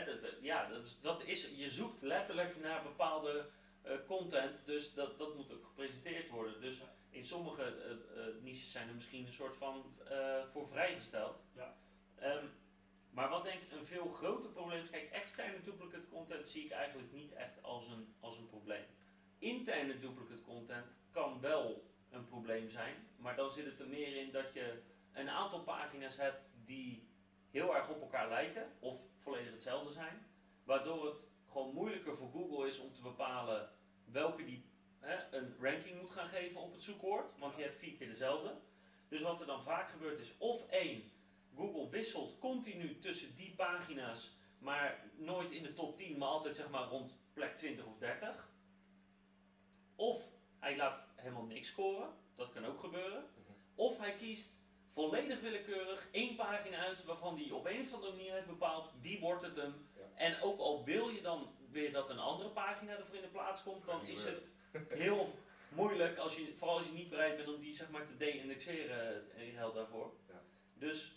Dat, 0.06 0.22
dat- 0.22 0.32
ja, 0.42 0.68
dat 0.70 0.84
is, 0.86 1.00
dat 1.02 1.24
is, 1.24 1.50
je 1.56 1.70
zoekt 1.70 2.02
letterlijk 2.02 2.60
naar 2.62 2.84
bepaalde 2.84 3.46
content, 4.08 4.66
dus 4.66 4.94
dat, 4.94 5.18
dat 5.18 5.36
moet 5.36 5.52
ook 5.54 5.66
gepresenteerd 5.66 6.30
worden. 6.30 6.62
Dus 6.62 6.82
in 7.10 7.26
sommige 7.26 7.74
niches 8.42 8.72
zijn 8.72 8.88
er 8.88 8.94
misschien 8.94 9.26
een 9.26 9.32
soort 9.32 9.58
van 9.58 9.96
voor 10.52 10.68
vrijgesteld. 10.68 11.36
Ja. 11.56 11.76
Ehm, 12.16 12.46
maar 13.10 13.30
wat 13.30 13.44
denk 13.44 13.62
ik 13.62 13.72
een 13.72 13.86
veel 13.86 14.08
groter 14.12 14.50
probleem 14.50 14.84
is, 14.84 14.90
kijk, 14.90 15.12
externe 15.12 15.62
duplicate 15.64 16.08
content 16.08 16.48
zie 16.48 16.66
ik 16.66 16.72
eigenlijk 16.72 17.12
niet 17.12 17.34
echt 17.34 17.64
als 17.64 17.88
een, 17.88 18.14
als 18.20 18.38
een 18.38 18.50
probleem. 18.50 18.86
Interne 19.42 20.00
duplicate 20.00 20.44
content 20.44 20.86
kan 21.12 21.40
wel 21.40 21.84
een 22.10 22.26
probleem 22.26 22.70
zijn, 22.70 22.96
maar 23.18 23.36
dan 23.36 23.52
zit 23.52 23.66
het 23.66 23.80
er 23.80 23.88
meer 23.88 24.16
in 24.16 24.32
dat 24.32 24.54
je 24.54 24.82
een 25.14 25.30
aantal 25.30 25.64
pagina's 25.64 26.18
hebt 26.18 26.42
die 26.66 27.10
heel 27.52 27.76
erg 27.76 27.90
op 27.90 28.02
elkaar 28.02 28.30
lijken 28.30 28.72
of 28.80 29.00
volledig 29.18 29.52
hetzelfde 29.52 29.94
zijn, 29.94 30.26
waardoor 30.64 31.06
het 31.06 31.30
gewoon 31.48 31.74
moeilijker 31.74 32.18
voor 32.18 32.32
Google 32.32 32.68
is 32.68 32.80
om 32.80 32.94
te 32.94 33.02
bepalen 33.02 33.70
welke 34.06 34.44
die 34.44 34.66
hè, 35.00 35.38
een 35.38 35.56
ranking 35.60 36.02
moet 36.02 36.12
gaan 36.12 36.30
geven 36.30 36.62
op 36.62 36.72
het 36.72 36.84
zoekwoord, 36.84 37.38
want 37.38 37.56
je 37.56 37.62
hebt 37.62 37.80
vier 37.80 37.96
keer 37.96 38.08
dezelfde. 38.08 38.56
Dus 39.08 39.22
wat 39.22 39.40
er 39.40 39.46
dan 39.46 39.64
vaak 39.64 39.90
gebeurt 39.90 40.20
is 40.20 40.38
of 40.38 40.68
één, 40.70 41.12
Google 41.56 41.90
wisselt 41.90 42.40
continu 42.40 43.00
tussen 43.00 43.36
die 43.36 43.54
pagina's, 43.56 44.38
maar 44.60 45.04
nooit 45.18 45.52
in 45.52 45.64
de 45.64 45.74
top 45.74 45.98
10, 45.98 46.18
maar 46.18 46.28
altijd 46.28 46.56
zeg 46.56 46.70
maar 46.70 46.88
rond 46.88 47.18
plek 47.34 47.58
20 47.58 47.86
of 47.86 47.98
30. 47.98 48.50
Of 50.02 50.22
hij 50.60 50.78
laat 50.78 51.04
helemaal 51.16 51.44
niks 51.44 51.68
scoren, 51.68 52.10
dat 52.36 52.54
kan 52.54 52.66
ook 52.66 52.80
gebeuren. 52.80 53.24
Of 53.76 53.98
hij 53.98 54.16
kiest 54.16 54.52
volledig 54.94 55.40
willekeurig 55.42 56.08
één 56.12 56.36
pagina 56.36 56.78
uit 56.78 57.06
waarvan 57.06 57.38
hij 57.38 57.52
op 57.52 57.66
een 57.66 57.82
of 57.82 57.94
andere 57.94 58.12
manier 58.12 58.34
heeft 58.34 58.48
bepaald, 58.48 58.94
die 59.02 59.20
wordt 59.20 59.42
het 59.42 59.56
hem. 59.56 59.90
Ja. 59.96 60.02
En 60.16 60.42
ook 60.42 60.60
al 60.60 60.84
wil 60.84 61.10
je 61.10 61.22
dan 61.22 61.48
weer 61.72 61.92
dat 61.92 62.10
een 62.10 62.20
andere 62.20 62.50
pagina 62.50 62.98
ervoor 62.98 63.16
in 63.16 63.22
de 63.22 63.28
plaats 63.28 63.64
komt, 63.64 63.86
dan 63.86 64.06
is 64.06 64.24
het 64.24 64.42
heel 64.90 65.34
moeilijk, 65.70 66.18
als 66.18 66.36
je, 66.38 66.54
vooral 66.58 66.78
als 66.78 66.86
je 66.86 66.94
niet 66.94 67.10
bereid 67.10 67.36
bent 67.36 67.54
om 67.54 67.62
die 67.62 67.76
zeg 67.76 67.90
maar, 67.90 68.06
te 68.06 68.18
de-indexeren 68.18 69.32
in 69.36 69.56
ruil 69.56 69.74
daarvoor. 69.74 70.14
Ja. 70.28 70.42
Dus 70.74 71.12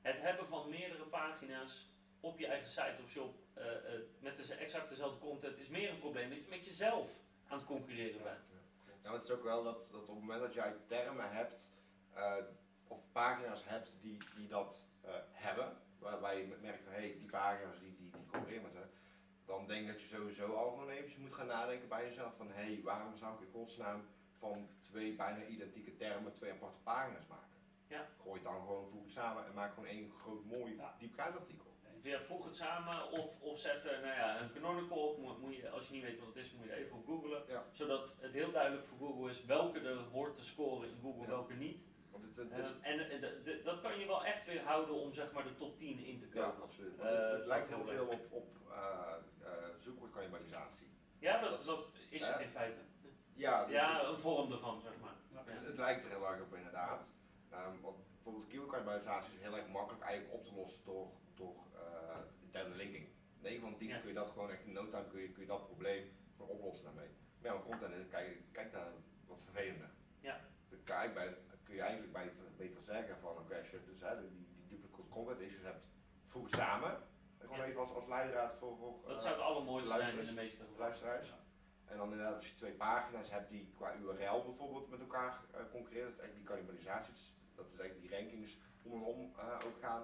het 0.00 0.20
hebben 0.20 0.46
van 0.46 0.68
meerdere 0.68 1.04
pagina's 1.04 1.86
op 2.20 2.38
je 2.38 2.46
eigen 2.46 2.70
site 2.70 2.96
of 3.02 3.10
shop 3.10 3.34
eh, 3.54 3.64
eh, 3.66 4.00
met 4.18 4.36
de, 4.36 4.54
exact 4.54 4.88
dezelfde 4.88 5.18
content 5.18 5.58
is 5.58 5.68
meer 5.68 5.90
een 5.90 5.98
probleem 5.98 6.30
dat 6.30 6.42
je 6.42 6.50
met 6.50 6.64
jezelf 6.64 7.18
aan 7.50 7.58
het 7.58 7.66
concurreren 7.66 8.22
bent. 8.22 8.38
Ja, 9.02 9.12
het 9.12 9.24
is 9.24 9.30
ook 9.30 9.42
wel 9.42 9.62
dat, 9.62 9.88
dat 9.92 10.00
op 10.00 10.14
het 10.14 10.24
moment 10.24 10.40
dat 10.40 10.54
jij 10.54 10.76
termen 10.86 11.32
hebt, 11.32 11.72
eh, 12.12 12.34
of 12.88 13.12
pagina's 13.12 13.64
hebt 13.64 13.96
die, 14.00 14.18
die 14.36 14.48
dat 14.48 14.88
eh, 15.00 15.10
hebben, 15.30 15.76
waarbij 15.98 16.38
je 16.40 16.56
merkt 16.62 16.82
van 16.82 16.92
hé, 16.92 16.98
hey, 16.98 17.16
die 17.18 17.30
pagina's 17.30 17.78
die, 17.80 17.96
die, 17.96 18.10
die 18.10 18.26
concurreren 18.30 18.62
met 18.62 18.72
ze, 18.72 18.84
dan 19.46 19.66
denk 19.66 19.80
ik 19.80 19.92
dat 19.92 20.00
je 20.02 20.08
sowieso 20.08 20.52
al 20.52 20.70
gewoon 20.70 20.90
eventjes 20.90 21.18
moet 21.18 21.34
gaan 21.34 21.46
nadenken 21.46 21.88
bij 21.88 22.04
jezelf 22.08 22.36
van 22.36 22.48
hé, 22.48 22.64
hey, 22.72 22.80
waarom 22.82 23.16
zou 23.16 23.34
ik 23.34 23.40
in 23.40 23.52
godsnaam 23.52 24.02
van 24.38 24.68
twee 24.80 25.12
bijna 25.16 25.44
identieke 25.44 25.96
termen 25.96 26.32
twee 26.32 26.52
aparte 26.52 26.78
pagina's 26.82 27.26
maken? 27.26 27.48
Ja. 27.86 28.08
Gooi 28.22 28.34
het 28.34 28.44
dan 28.44 28.60
gewoon, 28.60 28.88
voeg 28.90 29.02
het 29.02 29.12
samen 29.12 29.46
en 29.46 29.54
maak 29.54 29.74
gewoon 29.74 29.88
één 29.88 30.12
groot 30.22 30.44
mooi 30.44 30.76
Ja. 30.76 30.94
diepgaandartikel. 30.98 31.69
Ja, 32.02 32.20
voeg 32.20 32.44
het 32.44 32.56
samen 32.56 33.10
of, 33.10 33.40
of 33.40 33.58
zet 33.58 33.84
er, 33.84 34.00
nou 34.00 34.14
ja, 34.14 34.40
een 34.40 34.52
canonical 34.52 34.98
op. 35.08 35.18
Moet, 35.18 35.38
moet 35.40 35.56
je, 35.56 35.70
als 35.70 35.88
je 35.88 35.94
niet 35.94 36.02
weet 36.02 36.18
wat 36.18 36.26
het 36.28 36.36
is, 36.36 36.52
moet 36.52 36.66
je 36.66 36.74
even 36.74 36.96
op 36.96 37.04
googlen. 37.06 37.42
Ja. 37.48 37.64
Zodat 37.72 38.16
het 38.20 38.32
heel 38.32 38.50
duidelijk 38.52 38.86
voor 38.86 38.98
Google 38.98 39.30
is 39.30 39.44
welke 39.44 39.80
er 39.80 39.96
hoort 39.96 40.34
te 40.34 40.44
scoren 40.44 40.88
in 40.88 40.98
Google, 41.02 41.22
Ja. 41.22 41.28
welke 41.28 41.54
niet. 41.54 41.78
Want 42.10 42.24
het, 42.24 42.36
het 42.36 42.58
is, 42.66 42.72
en 42.80 43.10
eh, 43.10 43.20
de- 43.20 43.40
de- 43.44 43.60
dat 43.64 43.80
kan 43.80 43.98
je 43.98 44.06
wel 44.06 44.24
echt 44.24 44.44
weer 44.46 44.62
houden 44.62 44.94
om 44.94 45.12
zeg 45.12 45.32
maar 45.32 45.44
de 45.44 45.54
top 45.56 45.78
10 45.78 46.04
in 46.04 46.18
te 46.18 46.26
ja, 46.32 46.42
komen. 46.48 46.62
absoluut. 46.62 46.96
Want 46.96 47.10
Eh, 47.10 47.16
het, 47.20 47.30
het 47.32 47.46
lijkt 47.46 47.68
heel 47.68 47.84
veel 47.84 48.06
op, 48.06 48.26
op 48.30 48.56
uh, 48.68 49.12
zoekwoordcannibalisatie. 49.78 50.86
Ja, 51.18 51.40
dat, 51.40 51.50
Dat- 51.50 51.64
dat 51.66 51.86
is 52.10 52.26
het 52.26 52.40
in 52.40 52.50
feite. 52.50 52.80
Ja, 53.34 53.60
dat- 53.60 53.70
Ja, 53.70 53.98
het- 53.98 54.06
een 54.08 54.18
vorm 54.18 54.52
ervan, 54.52 54.80
zeg 54.80 54.92
maar. 55.00 55.14
Ja. 55.32 55.42
Ja. 55.46 55.52
Het, 55.52 55.66
het 55.66 55.76
lijkt 55.78 56.02
er 56.04 56.10
heel 56.10 56.26
erg 56.26 56.40
op 56.40 56.54
inderdaad. 56.54 57.14
Ehm, 57.50 57.80
want 57.80 57.96
bijvoorbeeld 58.14 58.46
keywordcannibalisatie 58.46 59.34
is 59.34 59.40
heel 59.40 59.56
erg 59.56 59.68
makkelijk 59.68 60.02
eigenlijk 60.04 60.34
op 60.34 60.44
te 60.44 60.54
lossen 60.54 60.84
door, 60.84 61.06
interne 62.60 62.76
linking. 62.84 63.08
9 63.40 63.60
van 63.60 63.76
10 63.76 63.88
Ja. 63.88 63.98
kun 63.98 64.08
je 64.08 64.14
dat 64.14 64.30
gewoon 64.30 64.50
echt 64.50 64.64
in 64.64 64.72
no 64.72 64.88
time 64.88 65.06
kun 65.08 65.20
je, 65.20 65.28
kun 65.32 65.42
je 65.42 65.48
dat 65.48 65.66
probleem 65.66 66.04
oplossen 66.36 66.84
daarmee. 66.84 67.08
Maar 67.40 67.50
ja, 67.52 67.52
maar 67.58 67.62
content 67.62 68.08
kijk, 68.08 68.38
kijk 68.52 68.72
naar 68.72 68.92
wat 69.26 69.42
vervelender. 69.42 69.90
Ja. 70.20 70.40
Dus 70.68 70.82
kijk, 70.84 71.14
bij, 71.14 71.36
kun 71.62 71.74
je 71.74 71.80
eigenlijk 71.80 72.12
beter, 72.12 72.44
beter 72.56 72.82
zeggen 72.82 73.18
van 73.20 73.36
oké, 73.38 73.58
als 73.58 73.70
je 73.70 73.80
dus 73.84 74.00
hè, 74.00 74.20
die, 74.20 74.30
die 74.30 74.66
duplicate 74.68 75.08
content 75.08 75.40
issues 75.40 75.62
hebt, 75.62 75.84
voeg 76.26 76.42
het 76.44 76.52
samen. 76.54 76.98
Gewoon 77.38 77.56
Ja. 77.58 77.64
even 77.64 77.80
als, 77.80 77.90
als 77.94 78.06
leidraad 78.06 78.54
voor, 78.58 78.76
voor 78.76 79.00
Dat 79.06 79.16
eh, 79.16 79.22
zou 79.22 79.34
het 79.34 79.44
allermooiste 79.44 79.92
zijn 79.92 80.18
in 80.18 80.24
de 80.24 80.32
meeste 80.32 80.56
gevallen. 80.60 80.78
luisteraars. 80.80 81.34
En 81.84 81.96
dan 81.96 82.10
inderdaad 82.10 82.34
als 82.34 82.48
je 82.48 82.54
twee 82.54 82.72
pagina's 82.72 83.30
hebt 83.30 83.50
die 83.50 83.72
qua 83.76 83.94
URL 83.94 84.44
bijvoorbeeld 84.44 84.90
met 84.90 85.00
elkaar 85.00 85.40
eh, 85.52 85.60
concurreren, 85.70 86.08
dat 86.10 86.18
is 86.18 86.20
eigenlijk 86.20 86.34
die 86.34 86.44
cannibalisaties, 86.44 87.34
dat 87.54 87.66
is 87.72 87.78
eigenlijk 87.78 88.08
die 88.10 88.18
rankings 88.18 88.58
om 88.82 88.92
en 88.92 89.00
om 89.00 89.32
eh, 89.38 89.58
ook 89.66 89.78
gaan. 89.80 90.02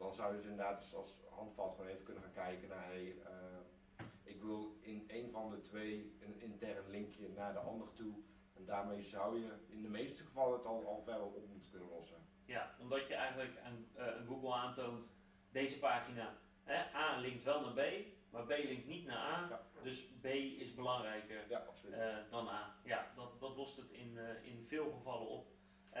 Dan 0.00 0.14
zou 0.14 0.30
je 0.30 0.36
dus 0.40 0.50
inderdaad 0.50 0.76
als, 0.76 0.94
als 0.94 1.20
handvat 1.30 1.74
gewoon 1.74 1.90
even 1.90 2.04
kunnen 2.04 2.22
gaan 2.22 2.32
kijken 2.32 2.68
naar 2.68 2.86
hey, 2.86 3.14
eh, 3.24 4.04
ik 4.22 4.40
wil 4.42 4.78
in 4.80 5.04
een 5.08 5.30
van 5.30 5.50
de 5.50 5.60
twee 5.60 6.16
een 6.20 6.40
intern 6.40 6.90
linkje 6.90 7.28
naar 7.28 7.52
de 7.52 7.58
ander 7.58 7.92
toe. 7.92 8.14
En 8.56 8.64
daarmee 8.64 9.02
zou 9.02 9.40
je 9.40 9.52
in 9.68 9.82
de 9.82 9.88
meeste 9.88 10.24
gevallen 10.24 10.56
het 10.56 10.66
al, 10.66 10.86
al 10.86 11.02
ver 11.02 11.22
op 11.22 11.46
moeten 11.48 11.70
kunnen 11.70 11.88
lossen. 11.88 12.16
Ja, 12.44 12.74
omdat 12.78 13.06
je 13.06 13.14
eigenlijk 13.14 13.58
aan, 13.58 13.86
eh, 13.94 14.26
Google 14.26 14.54
aantoont, 14.54 15.14
deze 15.50 15.78
pagina, 15.78 16.36
hè, 16.64 16.94
A 16.94 17.18
linkt 17.18 17.42
wel 17.42 17.60
naar 17.60 17.72
B, 17.72 18.04
maar 18.30 18.44
B 18.44 18.48
linkt 18.48 18.86
niet 18.86 19.06
naar 19.06 19.16
A. 19.34 19.48
Ja. 19.48 19.60
Dus 19.82 20.06
B 20.20 20.24
is 20.24 20.74
belangrijker 20.74 21.48
Ja, 21.48 21.58
absoluut. 21.58 21.94
eh, 21.94 22.16
dan 22.30 22.48
A. 22.48 22.74
Ja, 22.84 23.12
dat, 23.16 23.40
dat 23.40 23.56
lost 23.56 23.76
het 23.76 23.90
in, 23.90 24.18
in 24.42 24.64
veel 24.66 24.90
gevallen 24.92 25.28
op. 25.28 25.48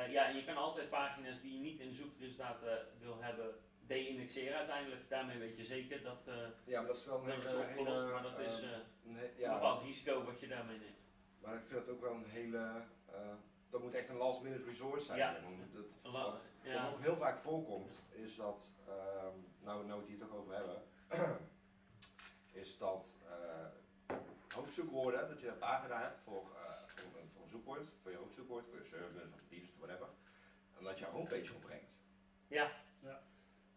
Ja, 0.08 0.26
en 0.26 0.36
je 0.36 0.44
kan 0.44 0.56
altijd 0.56 0.88
pagina's 0.90 1.40
die 1.40 1.52
je 1.54 1.60
niet 1.60 1.80
in 1.80 1.88
de 1.88 1.94
zoekresultaten 1.94 2.86
wil 2.98 3.22
hebben, 3.22 3.54
de-indexeren 3.90 4.56
uiteindelijk. 4.58 5.08
Daarmee 5.08 5.38
weet 5.38 5.56
je 5.56 5.64
zeker 5.64 6.02
dat, 6.02 6.26
eh 6.26 6.34
ja, 6.64 6.78
maar 6.78 6.86
dat 6.88 6.96
is 6.96 7.04
wel 7.04 7.18
een 7.18 7.26
dat 7.26 7.44
is 7.44 7.54
opgelost, 7.54 8.00
hele, 8.00 8.12
maar 8.12 8.22
dat 8.22 8.38
is 8.38 8.62
eh, 8.62 8.72
eh, 8.72 8.78
een 9.04 9.18
ja, 9.36 9.52
bepaald 9.52 9.82
risico 9.82 10.24
wat 10.24 10.40
je 10.40 10.48
daarmee 10.48 10.78
neemt. 10.78 10.98
Maar 11.40 11.54
ik 11.54 11.66
vind 11.66 11.80
het 11.80 11.88
ook 11.88 12.00
wel 12.00 12.14
een 12.14 12.30
hele. 12.30 12.82
eh, 13.06 13.34
dat 13.70 13.82
moet 13.82 13.94
echt 13.94 14.08
een 14.08 14.16
last 14.16 14.42
minute 14.42 14.64
resort 14.64 15.02
zijn. 15.02 15.18
Ja. 15.18 15.32
Dat, 15.72 16.12
wat, 16.12 16.42
ja. 16.62 16.84
wat 16.84 16.92
ook 16.92 17.00
heel 17.00 17.16
vaak 17.16 17.38
voorkomt, 17.38 18.06
is 18.10 18.36
dat. 18.36 18.74
ehm, 18.86 19.36
nou, 19.60 19.86
nou 19.86 20.02
we 20.02 20.10
het 20.10 20.20
toch 20.20 20.34
over 20.34 20.54
hebben. 20.54 20.82
is 22.62 22.78
dat. 22.78 23.16
eh, 23.28 23.66
hoofdzoekwoorden, 24.54 25.28
dat 25.28 25.40
je 25.40 25.48
een 25.48 25.58
pagina 25.58 26.00
hebt 26.00 26.18
voor, 26.20 26.44
eh, 26.56 26.72
voor, 26.86 27.20
een, 27.20 27.28
voor 27.32 27.42
een 27.42 27.48
zoekwoord, 27.48 27.88
voor 28.02 28.10
je 28.10 28.16
hoofdzoekwoord, 28.16 28.64
voor 28.68 28.78
je 28.78 28.84
service 28.84 29.34
of 29.34 29.40
dienst, 29.48 29.78
whatever. 29.78 30.08
En 30.78 30.84
dat 30.84 30.98
je 30.98 31.04
homepage 31.04 31.54
opbrengt. 31.54 31.90
Ja. 32.48 32.70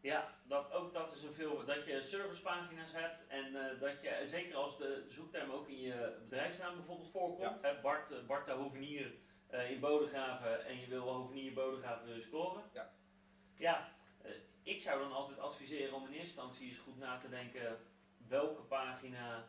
Ja. 0.04 0.36
Dat, 0.44 0.72
ook 0.72 0.94
dat 0.94 1.16
is 1.16 1.24
een 1.24 1.34
veel. 1.34 1.66
Dat 1.66 1.86
je 1.86 2.02
servicepagina's 2.02 2.92
hebt 2.92 3.28
en 3.28 3.56
eh, 3.56 3.80
dat 3.80 4.02
je, 4.02 4.22
zeker 4.26 4.56
als 4.56 4.78
de 4.78 5.06
zoekterm 5.10 5.52
ook 5.52 5.68
in 5.68 5.82
je 5.82 6.18
bedrijfsnaam 6.24 6.76
bijvoorbeeld 6.76 7.12
voorkomt. 7.12 7.62
Hè, 7.62 7.82
Bart, 7.82 8.12
eh, 8.12 8.26
Bart 8.28 8.46
de 8.46 8.52
Hovenier 8.52 9.14
eh, 9.48 9.72
in 9.72 9.80
Bodegraven 9.80 10.66
en 10.66 10.80
je 10.80 10.88
wil 10.88 11.08
Hovenier 11.08 11.54
Bodegraven 11.54 12.22
scoren. 12.22 12.64
Ja. 12.74 12.92
Ja, 13.56 13.96
ik 14.64 14.82
zou 14.82 15.00
dan 15.00 15.12
altijd 15.12 15.40
adviseren 15.40 15.94
om 15.94 16.06
in 16.06 16.12
eerste 16.12 16.22
instantie 16.22 16.70
eens 16.70 16.78
goed 16.78 16.98
na 16.98 17.18
te 17.18 17.30
denken 17.30 17.80
welke 18.28 18.62
pagina 18.62 19.46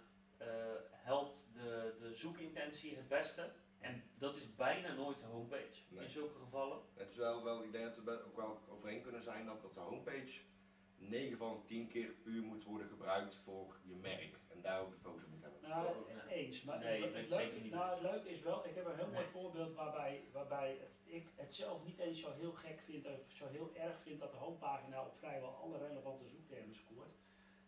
helpt 0.91 1.49
de, 1.53 1.95
de 2.01 2.15
zoekintentie 2.15 2.97
het 2.97 3.09
beste. 3.09 3.53
En 3.85 4.03
dat 4.19 4.37
is 4.37 4.55
bijna 4.55 4.93
nooit 4.93 5.21
de 5.21 5.27
homepage 5.27 5.83
Nee. 5.89 6.05
in 6.05 6.11
zulke 6.11 6.39
gevallen. 6.39 6.79
Het 6.95 7.11
is 7.11 7.17
wel, 7.17 7.45
wel, 7.45 7.63
ik 7.63 7.73
denk 7.73 7.85
dat 7.85 8.05
we 8.05 8.11
het 8.11 8.25
ook 8.25 8.37
wel 8.37 8.61
overeen 8.69 9.03
kunnen 9.03 9.23
zijn 9.23 9.47
dat, 9.47 9.63
dat 9.63 9.75
de 9.75 9.81
homepage 9.81 10.41
9 10.97 11.37
van 11.37 11.57
de 11.57 11.65
10 11.65 11.89
keer 11.89 12.09
puur 12.23 12.43
moet 12.43 12.65
worden 12.65 12.89
gebruikt 12.89 13.37
voor 13.37 13.77
je 13.83 13.95
merk. 13.95 14.41
En 14.49 14.61
daar 14.61 14.81
ook 14.81 14.91
de 14.91 14.99
focus 14.99 15.25
op 15.25 15.31
moet 15.31 15.43
hebben. 15.43 15.61
Nou, 15.69 15.87
nee. 16.29 16.45
eens. 16.45 16.63
Maar 16.63 16.79
Nee, 16.79 17.03
het, 17.03 17.15
het 17.15 17.29
leuke, 17.29 17.61
niet 17.61 17.73
nou, 17.73 17.91
het 17.91 18.01
leuke 18.11 18.29
is 18.29 18.41
wel, 18.43 18.67
ik 18.67 18.75
heb 18.75 18.87
een 18.87 18.97
heel 18.97 19.11
mooi 19.13 19.27
voorbeeld 19.27 19.75
waarbij, 19.75 20.25
waarbij 20.33 20.79
ik 21.05 21.29
het 21.35 21.55
zelf 21.55 21.85
niet 21.85 21.99
eens 21.99 22.21
zo 22.21 22.33
heel 22.33 22.53
gek 22.53 22.81
vind, 22.81 23.07
of 23.07 23.31
zo 23.33 23.47
heel 23.47 23.71
erg 23.75 24.01
vind 24.03 24.21
dat 24.21 24.31
de 24.31 24.37
homepagina 24.37 25.05
op 25.07 25.15
vrijwel 25.15 25.51
alle 25.51 25.79
relevante 25.79 26.29
zoektermen 26.29 26.75
scoort. 26.75 27.15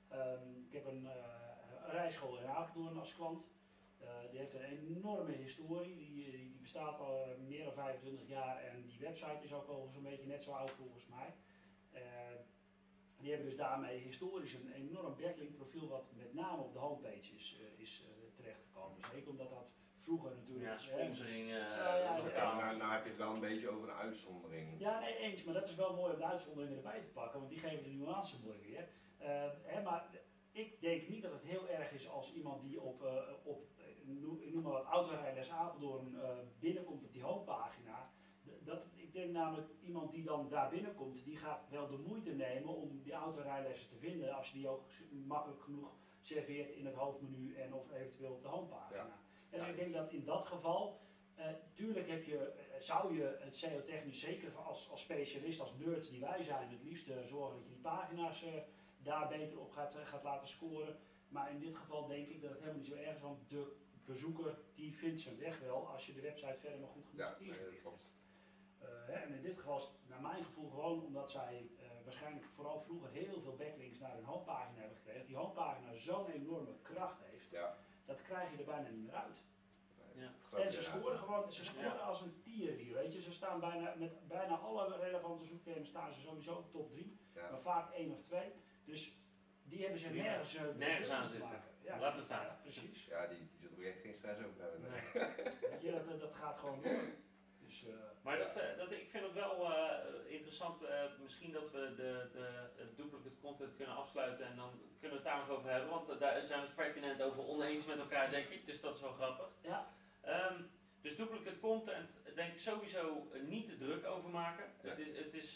Ehm, 0.09 0.63
ik 0.67 0.73
heb 0.73 0.87
een, 0.87 1.07
eh, 1.07 1.85
een 1.85 1.91
rijschool 1.91 2.39
in 2.39 2.47
Apeldoorn 2.47 2.99
als 2.99 3.15
klant. 3.15 3.45
Eh, 4.01 4.31
die 4.31 4.39
heeft 4.39 4.55
een 4.55 4.63
enorme 4.63 5.33
historie, 5.33 5.97
die, 5.97 6.13
die, 6.13 6.31
die 6.31 6.59
bestaat 6.61 7.01
al 7.01 7.23
eh, 7.23 7.39
meer 7.47 7.65
dan 7.65 7.73
25 7.73 8.29
jaar 8.29 8.65
en 8.65 8.87
die 8.87 8.99
website 8.99 9.45
is 9.45 9.53
ook 9.53 9.69
al 9.69 9.89
zo'n 9.93 10.03
beetje 10.03 10.27
net 10.27 10.43
zo 10.43 10.51
oud 10.51 10.71
volgens 10.71 11.07
mij. 11.07 11.35
Eh, 11.93 12.03
die 13.19 13.31
hebben 13.31 13.51
dus 13.51 13.59
daarmee 13.59 13.99
historisch 13.99 14.55
een 14.55 14.73
enorm 14.73 15.17
backlink 15.17 15.55
profiel 15.55 15.89
wat 15.89 16.05
met 16.17 16.35
name 16.35 16.63
op 16.63 16.73
de 16.73 16.79
homepage 16.79 17.35
is, 17.35 17.61
eh, 17.61 17.83
is 17.83 18.05
eh, 18.07 18.37
terechtgekomen. 18.37 18.99
Zeker 19.13 19.31
omdat 19.31 19.51
dat 19.51 19.71
vroeger 20.01 20.35
natuurlijk... 20.35 20.67
Ja, 20.67 20.79
sponsoring, 20.79 21.51
eh 21.51 21.59
Ja, 22.35 22.57
nou, 22.57 22.77
nou 22.77 22.93
heb 22.93 23.03
je 23.03 23.09
het 23.09 23.19
wel 23.19 23.35
een 23.35 23.41
beetje 23.41 23.69
over 23.69 23.89
een 23.89 23.95
uitzondering. 23.95 24.75
Ja, 24.79 25.01
nee, 25.01 25.17
eens, 25.17 25.45
maar 25.45 25.55
dat 25.55 25.69
is 25.69 25.75
wel 25.75 25.95
mooi 25.95 26.13
om 26.13 26.19
de 26.19 26.27
uitzonderingen 26.27 26.77
erbij 26.77 27.01
te 27.01 27.09
pakken, 27.09 27.39
want 27.39 27.51
die 27.51 27.61
geven 27.61 27.85
de 27.85 27.91
nuance 27.91 28.37
mooi 28.45 28.59
weer. 28.59 28.89
Eh, 29.19 29.51
hè, 29.63 29.83
maar 29.83 30.11
ik 30.53 30.81
denk 30.81 31.09
niet 31.09 31.23
dat 31.23 31.33
het 31.33 31.43
heel 31.43 31.69
erg 31.69 31.93
is 31.93 32.09
als 32.09 32.33
iemand 32.33 32.63
die 32.63 32.81
op, 32.81 33.03
eh, 33.03 33.33
op 33.45 33.69
eh, 33.76 33.76
ik 34.41 34.55
noem 34.55 34.63
maar 34.63 34.73
wat, 34.73 34.85
autorijles 34.85 35.51
Apeldoorn 35.51 36.21
eh, 36.21 36.29
binnenkomt 36.59 37.05
op 37.05 37.13
die 37.13 37.23
homepagina. 37.23 38.11
Dat, 38.65 38.83
ik 38.95 39.13
denk 39.13 39.33
namelijk, 39.33 39.69
iemand 39.81 40.11
die 40.11 40.25
dan 40.25 40.49
daar 40.49 40.71
binnenkomt, 40.71 41.25
die 41.25 41.37
gaat 41.37 41.69
wel 41.71 41.89
de 41.89 41.97
moeite 41.97 42.31
nemen 42.31 42.75
om 42.75 43.01
die 43.03 43.13
autorijlessen 43.13 43.89
te 43.89 43.97
vinden, 43.97 44.35
als 44.35 44.51
je 44.51 44.59
die 44.59 44.69
ook 44.69 44.85
makkelijk 45.27 45.63
genoeg 45.63 45.97
serveert 46.21 46.71
in 46.71 46.87
het 46.87 46.95
hoofdmenu 46.95 47.55
en 47.55 47.75
of 47.75 47.93
eventueel 47.93 48.33
op 48.33 48.43
de 48.43 48.49
homepagina. 48.49 48.99
Ja. 48.99 49.19
En 49.51 49.59
dus 49.59 49.69
ik 49.69 49.77
denk 49.77 49.93
dat 49.93 50.13
in 50.13 50.25
dat 50.25 50.45
geval 50.45 51.01
eh, 51.35 51.47
tuurlijk 51.75 52.09
heb 52.09 52.25
je, 52.25 52.39
eh, 52.39 52.81
zou 52.81 53.17
je 53.17 53.37
het 53.41 53.57
SEO-technisch, 53.57 54.21
zeker 54.21 54.57
als, 54.57 54.91
als 54.91 55.01
specialist, 55.01 55.61
als 55.61 55.75
nerds 55.79 56.11
die 56.11 56.21
wij 56.21 56.43
zijn, 56.43 56.71
het 56.71 56.83
liefst 56.83 57.07
zorgen 57.07 57.57
dat 57.57 57.65
je 57.65 57.73
die 57.73 57.83
pagina's 57.83 58.45
daar 59.03 59.29
beter 59.29 59.61
op 59.61 59.71
gaat, 59.71 59.95
gaat 60.05 60.23
laten 60.23 60.49
scoren. 60.49 60.97
Maar 61.29 61.51
in 61.51 61.59
dit 61.59 61.77
geval 61.77 62.07
denk 62.07 62.29
ik 62.29 62.41
dat 62.41 62.51
het 62.51 62.59
helemaal 62.59 62.81
niet 62.81 62.91
zo 62.91 62.95
erg 62.95 63.15
is, 63.15 63.21
want 63.21 63.51
de 63.51 63.77
bezoeker 64.07 64.59
die 64.75 64.95
vindt 64.97 65.21
zijn 65.21 65.39
weg 65.39 65.59
wel 65.61 65.89
als 65.89 66.07
je 66.07 66.15
de 66.15 66.21
website 66.21 66.59
verder 66.61 66.79
nog 66.79 66.91
goed 66.91 67.07
genoeg 67.07 67.27
Ja, 67.27 67.37
ingericht 67.39 67.85
hebt. 67.85 68.07
Eh, 68.81 68.89
hè, 69.07 69.13
en 69.13 69.33
in 69.35 69.43
dit 69.43 69.59
geval 69.59 69.77
is 69.77 69.83
het 69.83 69.93
naar 70.09 70.21
mijn 70.21 70.45
gevoel 70.45 70.71
gewoon 70.71 71.03
omdat 71.05 71.31
zij 71.31 71.71
eh, 71.79 71.87
waarschijnlijk 72.05 72.45
vooral 72.55 72.81
vroeger 72.81 73.11
heel 73.11 73.41
veel 73.41 73.57
backlinks 73.57 73.99
naar 73.99 74.15
hun 74.15 74.25
homepagina 74.25 74.79
hebben 74.81 74.97
gekregen. 74.97 75.27
Die 75.27 75.37
homepagina 75.37 75.95
zo'n 75.95 76.31
enorme 76.31 76.73
kracht 76.83 77.21
heeft, 77.25 77.51
Ja. 77.51 77.77
dat 78.05 78.23
krijg 78.23 78.51
je 78.51 78.57
er 78.59 78.65
bijna 78.65 78.89
niet 78.89 79.05
meer 79.05 79.15
uit. 79.15 79.37
Ja. 80.15 80.33
En 80.59 80.73
ze 80.73 80.83
scoren 80.83 81.19
gewoon, 81.19 81.53
ze 81.53 81.65
scoren 81.65 81.85
Ja. 81.89 81.97
als 81.97 82.21
een 82.23 82.41
tier 82.43 82.73
hier, 82.73 82.95
weet 82.95 83.13
je. 83.13 83.21
Ze 83.23 83.33
staan 83.33 83.61
bijna, 83.61 83.95
met 83.95 84.29
bijna 84.29 84.57
alle 84.57 84.97
relevante 84.97 85.45
zoektermen 85.45 85.87
staan 85.87 86.13
ze 86.13 86.21
sowieso 86.21 86.69
top 86.71 86.91
3, 86.91 87.17
Ja. 87.35 87.51
maar 87.51 87.61
vaak 87.61 87.93
één 87.93 88.11
of 88.13 88.23
twee. 88.23 88.53
Dus 88.85 89.19
die 89.63 89.81
hebben 89.83 89.99
ze 89.99 90.09
nergens, 90.09 90.55
eh, 90.55 90.75
Nergens 90.75 91.11
aan 91.11 91.23
te 91.23 91.29
zitten. 91.29 91.65
Laten 91.99 92.23
staan. 92.23 92.45
ja, 92.45 92.59
precies. 92.63 93.05
Ja, 93.05 93.27
die, 93.27 93.49
geen 94.03 94.15
stress 94.15 94.41
over 94.45 94.63
hebben. 94.63 94.81
nee. 94.81 95.01
Nee. 95.15 95.71
Weet 95.71 95.83
je, 95.83 95.91
dat, 95.91 96.21
dat 96.21 96.35
gaat 96.35 96.59
gewoon 96.59 96.83
door. 96.83 97.05
Dus, 97.59 97.87
eh, 97.87 97.95
Maar 98.23 98.39
Ja. 98.39 98.45
dat, 98.45 98.57
eh, 98.57 98.77
dat, 98.79 98.93
ik 98.93 99.11
vind 99.11 99.25
het 99.25 99.33
wel 99.33 99.65
eh, 99.73 99.99
interessant. 100.33 100.83
eh, 100.83 101.03
misschien 101.23 101.53
dat 101.53 101.71
we 101.71 101.95
de, 101.97 102.29
de 102.33 102.71
het 102.77 102.97
duplicate 102.97 103.39
content 103.41 103.77
kunnen 103.77 103.95
afsluiten 103.97 104.47
en 104.47 104.57
dan 104.57 104.71
kunnen 105.01 105.19
we 105.19 105.23
het 105.29 105.33
daar 105.35 105.47
nog 105.47 105.57
over 105.59 105.71
hebben. 105.71 105.91
Want 105.91 106.19
daar 106.21 106.45
zijn 106.45 106.61
we 106.61 106.67
het 106.67 106.75
pertinent 106.77 107.23
over 107.23 107.47
oneens 107.47 107.87
met 107.87 107.99
elkaar, 107.99 108.31
denk 108.31 108.49
ik. 108.49 108.67
Dus 108.67 108.81
dat 108.81 108.95
is 108.95 109.01
wel 109.01 109.13
grappig. 109.13 109.49
ja, 109.63 109.95
Ehm, 110.21 110.63
dus 111.01 111.17
duplicate 111.17 111.59
content, 111.61 112.11
denk 112.35 112.53
ik 112.53 112.61
sowieso 112.61 113.29
niet 113.47 113.67
te 113.69 113.77
druk 113.77 114.07
over 114.07 114.31
maken. 114.31 114.65
Ja. 114.83 114.89
Het 114.89 114.99
is, 114.99 115.17
het 115.19 115.35
is 115.35 115.53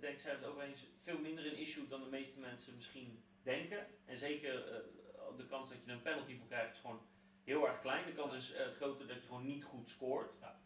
denk 0.00 0.14
ik, 0.14 0.20
zijn 0.20 0.38
we 0.38 0.42
het 0.44 0.50
over 0.52 0.62
eens, 0.62 0.86
veel 1.02 1.18
minder 1.18 1.46
een 1.46 1.56
issue 1.58 1.88
dan 1.88 2.02
de 2.02 2.08
meeste 2.08 2.40
mensen 2.40 2.74
misschien 2.74 3.24
denken. 3.42 3.86
En 4.04 4.16
zeker 4.18 4.68
eh, 4.72 4.80
de 5.36 5.46
kans 5.46 5.68
dat 5.68 5.82
je 5.84 5.90
er 5.90 5.96
een 5.96 6.02
penalty 6.02 6.36
voor 6.38 6.46
krijgt 6.46 6.74
is 6.74 6.80
gewoon 6.80 7.00
heel 7.46 7.66
erg 7.68 7.80
klein. 7.80 8.06
De 8.06 8.12
kans 8.12 8.34
is 8.34 8.52
eh, 8.52 8.66
groter 8.66 9.06
dat 9.06 9.22
je 9.22 9.26
gewoon 9.26 9.46
niet 9.46 9.64
goed 9.64 9.88
scoort. 9.88 10.34
Ja. 10.40 10.60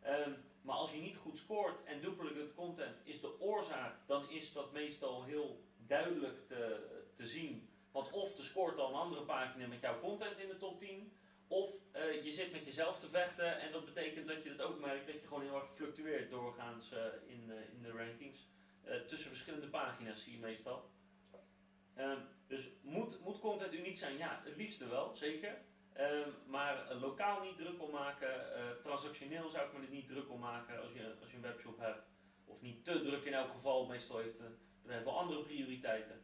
Ehm, 0.00 0.32
maar 0.62 0.76
als 0.76 0.92
je 0.92 1.00
niet 1.00 1.16
goed 1.16 1.38
scoort 1.38 1.84
en 1.84 2.00
duplicate 2.00 2.54
content 2.54 2.96
is 3.04 3.20
de 3.20 3.40
oorzaak, 3.40 3.94
dan 4.06 4.30
is 4.30 4.52
dat 4.52 4.72
meestal 4.72 5.24
heel 5.24 5.64
duidelijk 5.76 6.46
te, 6.46 6.86
te 7.16 7.26
zien. 7.26 7.68
Want 7.90 8.10
of 8.10 8.38
er 8.38 8.44
scoort 8.44 8.78
al 8.78 8.88
een 8.88 9.00
andere 9.00 9.22
pagina 9.22 9.66
met 9.66 9.80
jouw 9.80 10.00
content 10.00 10.38
in 10.38 10.48
de 10.48 10.56
top 10.56 10.78
10, 10.78 11.12
of 11.46 11.74
eh, 11.92 12.24
je 12.24 12.32
zit 12.32 12.52
met 12.52 12.64
jezelf 12.64 12.98
te 12.98 13.08
vechten 13.08 13.60
en 13.60 13.72
dat 13.72 13.84
betekent 13.84 14.28
dat 14.28 14.42
je 14.42 14.48
het 14.48 14.60
ook 14.62 14.80
merkt 14.80 15.06
dat 15.06 15.20
je 15.20 15.26
gewoon 15.26 15.42
heel 15.42 15.54
erg 15.54 15.74
fluctueert 15.74 16.30
doorgaans 16.30 16.92
eh, 16.92 17.04
in, 17.26 17.52
in 17.72 17.82
de 17.82 17.92
rankings. 17.92 18.46
Tussen 19.06 19.28
verschillende 19.28 19.68
pagina's 19.68 20.22
zie 20.22 20.32
je 20.32 20.38
meestal. 20.38 20.90
Ehm, 21.94 22.20
dus 22.46 22.68
moet, 22.82 23.20
moet 23.20 23.38
content 23.38 23.74
uniek 23.74 23.98
zijn? 23.98 24.16
Ja, 24.16 24.40
het 24.44 24.56
liefste 24.56 24.88
wel, 24.88 25.14
zeker. 25.14 25.58
Ehm, 25.98 26.28
maar 26.46 26.90
eh, 26.90 27.00
lokaal 27.00 27.42
niet 27.42 27.56
druk 27.56 27.82
om 27.82 27.90
maken. 27.90 28.54
eh, 28.54 28.70
transactioneel 28.82 29.48
zou 29.48 29.66
ik 29.66 29.78
me 29.78 29.86
er 29.86 29.92
niet 29.92 30.08
druk 30.08 30.30
om 30.30 30.40
maken 30.40 30.80
als 30.80 30.92
je, 30.92 31.16
als 31.20 31.30
je 31.30 31.36
een 31.36 31.42
webshop 31.42 31.78
hebt. 31.78 32.06
Of 32.44 32.60
niet 32.60 32.84
te 32.84 33.00
druk 33.00 33.24
in 33.24 33.34
elk 33.34 33.50
geval. 33.50 33.86
Meestal 33.86 34.18
heeft 34.18 34.38
het 34.38 34.58
bedrijf 34.82 35.04
wel 35.04 35.18
andere 35.18 35.42
prioriteiten. 35.42 36.20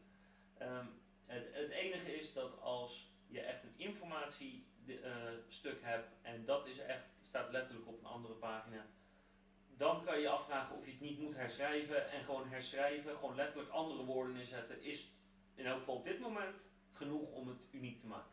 Ehm, 0.59 0.87
het, 1.27 1.49
het 1.53 1.71
enige 1.71 2.17
is 2.17 2.33
dat 2.33 2.61
als 2.61 3.13
je 3.27 3.41
echt 3.41 3.63
een 3.63 3.75
informatiestuk 3.77 5.83
hebt 5.83 6.13
en 6.23 6.45
dat 6.45 6.67
is 6.67 6.79
echt, 6.79 7.05
staat 7.21 7.51
letterlijk 7.51 7.89
op 7.89 7.99
een 7.99 8.07
andere 8.07 8.35
pagina. 8.35 8.87
Dan 9.77 10.03
kan 10.03 10.15
je 10.15 10.21
je 10.21 10.29
afvragen 10.29 10.77
of 10.77 10.85
je 10.85 10.91
het 10.91 11.01
niet 11.01 11.19
moet 11.19 11.37
herschrijven 11.37 12.11
en 12.11 12.25
gewoon 12.25 12.49
herschrijven, 12.49 13.17
gewoon 13.17 13.37
letterlijk 13.37 13.71
andere 13.71 14.05
woorden 14.05 14.37
inzetten, 14.37 14.83
is 14.83 15.13
in 15.55 15.67
elk 15.67 15.79
geval 15.79 15.97
op 15.97 16.05
dit 16.05 16.21
moment 16.21 16.69
genoeg 16.93 17.33
om 17.33 17.49
het 17.49 17.69
uniek 17.71 18.01
te 18.01 18.07
maken. 18.07 18.33